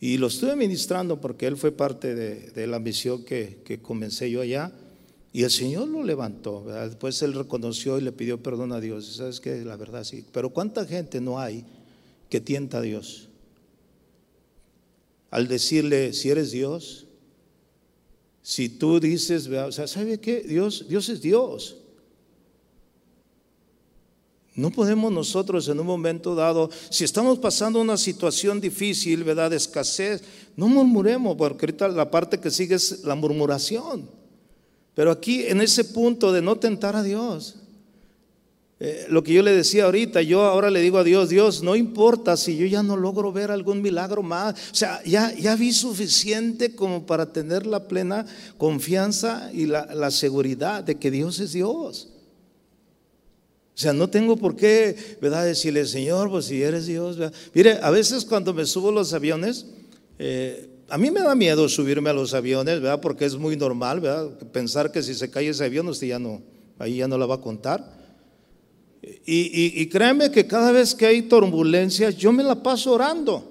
Y 0.00 0.18
lo 0.18 0.26
estuve 0.26 0.56
ministrando 0.56 1.20
porque 1.20 1.46
él 1.46 1.56
fue 1.56 1.70
parte 1.70 2.14
de, 2.14 2.66
la 2.66 2.80
misión 2.80 3.24
que, 3.24 3.80
comencé 3.82 4.30
yo 4.30 4.40
allá. 4.40 4.72
Y 5.32 5.42
el 5.42 5.50
Señor 5.50 5.88
lo 5.88 6.02
levantó. 6.04 6.64
Después 6.64 7.20
él 7.22 7.34
reconoció 7.34 7.98
y 7.98 8.02
le 8.02 8.12
pidió 8.12 8.42
perdón 8.42 8.72
a 8.72 8.80
Dios. 8.80 9.16
¿Sabes 9.16 9.40
qué? 9.40 9.64
La 9.64 9.76
verdad 9.76 10.04
sí. 10.04 10.24
Pero 10.32 10.50
¿cuánta 10.50 10.84
gente 10.84 11.20
no 11.20 11.40
hay 11.40 11.64
que 12.30 12.40
tienta 12.40 12.78
a 12.78 12.82
Dios? 12.82 13.28
Al 15.30 15.48
decirle, 15.48 16.12
si 16.12 16.30
eres 16.30 16.52
Dios, 16.52 17.03
si 18.44 18.68
tú 18.68 19.00
dices, 19.00 19.48
o 19.48 19.72
sea, 19.72 19.86
¿sabe 19.86 20.20
qué? 20.20 20.42
Dios, 20.42 20.84
Dios 20.86 21.08
es 21.08 21.22
Dios. 21.22 21.78
No 24.54 24.70
podemos 24.70 25.10
nosotros 25.10 25.66
en 25.66 25.80
un 25.80 25.86
momento 25.86 26.34
dado, 26.34 26.68
si 26.90 27.04
estamos 27.04 27.38
pasando 27.38 27.80
una 27.80 27.96
situación 27.96 28.60
difícil, 28.60 29.24
¿verdad? 29.24 29.48
De 29.48 29.56
escasez, 29.56 30.22
no 30.56 30.68
murmuremos, 30.68 31.38
porque 31.38 31.64
ahorita 31.64 31.88
la 31.88 32.10
parte 32.10 32.38
que 32.38 32.50
sigue 32.50 32.74
es 32.74 33.02
la 33.02 33.14
murmuración. 33.14 34.10
Pero 34.94 35.10
aquí, 35.10 35.46
en 35.46 35.62
ese 35.62 35.82
punto 35.82 36.30
de 36.30 36.42
no 36.42 36.56
tentar 36.56 36.94
a 36.96 37.02
Dios, 37.02 37.56
eh, 38.80 39.06
lo 39.08 39.22
que 39.22 39.32
yo 39.32 39.42
le 39.42 39.52
decía 39.52 39.84
ahorita, 39.84 40.20
yo 40.22 40.42
ahora 40.42 40.68
le 40.68 40.80
digo 40.80 40.98
a 40.98 41.04
Dios, 41.04 41.28
Dios, 41.28 41.62
no 41.62 41.76
importa 41.76 42.36
si 42.36 42.56
yo 42.56 42.66
ya 42.66 42.82
no 42.82 42.96
logro 42.96 43.32
ver 43.32 43.50
algún 43.50 43.80
milagro 43.80 44.22
más. 44.22 44.54
O 44.72 44.74
sea, 44.74 45.00
ya, 45.04 45.32
ya 45.34 45.54
vi 45.54 45.72
suficiente 45.72 46.74
como 46.74 47.06
para 47.06 47.32
tener 47.32 47.66
la 47.66 47.86
plena 47.86 48.26
confianza 48.58 49.50
y 49.52 49.66
la, 49.66 50.10
seguridad 50.10 50.82
de 50.82 50.96
que 50.96 51.10
Dios 51.10 51.38
es 51.38 51.52
Dios. 51.52 52.08
O 53.76 53.78
sea, 53.78 53.92
no 53.92 54.08
tengo 54.10 54.36
por 54.36 54.56
qué, 54.56 55.16
¿verdad? 55.20 55.44
Decirle, 55.44 55.86
Señor, 55.86 56.30
pues 56.30 56.46
si 56.46 56.62
eres 56.62 56.86
Dios. 56.86 57.16
Mire, 57.54 57.78
a 57.80 57.90
veces 57.90 58.24
cuando 58.24 58.52
me 58.54 58.66
subo 58.66 58.90
a 58.90 58.92
los 58.92 59.12
aviones, 59.12 59.66
eh, 60.18 60.68
a 60.88 60.98
mí 60.98 61.10
me 61.10 61.20
da 61.20 61.34
miedo 61.34 61.68
subirme 61.68 62.10
a 62.10 62.12
los 62.12 62.34
aviones, 62.34 62.80
¿verdad? 62.80 63.00
Porque 63.00 63.24
es 63.24 63.36
muy 63.36 63.56
normal, 63.56 64.00
¿verdad? 64.00 64.30
Pensar 64.52 64.92
que 64.92 65.02
si 65.02 65.14
se 65.14 65.30
cae 65.30 65.48
ese 65.48 65.64
avión, 65.64 65.88
usted 65.88 66.08
ya 66.08 66.18
no, 66.18 66.42
ahí 66.78 66.98
ya 66.98 67.08
no 67.08 67.18
la 67.18 67.26
va 67.26 67.36
a 67.36 67.40
contar. 67.40 68.03
Y, 69.26 69.86
créeme 69.86 70.30
que 70.30 70.46
cada 70.46 70.72
vez 70.72 70.94
que 70.94 71.06
hay 71.06 71.22
turbulencias, 71.22 72.16
yo 72.16 72.32
me 72.32 72.42
la 72.42 72.62
paso 72.62 72.92
orando. 72.92 73.50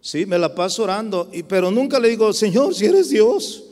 Sí, 0.00 0.26
me 0.26 0.38
la 0.38 0.54
paso 0.54 0.84
orando. 0.84 1.28
Y, 1.32 1.42
pero 1.42 1.70
nunca 1.70 1.98
le 1.98 2.08
digo, 2.08 2.32
Señor, 2.32 2.74
si 2.74 2.86
eres 2.86 3.10
Dios. 3.10 3.64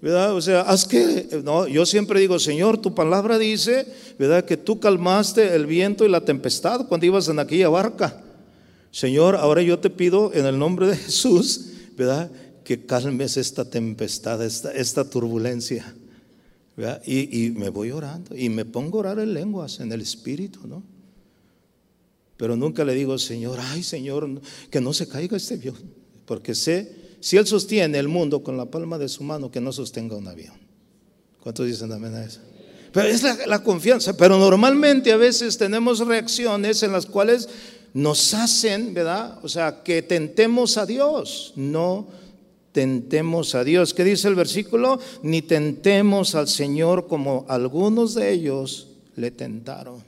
¿Verdad? 0.00 0.34
O 0.34 0.40
sea, 0.42 0.60
haz 0.62 0.84
que, 0.84 1.40
no, 1.42 1.66
yo 1.66 1.86
siempre 1.86 2.20
digo, 2.20 2.38
Señor, 2.38 2.76
tu 2.76 2.94
palabra 2.94 3.38
dice, 3.38 3.86
¿verdad? 4.18 4.44
Que 4.44 4.58
tú 4.58 4.78
calmaste 4.78 5.54
el 5.54 5.64
viento 5.64 6.04
y 6.04 6.10
la 6.10 6.20
tempestad 6.20 6.86
cuando 6.88 7.06
ibas 7.06 7.28
en 7.28 7.38
aquella 7.38 7.70
barca. 7.70 8.22
Señor, 8.90 9.34
ahora 9.34 9.62
yo 9.62 9.78
te 9.78 9.88
pido 9.88 10.30
en 10.34 10.44
el 10.44 10.58
nombre 10.58 10.88
de 10.88 10.96
Jesús, 10.96 11.68
¿verdad? 11.96 12.30
Que 12.64 12.84
calmes 12.84 13.38
esta 13.38 13.64
tempestad, 13.64 14.44
esta, 14.44 14.72
esta 14.72 15.08
turbulencia. 15.08 15.94
Y, 17.06 17.50
me 17.50 17.68
voy 17.68 17.92
orando 17.92 18.36
y 18.36 18.48
me 18.48 18.64
pongo 18.64 18.98
a 18.98 19.00
orar 19.00 19.18
en 19.20 19.32
lenguas, 19.32 19.78
en 19.78 19.92
el 19.92 20.00
espíritu, 20.00 20.66
¿no? 20.66 20.82
Pero 22.36 22.56
nunca 22.56 22.84
le 22.84 22.94
digo, 22.94 23.16
Señor, 23.16 23.60
ay 23.60 23.84
Señor, 23.84 24.40
que 24.70 24.80
no 24.80 24.92
se 24.92 25.06
caiga 25.06 25.36
este 25.36 25.54
avión, 25.54 25.76
porque 26.26 26.54
sé, 26.54 27.04
si 27.20 27.36
Él 27.36 27.46
sostiene 27.46 27.98
el 27.98 28.08
mundo 28.08 28.42
con 28.42 28.56
la 28.56 28.66
palma 28.66 28.98
de 28.98 29.08
su 29.08 29.22
mano, 29.22 29.52
que 29.52 29.60
no 29.60 29.72
sostenga 29.72 30.16
un 30.16 30.26
avión. 30.26 30.54
¿Cuántos 31.40 31.66
dicen 31.66 31.92
amén 31.92 32.14
a 32.14 32.24
eso? 32.24 32.40
Pero 32.92 33.08
es 33.08 33.22
la, 33.22 33.46
la 33.46 33.62
confianza, 33.62 34.16
pero 34.16 34.36
normalmente 34.36 35.12
a 35.12 35.16
veces 35.16 35.56
tenemos 35.56 36.00
reacciones 36.00 36.82
en 36.82 36.90
las 36.90 37.06
cuales 37.06 37.48
nos 37.92 38.34
hacen, 38.34 38.94
¿verdad? 38.94 39.38
O 39.42 39.48
sea, 39.48 39.84
que 39.84 40.02
tentemos 40.02 40.76
a 40.76 40.86
Dios, 40.86 41.52
no 41.54 42.08
tentemos 42.74 43.54
a 43.54 43.62
Dios. 43.62 43.94
¿Qué 43.94 44.02
dice 44.02 44.26
el 44.26 44.34
versículo? 44.34 44.98
Ni 45.22 45.42
tentemos 45.42 46.34
al 46.34 46.48
Señor 46.48 47.06
como 47.06 47.46
algunos 47.48 48.14
de 48.14 48.32
ellos 48.32 48.88
le 49.14 49.30
tentaron. 49.30 50.02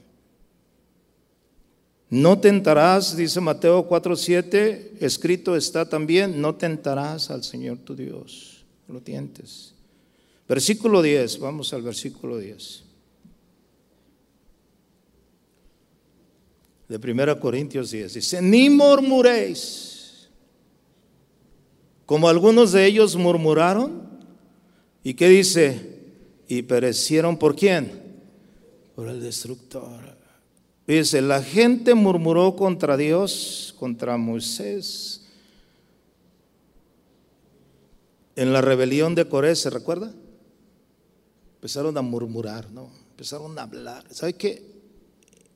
No 2.09 2.39
tentarás, 2.39 3.15
dice 3.15 3.39
Mateo 3.39 3.87
4:7, 3.87 4.97
escrito 4.99 5.55
está 5.55 5.87
también, 5.87 6.41
no 6.41 6.55
tentarás 6.55 7.31
al 7.31 7.45
Señor 7.45 7.77
tu 7.79 7.95
Dios. 7.95 8.65
Lo 8.89 8.99
tientes. 8.99 9.73
Versículo 10.47 11.01
10, 11.01 11.39
vamos 11.39 11.71
al 11.71 11.83
versículo 11.83 12.37
10. 12.37 12.83
De 16.89 16.97
1 16.97 17.39
Corintios 17.39 17.91
10 17.91 18.13
dice, 18.13 18.41
ni 18.41 18.69
murmuréis 18.69 19.96
como 22.07 22.29
algunos 22.29 22.71
de 22.71 22.87
ellos 22.87 23.15
murmuraron. 23.15 24.01
¿Y 25.03 25.13
qué 25.13 25.29
dice? 25.29 25.99
Y 26.47 26.63
perecieron 26.63 27.37
por 27.37 27.55
quién? 27.55 28.01
Por 28.95 29.09
el 29.09 29.21
destructor. 29.21 30.17
Dice, 30.87 31.21
la 31.21 31.43
gente 31.43 31.93
murmuró 31.93 32.55
contra 32.55 32.95
Dios, 32.95 33.75
contra 33.77 34.17
Moisés. 34.17 35.25
En 38.37 38.53
la 38.53 38.61
rebelión 38.61 39.13
de 39.13 39.27
Coré, 39.27 39.53
¿se 39.55 39.69
recuerda? 39.69 40.13
Empezaron 41.55 41.97
a 41.97 42.01
murmurar, 42.01 42.71
¿no? 42.71 42.89
Empezaron 43.11 43.59
a 43.59 43.63
hablar. 43.63 44.05
¿Sabe 44.11 44.33
qué? 44.33 44.65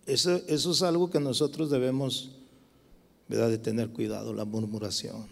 Eso, 0.05 0.41
eso 0.47 0.71
es 0.71 0.81
algo 0.81 1.09
que 1.09 1.19
nosotros 1.21 1.69
debemos 1.69 2.31
¿verdad? 3.29 3.49
de 3.49 3.57
tener 3.57 3.89
cuidado, 3.91 4.33
la 4.33 4.43
murmuración, 4.43 5.27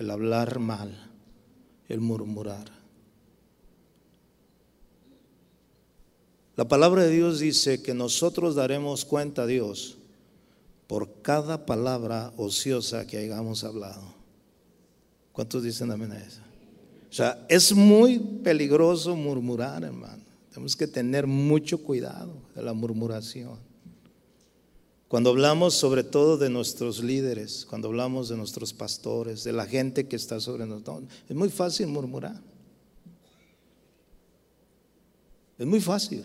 el 0.00 0.10
hablar 0.10 0.58
mal, 0.60 1.10
el 1.86 2.00
murmurar. 2.00 2.72
La 6.56 6.66
palabra 6.66 7.02
de 7.02 7.10
Dios 7.10 7.38
dice 7.38 7.82
que 7.82 7.92
nosotros 7.92 8.54
daremos 8.54 9.04
cuenta 9.04 9.42
a 9.42 9.46
Dios 9.46 9.98
por 10.86 11.20
cada 11.20 11.66
palabra 11.66 12.32
ociosa 12.38 13.06
que 13.06 13.18
hayamos 13.18 13.62
hablado. 13.62 14.14
¿Cuántos 15.32 15.64
dicen 15.64 15.90
amén 15.90 16.12
a 16.12 16.18
eso? 16.18 16.40
O 17.10 17.12
sea, 17.12 17.44
es 17.50 17.74
muy 17.74 18.18
peligroso 18.18 19.14
murmurar, 19.14 19.84
hermano. 19.84 20.22
Tenemos 20.48 20.74
que 20.74 20.86
tener 20.86 21.26
mucho 21.26 21.76
cuidado 21.76 22.32
de 22.54 22.62
la 22.62 22.72
murmuración. 22.72 23.58
Cuando 25.10 25.30
hablamos 25.30 25.74
sobre 25.74 26.04
todo 26.04 26.38
de 26.38 26.48
nuestros 26.48 27.02
líderes, 27.02 27.66
cuando 27.68 27.88
hablamos 27.88 28.28
de 28.28 28.36
nuestros 28.36 28.72
pastores, 28.72 29.42
de 29.42 29.52
la 29.52 29.66
gente 29.66 30.06
que 30.06 30.14
está 30.14 30.38
sobre 30.38 30.66
nosotros, 30.66 31.02
es 31.28 31.34
muy 31.34 31.48
fácil 31.48 31.88
murmurar. 31.88 32.40
Es 35.58 35.66
muy 35.66 35.80
fácil. 35.80 36.22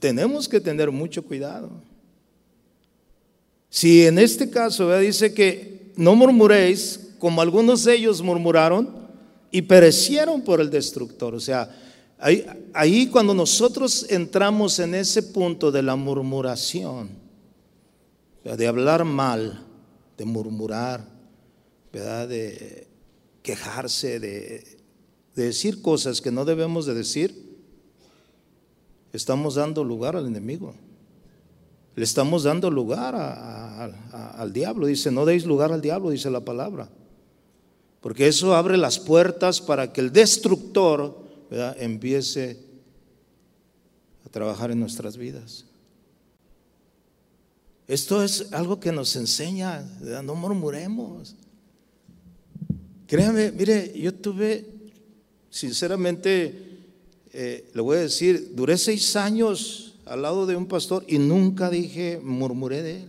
Tenemos 0.00 0.48
que 0.48 0.58
tener 0.58 0.90
mucho 0.90 1.22
cuidado. 1.22 1.70
Si 3.70 4.06
en 4.06 4.18
este 4.18 4.50
caso 4.50 4.92
dice 4.98 5.32
que 5.32 5.92
no 5.94 6.16
murmuréis, 6.16 7.10
como 7.20 7.40
algunos 7.40 7.84
de 7.84 7.94
ellos 7.94 8.22
murmuraron 8.22 9.06
y 9.52 9.62
perecieron 9.62 10.42
por 10.42 10.60
el 10.60 10.68
destructor. 10.68 11.32
O 11.32 11.40
sea, 11.40 11.70
ahí, 12.18 12.46
ahí 12.72 13.08
cuando 13.08 13.34
nosotros 13.34 14.06
entramos 14.08 14.78
en 14.78 14.94
ese 14.94 15.22
punto 15.22 15.70
de 15.70 15.82
la 15.82 15.96
murmuración, 15.96 17.10
de 18.44 18.66
hablar 18.66 19.04
mal, 19.04 19.66
de 20.16 20.24
murmurar, 20.24 21.04
¿verdad? 21.92 22.28
de 22.28 22.86
quejarse, 23.42 24.20
de, 24.20 24.78
de 25.34 25.44
decir 25.44 25.82
cosas 25.82 26.20
que 26.20 26.30
no 26.30 26.44
debemos 26.44 26.86
de 26.86 26.94
decir, 26.94 27.58
estamos 29.12 29.56
dando 29.56 29.82
lugar 29.82 30.16
al 30.16 30.26
enemigo. 30.26 30.74
Le 31.96 32.04
estamos 32.04 32.42
dando 32.42 32.70
lugar 32.70 33.14
al 33.16 34.52
diablo. 34.52 34.86
Dice, 34.86 35.10
no 35.10 35.24
deis 35.24 35.46
lugar 35.46 35.72
al 35.72 35.80
diablo, 35.80 36.10
dice 36.10 36.30
la 36.30 36.44
palabra. 36.44 36.90
Porque 38.02 38.28
eso 38.28 38.54
abre 38.54 38.76
las 38.76 38.98
puertas 38.98 39.62
para 39.62 39.92
que 39.92 40.02
el 40.02 40.12
destructor 40.12 41.25
empiece 41.50 42.58
a 44.24 44.28
trabajar 44.28 44.70
en 44.70 44.80
nuestras 44.80 45.16
vidas. 45.16 45.64
Esto 47.88 48.22
es 48.22 48.52
algo 48.52 48.80
que 48.80 48.90
nos 48.90 49.14
enseña, 49.14 49.82
no 50.24 50.34
murmuremos. 50.34 51.36
Créame, 53.06 53.52
mire, 53.52 53.92
yo 53.96 54.12
tuve, 54.12 54.66
sinceramente, 55.50 56.80
eh, 57.32 57.70
le 57.72 57.80
voy 57.80 57.98
a 57.98 58.00
decir, 58.00 58.52
duré 58.54 58.76
seis 58.76 59.14
años 59.14 59.94
al 60.04 60.22
lado 60.22 60.46
de 60.46 60.56
un 60.56 60.66
pastor 60.66 61.04
y 61.06 61.18
nunca 61.18 61.70
dije, 61.70 62.20
murmuré 62.20 62.82
de 62.82 62.96
él. 63.02 63.08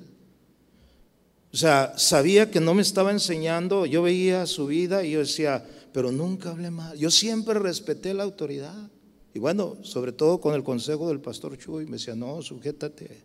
O 1.51 1.57
sea, 1.57 1.93
sabía 1.97 2.51
que 2.51 2.59
no 2.59 2.75
me 2.75 2.83
estaba 2.83 3.09
enseñando, 3.11 3.87
yo 3.87 4.03
veía 4.03 4.45
su 4.45 4.67
vida 4.67 5.03
y 5.03 5.11
yo 5.11 5.19
decía, 5.19 5.65
pero 5.93 6.11
nunca 6.11 6.51
hablé 6.51 6.71
mal. 6.71 6.97
Yo 6.97 7.11
siempre 7.11 7.59
respeté 7.59 8.13
la 8.13 8.23
autoridad. 8.23 8.89
Y 9.33 9.39
bueno, 9.39 9.77
sobre 9.83 10.11
todo 10.11 10.39
con 10.39 10.55
el 10.55 10.63
consejo 10.63 11.09
del 11.09 11.19
pastor 11.19 11.57
Chuy, 11.57 11.85
me 11.85 11.93
decía, 11.93 12.15
no, 12.15 12.41
sujétate. 12.41 13.21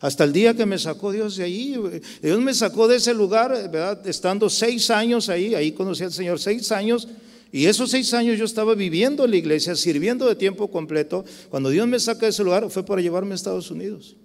Hasta 0.00 0.24
el 0.24 0.32
día 0.32 0.54
que 0.54 0.66
me 0.66 0.78
sacó 0.78 1.12
Dios 1.12 1.36
de 1.36 1.44
ahí, 1.44 1.76
Dios 2.22 2.40
me 2.40 2.52
sacó 2.52 2.86
de 2.86 2.96
ese 2.96 3.14
lugar, 3.14 3.50
¿verdad? 3.70 4.06
Estando 4.06 4.50
seis 4.50 4.90
años 4.90 5.28
ahí, 5.28 5.54
ahí 5.54 5.72
conocí 5.72 6.04
al 6.04 6.12
Señor, 6.12 6.38
seis 6.38 6.70
años 6.72 7.08
y 7.54 7.66
esos 7.66 7.92
seis 7.92 8.12
años 8.14 8.36
yo 8.36 8.46
estaba 8.46 8.74
viviendo 8.74 9.24
en 9.24 9.30
la 9.30 9.36
iglesia, 9.36 9.76
sirviendo 9.76 10.28
de 10.28 10.34
tiempo 10.34 10.68
completo. 10.72 11.24
Cuando 11.50 11.70
Dios 11.70 11.86
me 11.86 12.00
saca 12.00 12.26
de 12.26 12.30
ese 12.30 12.42
lugar 12.42 12.68
fue 12.68 12.84
para 12.84 13.00
llevarme 13.00 13.30
a 13.30 13.34
Estados 13.36 13.70
Unidos. 13.70 14.16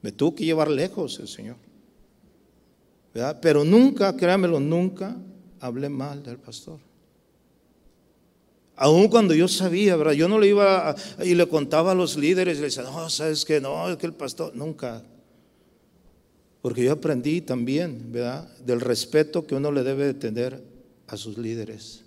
Me 0.00 0.12
tuvo 0.12 0.34
que 0.34 0.46
llevar 0.46 0.70
lejos 0.70 1.18
el 1.20 1.28
Señor. 1.28 1.56
Pero 3.42 3.64
nunca, 3.64 4.16
créamelo, 4.16 4.60
nunca 4.60 5.14
hablé 5.60 5.88
mal 5.88 6.22
del 6.22 6.38
pastor. 6.38 6.78
Aún 8.76 9.08
cuando 9.08 9.34
yo 9.34 9.48
sabía, 9.48 9.96
¿verdad? 9.96 10.12
Yo 10.12 10.28
no 10.28 10.38
le 10.38 10.48
iba 10.48 10.94
y 11.24 11.34
le 11.34 11.48
contaba 11.48 11.92
a 11.92 11.94
los 11.94 12.16
líderes, 12.16 12.58
le 12.58 12.64
decía, 12.66 12.84
no, 12.84 13.10
sabes 13.10 13.44
que 13.44 13.60
no, 13.60 13.90
es 13.90 13.96
que 13.96 14.06
el 14.06 14.12
pastor, 14.12 14.54
nunca. 14.54 15.02
Porque 16.62 16.84
yo 16.84 16.92
aprendí 16.92 17.40
también, 17.40 18.12
¿verdad? 18.12 18.48
Del 18.64 18.80
respeto 18.80 19.46
que 19.46 19.56
uno 19.56 19.72
le 19.72 19.82
debe 19.82 20.14
tener 20.14 20.62
a 21.08 21.16
sus 21.16 21.38
líderes. 21.38 22.04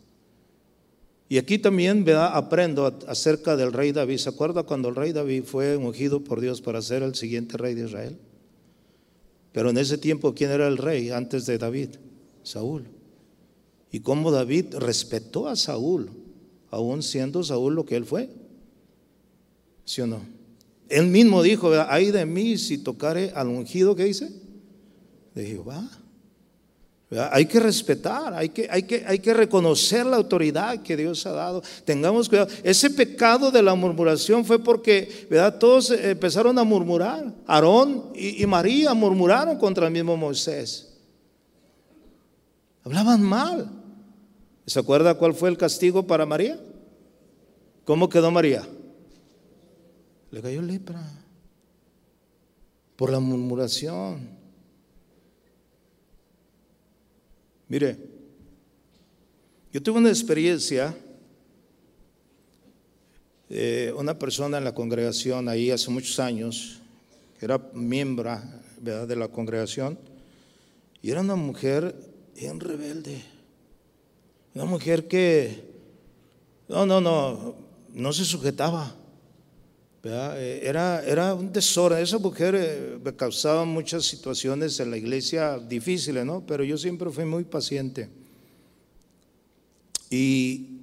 Y 1.28 1.38
aquí 1.38 1.58
también 1.58 2.06
aprendo 2.10 3.00
acerca 3.08 3.56
del 3.56 3.74
rey 3.74 3.92
David. 3.92 4.18
¿Se 4.18 4.30
acuerda 4.30 4.64
cuando 4.64 4.90
el 4.90 4.96
rey 4.96 5.12
David 5.14 5.44
fue 5.44 5.78
ungido 5.78 6.24
por 6.24 6.40
Dios 6.42 6.62
para 6.62 6.82
ser 6.82 7.04
el 7.04 7.16
siguiente 7.16 7.58
rey 7.58 7.74
de 7.74 7.86
Israel? 7.86 8.18
Pero 9.52 9.70
en 9.70 9.78
ese 9.78 9.98
tiempo, 9.98 10.34
¿quién 10.34 10.52
era 10.52 10.68
el 10.68 10.78
rey 10.78 11.10
antes 11.10 11.46
de 11.46 11.58
David? 11.58 11.90
Saúl. 12.44 12.86
Y 13.92 14.00
cómo 14.00 14.32
David 14.32 14.76
respetó 14.76 15.48
a 15.48 15.56
Saúl, 15.56 16.10
aún 16.70 17.04
siendo 17.04 17.44
Saúl 17.44 17.76
lo 17.76 17.86
que 17.86 17.98
él 17.98 18.06
fue. 18.06 18.30
¿Sí 19.84 20.02
o 20.02 20.08
no? 20.08 20.22
Él 20.88 21.08
mismo 21.08 21.44
dijo, 21.44 21.72
ay 21.88 22.12
de 22.12 22.26
mí 22.26 22.58
si 22.58 22.78
tocare 22.78 23.32
al 23.36 23.48
ungido, 23.48 23.96
¿qué 23.96 24.06
dice? 24.06 24.32
De 25.36 25.46
Jehová. 25.46 25.90
Hay 27.32 27.46
que 27.46 27.60
respetar, 27.60 28.34
hay 28.34 28.50
que, 28.50 28.70
hay, 28.72 28.84
que, 28.84 29.04
hay 29.06 29.20
que 29.20 29.34
reconocer 29.34 30.06
la 30.06 30.16
autoridad 30.16 30.82
que 30.82 30.96
Dios 30.96 31.26
ha 31.26 31.32
dado. 31.32 31.62
Tengamos 31.84 32.30
cuidado. 32.30 32.50
Ese 32.64 32.90
pecado 32.90 33.52
de 33.52 33.62
la 33.62 33.76
murmuración 33.76 34.46
fue 34.46 34.60
porque 34.60 35.28
todos 35.60 35.92
empezaron 35.92 36.58
a 36.58 36.64
murmurar. 36.64 37.34
Aarón 37.46 38.12
y 38.16 38.46
María 38.46 38.94
murmuraron 38.94 39.58
contra 39.58 39.88
el 39.88 39.94
mismo 39.94 40.16
Moisés. 40.16 40.94
Hablaban 42.86 43.22
mal. 43.22 43.81
¿Se 44.66 44.80
acuerda 44.80 45.16
cuál 45.16 45.34
fue 45.34 45.50
el 45.50 45.58
castigo 45.58 46.06
para 46.06 46.26
María? 46.26 46.60
¿Cómo 47.86 48.10
quedó 48.10 48.32
María? 48.32 48.68
Le 50.32 50.42
cayó 50.42 50.62
lepra 50.62 51.02
por 52.96 53.12
la 53.12 53.20
murmuración. 53.20 54.30
Mire, 57.68 57.98
yo 59.74 59.82
tuve 59.82 60.00
una 60.00 60.10
experiencia, 60.10 60.96
eh, 63.50 63.94
una 63.98 64.20
persona 64.20 64.58
en 64.58 64.66
la 64.66 64.76
congregación 64.76 65.50
ahí 65.50 65.72
hace 65.72 65.90
muchos 65.90 66.20
años, 66.20 66.82
que 67.40 67.46
era 67.46 67.58
miembro 67.74 68.40
de 68.82 69.16
la 69.16 69.30
congregación, 69.30 69.98
y 71.02 71.10
era 71.10 71.22
una 71.22 71.36
mujer 71.36 71.96
bien 72.36 72.60
rebelde, 72.60 73.22
una 74.54 74.66
mujer 74.66 75.08
que, 75.08 75.64
no, 76.68 76.86
no, 76.86 77.00
no, 77.00 77.56
no 77.94 78.14
se 78.14 78.26
sujetaba. 78.26 78.96
Eh, 80.04 80.62
era, 80.64 81.04
era 81.06 81.34
un 81.34 81.52
tesoro. 81.52 81.96
Esa 81.96 82.18
mujer 82.18 82.56
eh, 82.58 83.00
me 83.04 83.16
causaba 83.16 83.66
muchas 83.66 84.04
situaciones 84.06 84.80
en 84.80 84.90
la 84.90 84.98
iglesia 84.98 85.60
difíciles, 85.60 86.26
¿no? 86.26 86.44
Pero 86.46 86.64
yo 86.64 86.78
siempre 86.78 87.10
fui 87.12 87.26
muy 87.26 87.44
paciente. 87.44 88.10
Y 90.10 90.80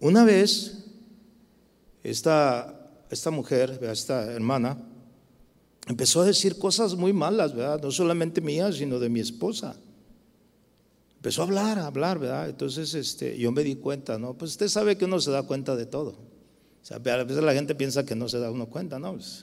una 0.00 0.24
vez, 0.24 0.84
esta, 2.02 2.90
esta 3.10 3.30
mujer, 3.30 3.78
esta 3.82 4.32
hermana, 4.32 4.78
empezó 5.86 6.22
a 6.22 6.24
decir 6.24 6.58
cosas 6.58 6.94
muy 6.94 7.12
malas, 7.12 7.54
¿verdad? 7.54 7.80
No 7.82 7.90
solamente 7.90 8.40
mías, 8.40 8.76
sino 8.76 8.98
de 8.98 9.08
mi 9.08 9.20
esposa. 9.20 9.76
Empezó 11.24 11.40
a 11.40 11.44
hablar, 11.46 11.78
a 11.78 11.86
hablar, 11.86 12.18
¿verdad? 12.18 12.50
Entonces 12.50 12.92
este, 12.92 13.38
yo 13.38 13.50
me 13.50 13.64
di 13.64 13.76
cuenta, 13.76 14.18
¿no? 14.18 14.34
Pues 14.34 14.50
usted 14.50 14.68
sabe 14.68 14.98
que 14.98 15.06
uno 15.06 15.18
se 15.22 15.30
da 15.30 15.42
cuenta 15.42 15.74
de 15.74 15.86
todo. 15.86 16.10
O 16.10 16.84
sea, 16.84 16.98
a 16.98 17.24
veces 17.24 17.42
la 17.42 17.54
gente 17.54 17.74
piensa 17.74 18.04
que 18.04 18.14
no 18.14 18.28
se 18.28 18.38
da 18.38 18.50
uno 18.50 18.66
cuenta, 18.66 18.98
¿no? 18.98 19.14
Pues, 19.14 19.42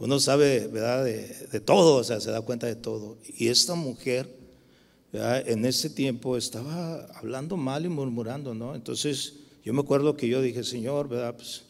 uno 0.00 0.18
sabe, 0.18 0.66
¿verdad? 0.66 1.04
De, 1.04 1.60
todo, 1.60 1.98
o 1.98 2.02
sea, 2.02 2.18
se 2.18 2.32
da 2.32 2.40
cuenta 2.40 2.66
de 2.66 2.74
todo. 2.74 3.18
Y 3.24 3.46
esta 3.46 3.76
mujer, 3.76 4.28
¿verdad? 5.12 5.48
en 5.48 5.64
ese 5.64 5.90
tiempo 5.90 6.36
estaba 6.36 7.04
hablando 7.14 7.56
mal 7.56 7.84
y 7.84 7.88
murmurando, 7.88 8.52
¿no? 8.52 8.74
Entonces, 8.74 9.34
yo 9.64 9.72
me 9.72 9.82
acuerdo 9.82 10.16
que 10.16 10.26
yo 10.26 10.42
dije, 10.42 10.64
Señor, 10.64 11.08
¿verdad? 11.08 11.36
Pues 11.36 11.62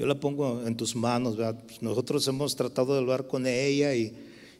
yo 0.00 0.06
la 0.06 0.18
pongo 0.18 0.66
en 0.66 0.76
tus 0.76 0.96
manos, 0.96 1.36
¿verdad? 1.36 1.62
Pues, 1.64 1.80
nosotros 1.80 2.26
hemos 2.26 2.56
tratado 2.56 2.94
de 2.94 2.98
hablar 2.98 3.28
con 3.28 3.46
ella 3.46 3.94
y, 3.94 4.12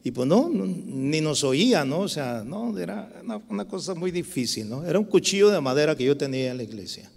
y 0.03 0.11
pues 0.13 0.27
no, 0.27 0.49
ni 0.49 1.21
nos 1.21 1.45
oía, 1.45 1.85
¿no? 1.85 2.01
O 2.01 2.09
sea, 2.09 2.43
no, 2.45 2.77
era 2.79 3.13
una, 3.49 3.67
cosa 3.67 3.95
muy 3.95 4.11
difícil, 4.11 4.69
¿no? 4.69 4.85
Era 4.85 4.99
un 4.99 5.05
cuchillo 5.05 5.51
de 5.51 5.61
madera 5.61 5.95
que 5.95 6.05
yo 6.05 6.17
tenía 6.17 6.51
en 6.51 6.57
la 6.57 6.63
iglesia 6.63 7.11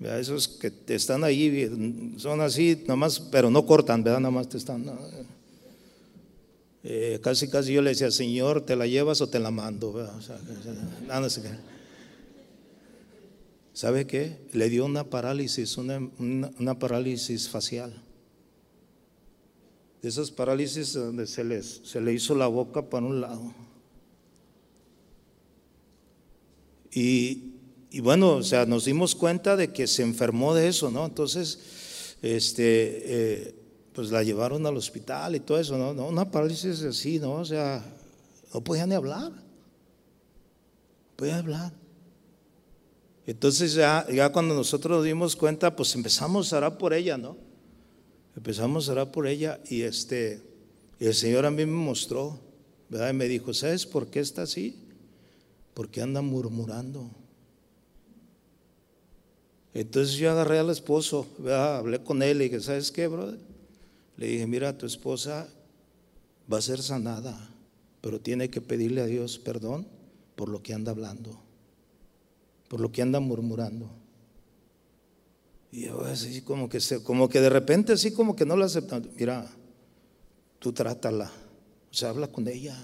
Esos 0.00 0.48
que 0.48 0.72
están 0.88 1.22
ahí, 1.22 1.70
son 2.16 2.40
así, 2.40 2.82
nomás, 2.88 3.20
pero 3.20 3.50
no 3.50 3.64
cortan, 3.64 4.02
¿verdad? 4.02 4.20
Nada 4.20 4.32
más 4.32 4.48
te 4.48 4.58
están. 4.58 4.84
Eh, 6.82 7.20
casi, 7.22 7.48
casi 7.48 7.72
yo 7.72 7.82
le 7.82 7.90
decía, 7.90 8.10
Señor, 8.10 8.62
¿te 8.62 8.74
la 8.74 8.86
llevas 8.86 9.20
o 9.20 9.28
te 9.28 9.38
la 9.38 9.50
mando? 9.50 9.90
O 9.90 10.20
sea, 10.22 10.38
¿Sabe 13.78 14.08
qué? 14.08 14.38
Le 14.52 14.68
dio 14.70 14.84
una 14.84 15.04
parálisis, 15.04 15.76
una, 15.76 16.00
una, 16.18 16.78
parálisis 16.80 17.48
facial. 17.48 17.92
De 20.02 20.08
esas 20.08 20.30
parálisis 20.30 20.94
donde 20.94 21.26
se, 21.26 21.42
les, 21.44 21.80
se 21.84 22.00
le 22.00 22.12
hizo 22.12 22.34
la 22.34 22.46
boca 22.46 22.88
para 22.88 23.06
un 23.06 23.20
lado. 23.20 23.52
Y, 26.92 27.54
y 27.90 28.00
bueno, 28.00 28.36
o 28.36 28.42
sea, 28.42 28.66
nos 28.66 28.84
dimos 28.84 29.14
cuenta 29.14 29.56
de 29.56 29.72
que 29.72 29.86
se 29.86 30.02
enfermó 30.02 30.54
de 30.54 30.68
eso, 30.68 30.90
¿no? 30.90 31.06
Entonces, 31.06 32.16
este, 32.22 32.62
eh, 33.46 33.54
pues 33.92 34.10
la 34.10 34.22
llevaron 34.22 34.66
al 34.66 34.76
hospital 34.76 35.36
y 35.36 35.40
todo 35.40 35.58
eso, 35.58 35.76
¿no? 35.76 36.06
Una 36.06 36.30
parálisis 36.30 36.82
así, 36.82 37.18
¿no? 37.18 37.34
O 37.34 37.44
sea, 37.44 37.84
no 38.52 38.60
podía 38.62 38.86
ni 38.86 38.94
hablar. 38.94 39.32
No 39.32 39.42
podía 41.16 41.38
hablar. 41.38 41.72
Entonces 43.26 43.74
ya, 43.74 44.06
ya 44.10 44.30
cuando 44.30 44.54
nosotros 44.54 44.98
nos 44.98 45.04
dimos 45.04 45.36
cuenta, 45.36 45.74
pues 45.74 45.94
empezamos 45.94 46.52
a 46.52 46.58
orar 46.58 46.78
por 46.78 46.94
ella, 46.94 47.18
¿no? 47.18 47.36
Empezamos 48.38 48.88
a 48.88 48.92
orar 48.92 49.10
por 49.10 49.26
ella 49.26 49.58
y 49.68 49.82
este, 49.82 50.40
y 51.00 51.06
el 51.06 51.14
Señor 51.14 51.44
a 51.44 51.50
mí 51.50 51.66
me 51.66 51.72
mostró, 51.72 52.38
¿verdad? 52.88 53.10
Y 53.10 53.14
me 53.14 53.26
dijo, 53.26 53.52
¿sabes 53.52 53.84
por 53.84 54.10
qué 54.10 54.20
está 54.20 54.42
así? 54.42 54.76
Porque 55.74 56.02
anda 56.02 56.22
murmurando. 56.22 57.10
Entonces 59.74 60.14
yo 60.14 60.30
agarré 60.30 60.60
al 60.60 60.70
esposo, 60.70 61.26
hablé 61.50 62.00
con 62.04 62.22
él 62.22 62.40
y 62.40 62.44
dije, 62.44 62.60
¿sabes 62.60 62.92
qué, 62.92 63.08
brother? 63.08 63.40
Le 64.16 64.28
dije, 64.28 64.46
mira, 64.46 64.78
tu 64.78 64.86
esposa 64.86 65.48
va 66.50 66.58
a 66.58 66.62
ser 66.62 66.80
sanada, 66.80 67.36
pero 68.00 68.20
tiene 68.20 68.50
que 68.50 68.60
pedirle 68.60 69.00
a 69.00 69.06
Dios 69.06 69.40
perdón 69.40 69.84
por 70.36 70.48
lo 70.48 70.62
que 70.62 70.74
anda 70.74 70.92
hablando, 70.92 71.40
por 72.68 72.78
lo 72.78 72.92
que 72.92 73.02
anda 73.02 73.18
murmurando. 73.18 73.90
Y 75.70 75.86
yo 75.86 76.02
así 76.02 76.40
como 76.42 76.68
que, 76.68 76.80
se, 76.80 77.02
como 77.02 77.28
que 77.28 77.40
de 77.40 77.50
repente 77.50 77.92
así 77.92 78.12
como 78.12 78.34
que 78.34 78.46
no 78.46 78.56
la 78.56 78.66
aceptan. 78.66 79.08
Mira, 79.16 79.50
tú 80.58 80.72
trátala, 80.72 81.30
o 81.90 81.94
sea, 81.94 82.10
habla 82.10 82.28
con 82.28 82.48
ella. 82.48 82.76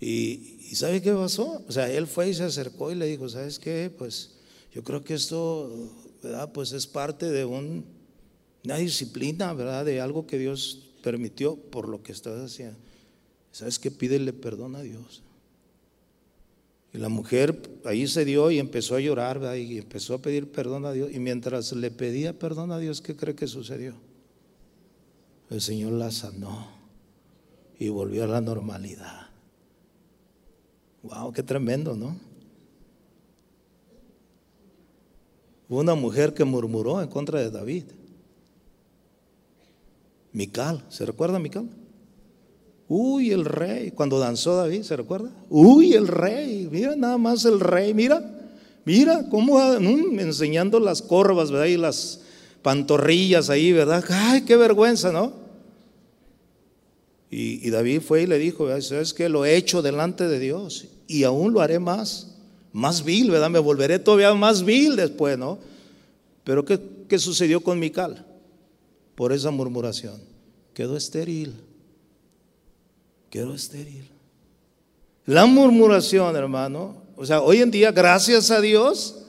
Y, 0.00 0.58
y 0.70 0.74
¿sabe 0.74 1.00
qué 1.00 1.12
pasó? 1.12 1.62
O 1.66 1.72
sea, 1.72 1.90
él 1.90 2.06
fue 2.06 2.28
y 2.28 2.34
se 2.34 2.42
acercó 2.42 2.90
y 2.90 2.94
le 2.94 3.06
dijo, 3.06 3.28
¿sabes 3.28 3.58
qué? 3.58 3.92
Pues 3.96 4.34
yo 4.72 4.82
creo 4.82 5.04
que 5.04 5.14
esto, 5.14 5.92
¿verdad? 6.22 6.52
Pues 6.52 6.72
es 6.72 6.86
parte 6.86 7.30
de 7.30 7.44
un, 7.44 7.84
una 8.64 8.76
disciplina, 8.76 9.52
¿verdad? 9.52 9.84
De 9.84 10.00
algo 10.00 10.26
que 10.26 10.38
Dios 10.38 10.90
permitió 11.02 11.56
por 11.56 11.88
lo 11.88 12.02
que 12.02 12.12
estás 12.12 12.40
haciendo. 12.40 12.76
¿Sabes 13.52 13.78
qué? 13.78 13.90
Pídele 13.90 14.32
perdón 14.32 14.74
a 14.74 14.82
Dios. 14.82 15.22
Y 16.94 16.98
la 16.98 17.08
mujer 17.08 17.80
ahí 17.84 18.06
se 18.06 18.24
dio 18.24 18.52
y 18.52 18.60
empezó 18.60 18.94
a 18.94 19.00
llorar. 19.00 19.40
Y 19.58 19.78
empezó 19.78 20.14
a 20.14 20.18
pedir 20.22 20.52
perdón 20.52 20.86
a 20.86 20.92
Dios. 20.92 21.10
Y 21.12 21.18
mientras 21.18 21.72
le 21.72 21.90
pedía 21.90 22.38
perdón 22.38 22.70
a 22.70 22.78
Dios, 22.78 23.00
¿qué 23.02 23.16
cree 23.16 23.34
que 23.34 23.48
sucedió? 23.48 23.94
El 25.50 25.60
Señor 25.60 25.92
la 25.92 26.12
sanó 26.12 26.68
y 27.78 27.88
volvió 27.88 28.22
a 28.24 28.28
la 28.28 28.40
normalidad. 28.40 29.28
Wow, 31.02 31.32
qué 31.32 31.42
tremendo, 31.42 31.96
¿no? 31.96 32.16
Hubo 35.68 35.80
una 35.80 35.96
mujer 35.96 36.32
que 36.32 36.44
murmuró 36.44 37.02
en 37.02 37.08
contra 37.08 37.40
de 37.40 37.50
David. 37.50 37.84
Mical, 40.32 40.84
¿se 40.88 41.04
recuerda 41.04 41.40
Mical? 41.40 41.68
Uy, 42.96 43.32
el 43.32 43.44
rey, 43.44 43.90
cuando 43.90 44.20
danzó 44.20 44.54
David, 44.54 44.84
¿se 44.84 44.94
recuerda? 44.94 45.28
Uy, 45.50 45.94
el 45.94 46.06
rey, 46.06 46.68
mira 46.70 46.94
nada 46.94 47.18
más 47.18 47.44
el 47.44 47.58
rey, 47.58 47.92
mira, 47.92 48.22
mira 48.84 49.28
cómo 49.28 49.60
enseñando 49.60 50.78
las 50.78 51.02
corvas, 51.02 51.50
¿verdad? 51.50 51.66
Y 51.66 51.76
las 51.76 52.20
pantorrillas 52.62 53.50
ahí, 53.50 53.72
¿verdad? 53.72 54.04
Ay, 54.08 54.42
qué 54.42 54.56
vergüenza, 54.56 55.10
¿no? 55.10 55.32
Y, 57.32 57.68
David 57.70 58.00
fue 58.00 58.22
y 58.22 58.26
le 58.28 58.38
dijo, 58.38 58.68
¿sabes 58.80 59.12
qué? 59.12 59.28
Lo 59.28 59.44
he 59.44 59.56
hecho 59.56 59.82
delante 59.82 60.28
de 60.28 60.38
Dios 60.38 60.86
y 61.08 61.24
aún 61.24 61.52
lo 61.52 61.62
haré 61.62 61.80
más 61.80 62.36
más 62.72 63.02
vil, 63.02 63.28
¿verdad? 63.28 63.50
Me 63.50 63.58
volveré 63.58 63.98
todavía 63.98 64.32
más 64.34 64.64
vil 64.64 64.94
después, 64.94 65.36
¿no? 65.36 65.58
Pero 66.44 66.64
¿qué, 66.64 66.78
qué 67.08 67.18
sucedió 67.18 67.60
con 67.60 67.80
Mical? 67.80 68.24
Por 69.16 69.32
esa 69.32 69.50
murmuración. 69.50 70.20
Quedó 70.74 70.96
estéril. 70.96 71.54
Quedó 73.34 73.52
estéril. 73.52 74.08
La 75.26 75.44
murmuración, 75.44 76.36
hermano. 76.36 77.02
O 77.16 77.26
sea, 77.26 77.42
hoy 77.42 77.62
en 77.62 77.72
día, 77.72 77.90
gracias 77.90 78.52
a 78.52 78.60
Dios, 78.60 79.24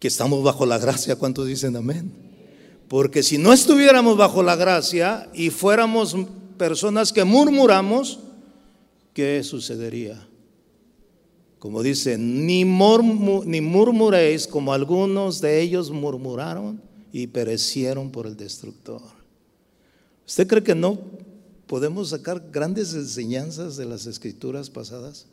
que 0.00 0.08
estamos 0.08 0.42
bajo 0.42 0.66
la 0.66 0.76
gracia. 0.76 1.14
¿Cuántos 1.14 1.46
dicen 1.46 1.76
amén? 1.76 2.10
Porque 2.88 3.22
si 3.22 3.38
no 3.38 3.52
estuviéramos 3.52 4.16
bajo 4.16 4.42
la 4.42 4.56
gracia 4.56 5.30
y 5.32 5.50
fuéramos 5.50 6.16
personas 6.58 7.12
que 7.12 7.22
murmuramos, 7.22 8.18
¿qué 9.14 9.40
sucedería? 9.44 10.26
Como 11.60 11.84
dice, 11.84 12.18
ni, 12.18 12.64
ni 12.64 13.60
murmuréis 13.60 14.48
como 14.48 14.72
algunos 14.72 15.40
de 15.40 15.60
ellos 15.60 15.92
murmuraron 15.92 16.82
y 17.12 17.28
perecieron 17.28 18.10
por 18.10 18.26
el 18.26 18.36
destructor. 18.36 19.00
¿Usted 20.26 20.48
cree 20.48 20.64
que 20.64 20.74
no 20.74 20.98
podemos 21.70 22.08
sacar 22.08 22.50
grandes 22.50 22.94
enseñanzas 22.94 23.76
de 23.76 23.84
las 23.84 24.04
escrituras 24.06 24.68
pasadas? 24.68 25.26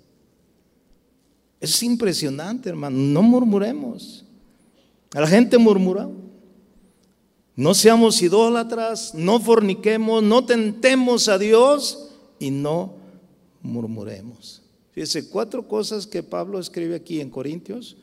Es 1.59 1.81
impresionante, 1.81 2.69
hermano. 2.69 2.95
No 2.95 3.23
murmuremos. 3.23 4.23
La 5.13 5.25
gente 5.25 5.57
murmura. 5.57 6.07
No 7.55 7.73
seamos 7.73 8.21
idólatras, 8.21 9.15
no 9.15 9.39
forniquemos, 9.39 10.21
no 10.21 10.45
tentemos 10.45 11.27
a 11.27 11.39
Dios 11.39 12.09
y 12.37 12.51
no 12.51 12.93
murmuremos. 13.63 14.61
Fíjese, 14.91 15.29
cuatro 15.29 15.67
cosas 15.67 16.05
que 16.05 16.21
Pablo 16.21 16.59
escribe 16.59 16.97
aquí 16.97 17.19
en 17.19 17.31
Corintios, 17.31 17.97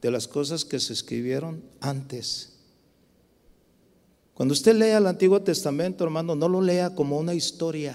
de 0.00 0.10
las 0.10 0.26
cosas 0.26 0.64
que 0.64 0.80
se 0.80 0.94
escribieron 0.94 1.62
antes. 1.82 2.53
Cuando 4.34 4.52
usted 4.52 4.74
lea 4.74 4.98
el 4.98 5.06
Antiguo 5.06 5.40
Testamento, 5.40 6.02
hermano, 6.02 6.34
no 6.34 6.48
lo 6.48 6.60
lea 6.60 6.94
como 6.94 7.18
una 7.18 7.34
historia, 7.34 7.94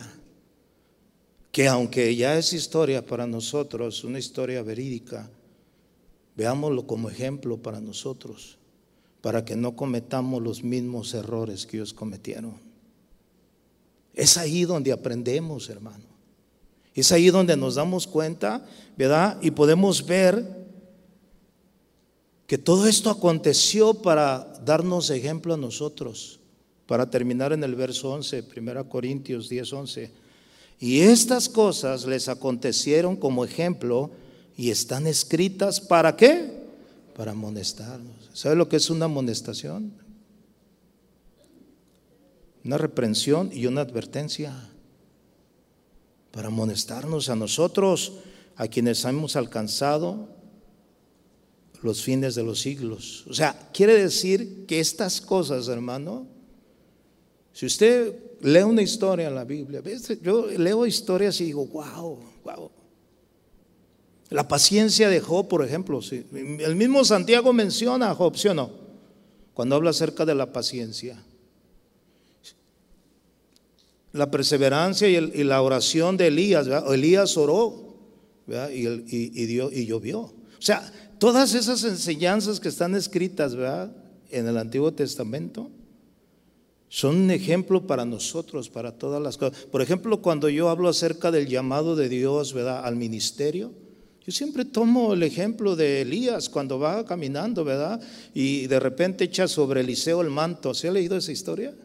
que 1.52 1.68
aunque 1.68 2.16
ya 2.16 2.38
es 2.38 2.54
historia 2.54 3.06
para 3.06 3.28
nosotros, 3.28 4.06
una 4.06 4.20
historia 4.20 4.64
verídica, 4.64 5.30
veámoslo 6.38 6.88
como 6.88 7.10
ejemplo 7.10 7.58
para 7.58 7.82
nosotros, 7.82 8.58
para 9.20 9.44
que 9.44 9.58
no 9.58 9.76
cometamos 9.76 10.42
los 10.42 10.64
mismos 10.64 11.14
errores 11.14 11.66
que 11.66 11.76
ellos 11.76 11.94
cometieron. 11.94 12.54
Es 14.14 14.38
ahí 14.38 14.64
donde 14.64 14.94
aprendemos, 14.94 15.70
hermano. 15.70 16.06
Es 16.96 17.12
ahí 17.12 17.30
donde 17.30 17.58
nos 17.58 17.76
damos 17.76 18.08
cuenta, 18.08 18.66
¿verdad? 18.98 19.38
Y 19.42 19.52
podemos 19.52 20.06
ver 20.06 20.68
que 22.48 22.58
todo 22.58 22.88
esto 22.88 23.10
aconteció 23.10 23.94
para 23.94 24.49
darnos 24.66 25.10
ejemplo 25.10 25.54
a 25.54 25.58
nosotros. 25.58 26.40
Para 26.86 27.10
terminar 27.10 27.54
en 27.54 27.64
el 27.64 27.76
verso 27.76 28.12
11, 28.12 28.46
1 28.56 28.90
Corintios 28.90 29.48
10, 29.50 29.74
11. 29.74 30.12
Y 30.80 31.02
estas 31.02 31.50
cosas 31.50 32.06
les 32.06 32.30
acontecieron 32.30 33.16
como 33.16 33.46
ejemplo 33.46 34.12
y 34.58 34.72
están 34.72 35.06
escritas 35.08 35.80
para 35.80 36.16
qué? 36.16 36.64
Para 37.16 37.32
amonestarnos. 37.32 38.30
¿Sabe 38.34 38.56
lo 38.56 38.70
que 38.70 38.78
es 38.78 38.90
una 38.90 39.06
amonestación? 39.06 39.94
Una 42.64 42.78
reprensión 42.78 43.52
y 43.54 43.68
una 43.68 43.82
advertencia 43.82 44.54
para 46.32 46.48
amonestarnos 46.48 47.30
a 47.30 47.36
nosotros, 47.36 48.14
a 48.56 48.68
quienes 48.68 49.04
hemos 49.06 49.36
alcanzado 49.36 50.39
los 51.82 52.02
fines 52.04 52.36
de 52.36 52.44
los 52.44 52.60
siglos. 52.60 53.26
O 53.30 53.34
sea, 53.34 53.70
quiere 53.74 53.94
decir 53.94 54.66
que 54.66 54.80
estas 54.80 55.22
cosas, 55.22 55.68
hermano, 55.68 56.28
si 57.54 57.66
usted 57.66 58.16
lee 58.42 58.64
una 58.64 58.82
historia 58.82 59.28
en 59.28 59.36
la 59.36 59.46
Biblia, 59.46 59.82
yo 60.22 60.48
leo 60.48 60.86
historias 60.86 61.40
y 61.42 61.46
digo, 61.46 61.66
wow, 61.68 62.20
wow. 62.44 62.72
La 64.30 64.48
paciencia 64.48 65.10
de 65.10 65.20
Job, 65.20 65.48
por 65.48 65.66
ejemplo, 65.66 66.00
el 66.32 66.76
mismo 66.76 67.04
Santiago 67.04 67.52
menciona 67.52 68.12
a 68.12 68.16
Job, 68.16 68.38
¿sí 68.38 68.48
o 68.48 68.54
no? 68.54 68.70
Cuando 69.54 69.76
habla 69.76 69.90
acerca 69.90 70.26
de 70.26 70.36
la 70.36 70.54
paciencia 70.54 71.24
la 74.14 74.32
perseverancia 74.32 75.08
y, 75.08 75.44
la 75.44 75.62
oración 75.62 76.18
de 76.18 76.28
Elías. 76.28 76.68
Elías 76.92 77.38
oró 77.38 77.96
Y, 78.48 78.88
y, 78.88 79.62
y 79.72 79.86
llovió. 79.86 80.20
O 80.22 80.34
sea, 80.62 80.92
todas 81.20 81.54
esas 81.54 81.84
enseñanzas 81.84 82.60
que 82.60 82.70
están 82.70 82.96
escritas, 82.96 83.56
¿verdad? 83.56 83.92
En 84.32 84.48
el 84.48 84.58
Antiguo 84.58 84.92
Testamento, 84.94 85.70
son 86.88 87.18
un 87.18 87.32
ejemplo 87.32 87.86
para 87.86 88.04
nosotros, 88.04 88.68
para 88.70 88.94
todas 88.94 89.22
las 89.22 89.38
cosas. 89.38 89.66
Por 89.66 89.82
ejemplo, 89.82 90.22
cuando 90.22 90.50
yo 90.50 90.70
hablo 90.70 90.90
acerca 90.90 91.30
del 91.30 91.48
llamado 91.48 91.96
de 91.96 92.10
Dios, 92.10 92.54
¿verdad? 92.54 92.84
Al 92.84 92.96
ministerio, 92.96 93.72
yo 94.26 94.32
siempre 94.32 94.66
tomo 94.66 95.14
el 95.14 95.22
ejemplo 95.24 95.76
de 95.76 96.02
Elías 96.02 96.50
cuando 96.50 96.80
va 96.80 97.06
caminando, 97.06 97.64
¿verdad? 97.64 98.02
Y 98.34 98.66
de 98.68 98.80
repente 98.80 99.26
echa 99.26 99.48
sobre 99.48 99.82
Eliseo 99.82 100.22
el 100.22 100.32
manto. 100.32 100.74
¿Se 100.74 100.88
ha 100.88 100.92
leído 100.92 101.16
esa 101.16 101.32
historia? 101.32 101.76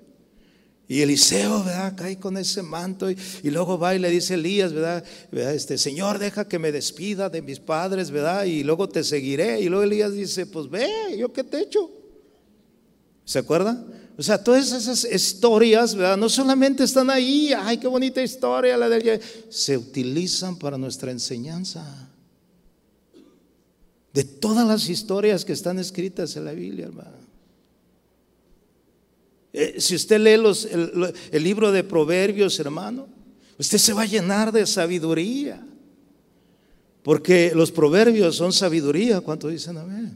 Y 0.86 1.00
Eliseo, 1.00 1.64
¿verdad? 1.64 1.94
Cae 1.96 2.18
con 2.18 2.36
ese 2.36 2.62
manto 2.62 3.10
y, 3.10 3.16
luego 3.44 3.78
va 3.78 3.94
y 3.94 3.98
le 3.98 4.10
dice 4.10 4.34
Elías, 4.34 4.72
¿verdad? 4.72 5.02
Este, 5.32 5.78
Señor, 5.78 6.18
deja 6.18 6.46
que 6.46 6.58
me 6.58 6.72
despida 6.72 7.30
de 7.30 7.40
mis 7.40 7.58
padres, 7.58 8.10
¿verdad? 8.10 8.44
Y 8.44 8.62
luego 8.64 8.88
te 8.88 9.02
seguiré. 9.02 9.60
Y 9.60 9.68
luego 9.68 9.84
Elías 9.84 10.12
dice, 10.12 10.44
pues 10.46 10.68
ve, 10.68 10.86
¿yo 11.18 11.32
qué 11.32 11.42
te 11.42 11.60
echo? 11.60 11.90
¿Se 13.24 13.38
acuerda? 13.38 13.82
O 14.18 14.22
sea, 14.22 14.42
todas 14.42 14.70
esas 14.70 15.04
historias, 15.10 15.94
¿verdad? 15.94 16.18
No 16.18 16.28
solamente 16.28 16.84
están 16.84 17.08
ahí, 17.10 17.52
ay, 17.56 17.78
qué 17.78 17.88
bonita 17.88 18.22
historia 18.22 18.76
la 18.76 18.88
de 18.88 19.20
se 19.48 19.78
utilizan 19.78 20.56
para 20.56 20.76
nuestra 20.76 21.10
enseñanza 21.10 22.10
de 24.12 24.22
todas 24.22 24.68
las 24.68 24.88
historias 24.88 25.44
que 25.44 25.52
están 25.52 25.78
escritas 25.80 26.36
en 26.36 26.44
la 26.44 26.52
Biblia, 26.52 26.86
hermano. 26.86 27.23
Eh, 29.56 29.76
si 29.78 29.94
usted 29.94 30.18
lee 30.18 30.36
los, 30.36 30.64
el, 30.64 31.44
libro 31.44 31.70
de 31.70 31.84
Proverbios, 31.84 32.58
hermano, 32.58 33.06
usted 33.56 33.78
se 33.78 33.92
va 33.92 34.02
a 34.02 34.06
llenar 34.06 34.50
de 34.50 34.66
sabiduría. 34.66 35.64
Porque 37.04 37.52
los 37.54 37.70
proverbios 37.70 38.34
son 38.34 38.52
sabiduría. 38.52 39.20
¿Cuánto 39.20 39.46
dicen 39.46 39.78
amén? 39.78 40.12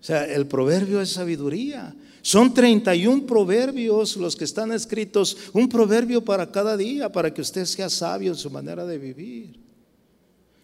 O 0.00 0.04
sea, 0.04 0.24
el 0.24 0.46
proverbio 0.46 1.02
es 1.02 1.10
sabiduría. 1.10 1.94
Son 2.22 2.54
31 2.54 3.26
proverbios 3.26 4.16
los 4.16 4.34
que 4.34 4.44
están 4.44 4.72
escritos, 4.72 5.36
un 5.52 5.68
proverbio 5.68 6.24
para 6.24 6.50
cada 6.50 6.76
día, 6.76 7.12
para 7.12 7.34
que 7.34 7.42
usted 7.42 7.66
sea 7.66 7.90
sabio 7.90 8.30
en 8.30 8.38
su 8.38 8.48
manera 8.48 8.86
de 8.86 8.96
vivir. 8.96 9.61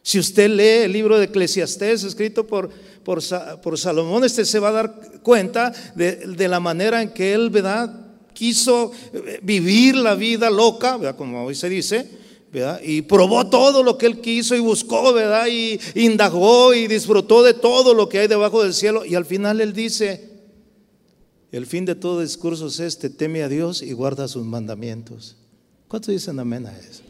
Si 0.08 0.18
usted 0.18 0.48
lee 0.48 0.84
el 0.84 0.92
libro 0.92 1.18
de 1.18 1.26
Eclesiastés 1.26 2.02
escrito 2.02 2.46
por, 2.46 2.70
por, 3.04 3.78
Salomón, 3.78 4.24
este 4.24 4.46
se 4.46 4.58
va 4.58 4.70
a 4.70 4.72
dar 4.72 5.20
cuenta 5.22 5.70
de, 5.94 6.48
la 6.48 6.60
manera 6.60 7.02
en 7.02 7.10
que 7.10 7.34
él, 7.34 7.50
¿verdad? 7.50 7.94
Quiso 8.32 8.90
eh, 9.12 9.38
vivir 9.42 9.96
la 9.96 10.14
vida 10.14 10.48
loca, 10.48 10.96
¿verdad? 10.96 11.14
Como 11.14 11.44
hoy 11.44 11.54
se 11.54 11.68
dice, 11.68 12.08
¿verdad? 12.50 12.80
Y 12.82 13.02
probó 13.02 13.50
todo 13.50 13.82
lo 13.82 13.98
que 13.98 14.06
él 14.06 14.22
quiso 14.22 14.56
y 14.56 14.60
buscó, 14.60 15.12
¿verdad? 15.12 15.46
Y 15.46 15.78
indagó 15.94 16.72
y 16.72 16.86
disfrutó 16.86 17.42
de 17.42 17.52
todo 17.52 17.92
lo 17.92 18.08
que 18.08 18.20
hay 18.20 18.28
debajo 18.28 18.62
del 18.62 18.72
cielo. 18.72 19.04
Y 19.04 19.14
al 19.14 19.26
final 19.26 19.60
él 19.60 19.74
dice, 19.74 20.30
el 21.52 21.66
fin 21.66 21.84
de 21.84 21.94
todo 21.94 22.22
discurso 22.22 22.68
es 22.68 22.80
este, 22.80 23.10
teme 23.10 23.42
a 23.42 23.48
Dios 23.50 23.82
y 23.82 23.92
guarda 23.92 24.26
sus 24.26 24.46
mandamientos. 24.46 25.36
¿Cuántos 25.86 26.14
dicen 26.14 26.38
amén 26.38 26.64
a 26.64 26.74
eso? 26.78 27.02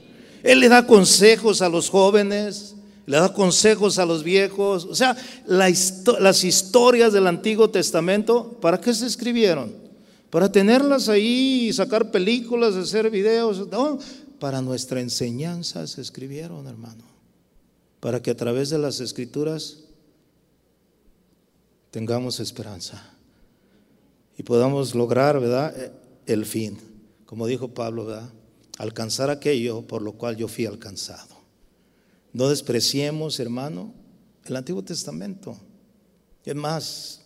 Él 0.42 0.58
le 0.58 0.68
da 0.68 0.84
consejos 0.84 1.62
a 1.62 1.68
los 1.68 1.90
jóvenes, 1.90 2.74
le 3.08 3.16
da 3.16 3.32
consejos 3.32 3.98
a 3.98 4.04
los 4.04 4.22
viejos. 4.22 4.84
O 4.84 4.94
sea, 4.94 5.16
las 5.46 6.44
historias 6.44 7.10
del 7.14 7.26
Antiguo 7.26 7.70
Testamento, 7.70 8.58
¿para 8.60 8.78
qué 8.78 8.92
se 8.92 9.06
escribieron? 9.06 9.72
Para 10.28 10.52
tenerlas 10.52 11.08
ahí 11.08 11.72
sacar 11.72 12.10
películas, 12.10 12.74
hacer 12.74 13.10
videos. 13.10 13.66
No, 13.68 13.98
para 14.38 14.60
nuestra 14.60 15.00
enseñanza 15.00 15.86
se 15.86 16.02
escribieron, 16.02 16.66
hermano. 16.66 17.02
Para 17.98 18.20
que 18.20 18.30
a 18.30 18.36
través 18.36 18.68
de 18.68 18.76
las 18.76 19.00
escrituras 19.00 19.78
tengamos 21.90 22.40
esperanza 22.40 23.02
y 24.36 24.42
podamos 24.42 24.94
lograr, 24.94 25.40
¿verdad? 25.40 25.92
El 26.26 26.44
fin. 26.44 26.78
Como 27.24 27.46
dijo 27.46 27.68
Pablo, 27.68 28.04
¿verdad? 28.04 28.28
Alcanzar 28.76 29.30
aquello 29.30 29.80
por 29.80 30.02
lo 30.02 30.12
cual 30.12 30.36
yo 30.36 30.46
fui 30.46 30.66
alcanzado. 30.66 31.37
No 32.38 32.48
despreciemos, 32.48 33.40
hermano, 33.40 33.92
el 34.44 34.54
Antiguo 34.54 34.84
Testamento. 34.84 35.58
Es 36.44 36.54
más, 36.54 37.20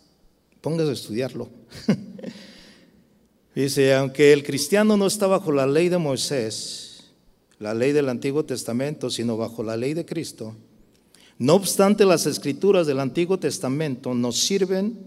póngase 0.59 0.89
a 0.89 0.93
estudiarlo. 0.93 1.49
Dice, 3.55 3.93
aunque 3.93 4.33
el 4.33 4.43
cristiano 4.43 4.97
no 4.97 5.05
está 5.05 5.27
bajo 5.27 5.51
la 5.51 5.67
ley 5.67 5.89
de 5.89 5.99
Moisés, 5.99 7.11
la 7.59 7.75
ley 7.75 7.91
del 7.91 8.09
Antiguo 8.09 8.43
Testamento, 8.43 9.11
sino 9.11 9.37
bajo 9.37 9.61
la 9.61 9.77
ley 9.77 9.93
de 9.93 10.03
Cristo, 10.03 10.55
no 11.37 11.53
obstante 11.53 12.05
las 12.05 12.25
escrituras 12.25 12.87
del 12.87 12.99
Antiguo 12.99 13.37
Testamento 13.37 14.15
nos 14.15 14.39
sirven 14.39 14.97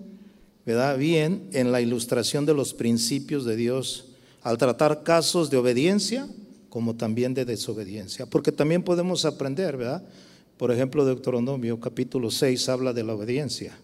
¿verdad? 0.65 0.97
bien 0.99 1.49
en 1.53 1.73
la 1.73 1.81
ilustración 1.81 2.47
de 2.47 2.55
los 2.55 2.75
principios 2.75 3.45
de 3.45 3.57
Dios 3.57 4.05
al 4.43 4.57
tratar 4.57 5.03
casos 5.03 5.51
de 5.51 5.57
obediencia 5.57 6.29
como 6.77 6.95
también 6.95 7.33
de 7.33 7.47
desobediencia. 7.47 8.27
Porque 8.27 8.53
también 8.53 8.83
podemos 8.83 9.25
aprender, 9.25 9.79
¿verdad? 9.79 10.03
Por 10.59 10.71
ejemplo, 10.71 11.07
Deuteronomio 11.07 11.81
capítulo 11.81 12.31
6 12.31 12.69
habla 12.69 12.93
de 12.93 13.03
la 13.03 13.15
obediencia. 13.15 13.79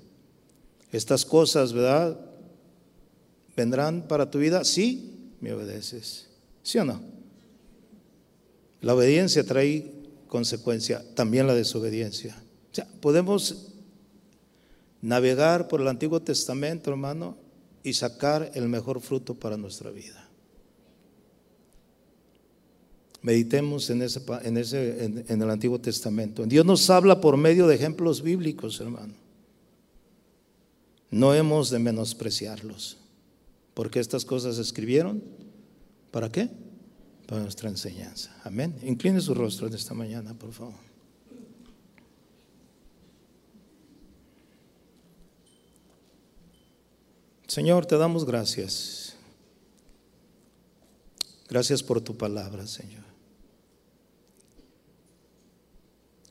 Estas 0.90 1.24
cosas, 1.24 1.72
¿verdad? 1.72 2.20
¿Vendrán 3.56 4.02
para 4.02 4.30
tu 4.30 4.38
vida? 4.38 4.62
Sí, 4.66 5.30
me 5.40 5.54
obedeces. 5.54 6.26
¿Sí 6.62 6.76
o 6.76 6.84
no? 6.84 7.00
La 8.82 8.94
obediencia 8.94 9.42
trae 9.42 9.90
consecuencia, 10.28 11.02
también 11.14 11.46
la 11.46 11.54
desobediencia. 11.54 12.36
O 12.72 12.74
sea, 12.74 12.86
podemos 13.00 13.68
navegar 15.00 15.66
por 15.66 15.80
el 15.80 15.88
Antiguo 15.88 16.20
Testamento, 16.20 16.90
hermano, 16.90 17.38
y 17.82 17.94
sacar 17.94 18.50
el 18.52 18.68
mejor 18.68 19.00
fruto 19.00 19.32
para 19.32 19.56
nuestra 19.56 19.90
vida. 19.90 20.21
Meditemos 23.22 23.88
en, 23.90 24.02
ese, 24.02 24.20
en, 24.42 24.56
ese, 24.56 25.04
en, 25.04 25.42
el 25.42 25.48
Antiguo 25.50 25.80
Testamento. 25.80 26.44
Dios 26.44 26.66
nos 26.66 26.90
habla 26.90 27.20
por 27.20 27.36
medio 27.36 27.68
de 27.68 27.76
ejemplos 27.76 28.20
bíblicos, 28.20 28.80
hermano. 28.80 29.14
No 31.08 31.32
hemos 31.32 31.70
de 31.70 31.78
menospreciarlos, 31.78 32.98
porque 33.74 34.00
estas 34.00 34.24
cosas 34.24 34.58
escribieron. 34.58 35.22
¿Para 36.10 36.30
qué? 36.30 36.50
Para 37.26 37.42
nuestra 37.42 37.68
enseñanza. 37.68 38.36
Amén. 38.42 38.74
Incline 38.82 39.20
su 39.20 39.34
rostro 39.34 39.68
en 39.68 39.74
esta 39.74 39.94
mañana, 39.94 40.34
por 40.34 40.52
favor. 40.52 40.92
Señor, 47.46 47.86
te 47.86 47.96
damos 47.98 48.24
gracias. 48.24 49.14
Gracias 51.48 51.82
por 51.82 52.00
tu 52.00 52.16
palabra, 52.16 52.66
Señor. 52.66 53.11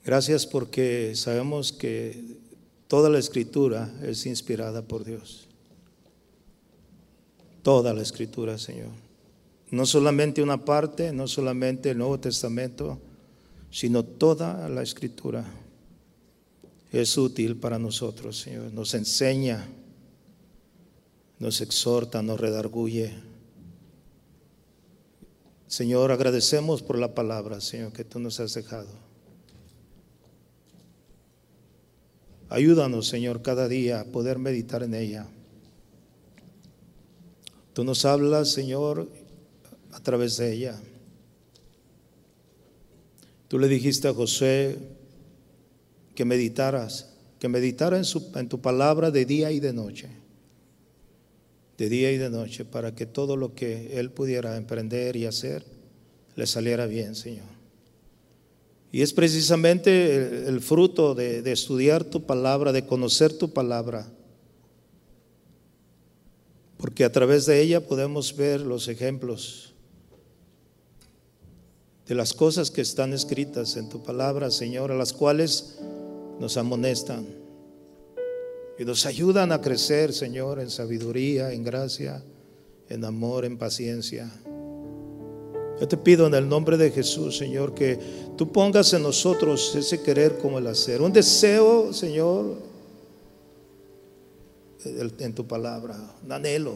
Gracias 0.03 0.47
porque 0.47 1.13
sabemos 1.15 1.71
que 1.71 2.39
toda 2.87 3.09
la 3.09 3.19
escritura 3.19 3.93
es 4.01 4.25
inspirada 4.25 4.81
por 4.81 5.03
Dios. 5.03 5.47
Toda 7.61 7.93
la 7.93 8.01
escritura, 8.01 8.57
Señor. 8.57 8.89
No 9.69 9.85
solamente 9.85 10.41
una 10.41 10.65
parte, 10.65 11.13
no 11.13 11.27
solamente 11.27 11.91
el 11.91 11.99
Nuevo 11.99 12.19
Testamento, 12.19 12.99
sino 13.69 14.03
toda 14.03 14.67
la 14.69 14.81
escritura 14.81 15.45
es 16.91 17.17
útil 17.17 17.55
para 17.55 17.79
nosotros, 17.79 18.39
Señor. 18.39 18.73
Nos 18.73 18.93
enseña, 18.95 19.69
nos 21.39 21.61
exhorta, 21.61 22.21
nos 22.21 22.39
redarguye. 22.39 23.13
Señor, 25.67 26.11
agradecemos 26.11 26.81
por 26.81 26.97
la 26.97 27.13
palabra, 27.13 27.61
Señor, 27.61 27.93
que 27.93 28.03
tú 28.03 28.19
nos 28.19 28.39
has 28.41 28.55
dejado. 28.55 29.10
Ayúdanos, 32.51 33.07
Señor, 33.07 33.41
cada 33.41 33.69
día 33.69 34.01
a 34.01 34.03
poder 34.03 34.37
meditar 34.37 34.83
en 34.83 34.93
ella. 34.93 35.25
Tú 37.71 37.85
nos 37.85 38.03
hablas, 38.03 38.49
Señor, 38.49 39.07
a 39.93 40.01
través 40.01 40.35
de 40.35 40.51
ella. 40.51 40.77
Tú 43.47 43.57
le 43.57 43.69
dijiste 43.69 44.09
a 44.09 44.13
José 44.13 44.79
que 46.13 46.25
meditaras, 46.25 47.13
que 47.39 47.47
meditara 47.47 47.97
en, 47.97 48.03
en 48.35 48.49
tu 48.49 48.59
palabra 48.59 49.11
de 49.11 49.23
día 49.23 49.53
y 49.53 49.61
de 49.61 49.71
noche, 49.71 50.09
de 51.77 51.87
día 51.87 52.11
y 52.11 52.17
de 52.17 52.29
noche, 52.29 52.65
para 52.65 52.93
que 52.93 53.05
todo 53.05 53.37
lo 53.37 53.55
que 53.55 53.97
él 53.97 54.11
pudiera 54.11 54.57
emprender 54.57 55.15
y 55.15 55.25
hacer 55.25 55.63
le 56.35 56.45
saliera 56.45 56.85
bien, 56.85 57.15
Señor. 57.15 57.60
Y 58.91 59.01
es 59.01 59.13
precisamente 59.13 60.47
el, 60.47 60.59
fruto 60.59 61.15
de, 61.15 61.41
de 61.41 61.51
estudiar 61.51 62.03
tu 62.03 62.25
palabra, 62.25 62.71
de 62.71 62.85
conocer 62.85 63.31
tu 63.31 63.51
palabra. 63.51 64.11
Porque 66.77 67.05
a 67.05 67.11
través 67.11 67.45
de 67.45 67.61
ella 67.61 67.87
podemos 67.87 68.35
ver 68.35 68.61
los 68.61 68.87
ejemplos 68.87 69.73
de 72.07 72.15
las 72.15 72.33
cosas 72.33 72.69
que 72.71 72.81
están 72.81 73.13
escritas 73.13 73.77
en 73.77 73.87
tu 73.87 74.03
palabra, 74.03 74.51
Señor, 74.51 74.91
a 74.91 74.95
las 74.95 75.13
cuales 75.13 75.77
nos 76.41 76.57
amonestan 76.57 77.25
y 78.77 78.83
nos 78.83 79.05
ayudan 79.05 79.51
a 79.51 79.61
crecer, 79.61 80.11
Señor, 80.11 80.59
en 80.59 80.69
sabiduría, 80.69 81.53
en 81.53 81.63
gracia, 81.63 82.21
en 82.89 83.05
amor, 83.05 83.45
en 83.45 83.57
paciencia. 83.57 84.29
Yo 85.81 85.87
te 85.87 85.97
pido 85.97 86.27
en 86.27 86.35
el 86.35 86.47
nombre 86.47 86.77
de 86.77 86.91
Jesús, 86.91 87.37
Señor, 87.37 87.73
que 87.73 87.99
tú 88.37 88.51
pongas 88.51 88.93
en 88.93 89.01
nosotros 89.01 89.75
ese 89.75 89.99
querer 90.03 90.37
como 90.37 90.59
el 90.59 90.67
hacer. 90.67 91.01
Un 91.01 91.11
deseo, 91.11 91.91
Señor, 91.91 92.53
en 94.85 95.33
tu 95.33 95.47
palabra, 95.47 95.97
un 96.23 96.31
anhelo, 96.31 96.75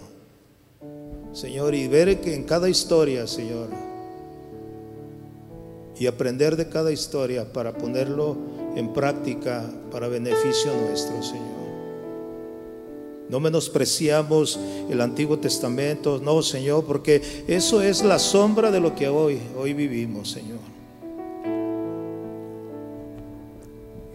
Señor, 1.34 1.76
y 1.76 1.88
ver 1.88 2.20
que 2.20 2.34
en 2.34 2.46
cada 2.46 2.68
historia, 2.68 3.28
Señor, 3.28 3.70
y 6.00 6.08
aprender 6.08 6.56
de 6.56 6.68
cada 6.68 6.92
historia 6.92 7.54
para 7.54 7.78
ponerlo 7.78 8.36
en 8.76 8.92
práctica 8.92 9.72
para 9.92 10.08
beneficio 10.08 10.74
nuestro, 10.82 11.22
Señor. 11.22 11.55
No 13.30 13.40
menospreciamos 13.40 14.60
el 14.90 15.02
Antiguo 15.02 15.40
Testamento, 15.40 16.22
no, 16.24 16.44
Señor, 16.44 16.84
porque 16.86 17.22
eso 17.48 17.82
es 17.82 18.04
la 18.04 18.20
sombra 18.20 18.70
de 18.70 18.80
lo 18.80 18.94
que 18.94 19.08
hoy, 19.08 19.40
hoy 19.58 19.74
vivimos, 19.74 20.30
Señor. 20.30 20.60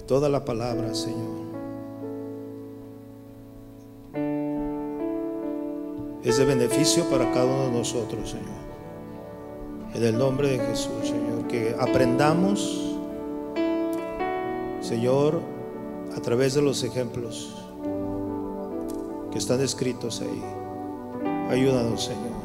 Toda 0.06 0.28
la 0.28 0.44
palabra, 0.44 0.94
Señor. 0.94 1.40
Es 6.22 6.36
de 6.36 6.44
beneficio 6.44 7.04
para 7.10 7.32
cada 7.32 7.46
uno 7.46 7.64
de 7.64 7.78
nosotros, 7.78 8.30
Señor. 8.30 8.60
En 9.94 10.04
el 10.04 10.16
nombre 10.16 10.50
de 10.50 10.58
Jesús, 10.60 10.92
Señor, 11.02 11.48
que 11.48 11.74
aprendamos, 11.80 12.94
Señor, 14.80 15.40
a 16.16 16.20
través 16.20 16.54
de 16.54 16.62
los 16.62 16.84
ejemplos 16.84 17.69
que 19.30 19.38
están 19.38 19.60
escritos 19.60 20.20
ahí. 20.20 20.42
Ayúdanos, 21.50 22.04
Señor. 22.04 22.40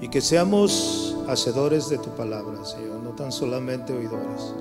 Y 0.00 0.08
que 0.08 0.20
seamos 0.20 1.16
hacedores 1.28 1.88
de 1.88 1.98
tu 1.98 2.10
palabra, 2.10 2.64
Señor, 2.64 3.00
no 3.00 3.10
tan 3.10 3.32
solamente 3.32 3.92
oidores. 3.92 4.54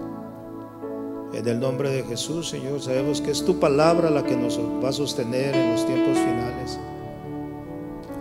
En 1.33 1.47
el 1.47 1.59
nombre 1.59 1.91
de 1.91 2.03
Jesús, 2.03 2.49
Señor, 2.49 2.81
sabemos 2.81 3.21
que 3.21 3.31
es 3.31 3.45
tu 3.45 3.59
palabra 3.59 4.09
la 4.09 4.23
que 4.23 4.35
nos 4.35 4.59
va 4.83 4.89
a 4.89 4.93
sostener 4.93 5.55
en 5.55 5.71
los 5.71 5.85
tiempos 5.85 6.17
finales. 6.17 6.79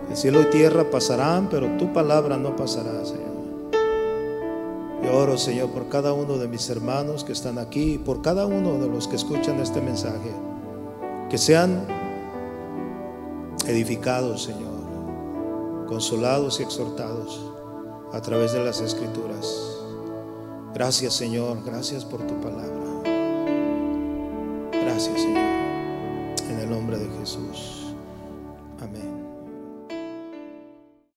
El 0.09 0.15
cielo 0.15 0.41
y 0.41 0.45
tierra 0.45 0.89
pasarán, 0.89 1.49
pero 1.49 1.67
tu 1.77 1.91
palabra 1.91 2.37
no 2.37 2.55
pasará, 2.55 3.03
Señor. 3.03 3.29
Yo 5.03 5.17
oro, 5.17 5.37
Señor, 5.37 5.69
por 5.69 5.89
cada 5.89 6.13
uno 6.13 6.37
de 6.37 6.47
mis 6.47 6.69
hermanos 6.69 7.23
que 7.23 7.31
están 7.31 7.57
aquí 7.57 7.97
por 7.97 8.21
cada 8.21 8.45
uno 8.45 8.77
de 8.79 8.87
los 8.87 9.07
que 9.07 9.15
escuchan 9.15 9.59
este 9.59 9.81
mensaje. 9.81 10.31
Que 11.29 11.37
sean 11.37 11.85
edificados, 13.69 14.43
Señor, 14.43 15.85
consolados 15.87 16.59
y 16.59 16.63
exhortados 16.63 17.39
a 18.11 18.21
través 18.21 18.53
de 18.53 18.63
las 18.63 18.81
escrituras. 18.81 19.77
Gracias, 20.73 21.13
Señor, 21.13 21.63
gracias 21.63 22.03
por 22.03 22.25
tu 22.25 22.39
palabra. 22.41 22.69
Gracias, 24.71 25.21
Señor, 25.21 25.37
en 26.49 26.59
el 26.59 26.69
nombre 26.69 26.97
de 26.97 27.09
Jesús. 27.19 27.78